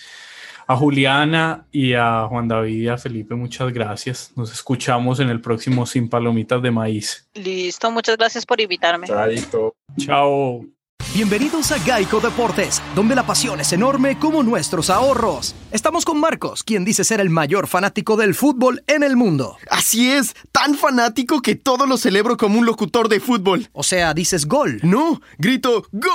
[0.66, 4.32] A Juliana y a Juan David y a Felipe, muchas gracias.
[4.36, 7.26] Nos escuchamos en el próximo Sin Palomitas de Maíz.
[7.34, 9.06] Listo, muchas gracias por invitarme.
[9.06, 9.74] Chaito.
[9.98, 10.77] Chao.
[11.18, 15.54] Bienvenidos a Geico Deportes, donde la pasión es enorme como nuestros ahorros.
[15.72, 19.56] Estamos con Marcos, quien dice ser el mayor fanático del fútbol en el mundo.
[19.70, 23.68] Así es, tan fanático que todo lo celebro como un locutor de fútbol.
[23.72, 24.80] O sea, dices gol.
[24.82, 26.12] No, grito ¡Gol!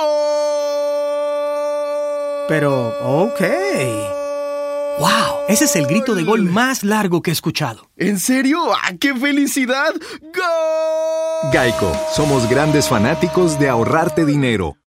[2.48, 4.23] Pero, ok.
[5.00, 5.46] ¡Wow!
[5.48, 7.90] Ese es el grito de gol más largo que he escuchado.
[7.98, 8.60] ¿En serio?
[8.74, 9.94] ¡Ah, qué felicidad!
[10.22, 11.52] ¡Gol!
[11.52, 14.78] Geico, somos grandes fanáticos de ahorrarte dinero.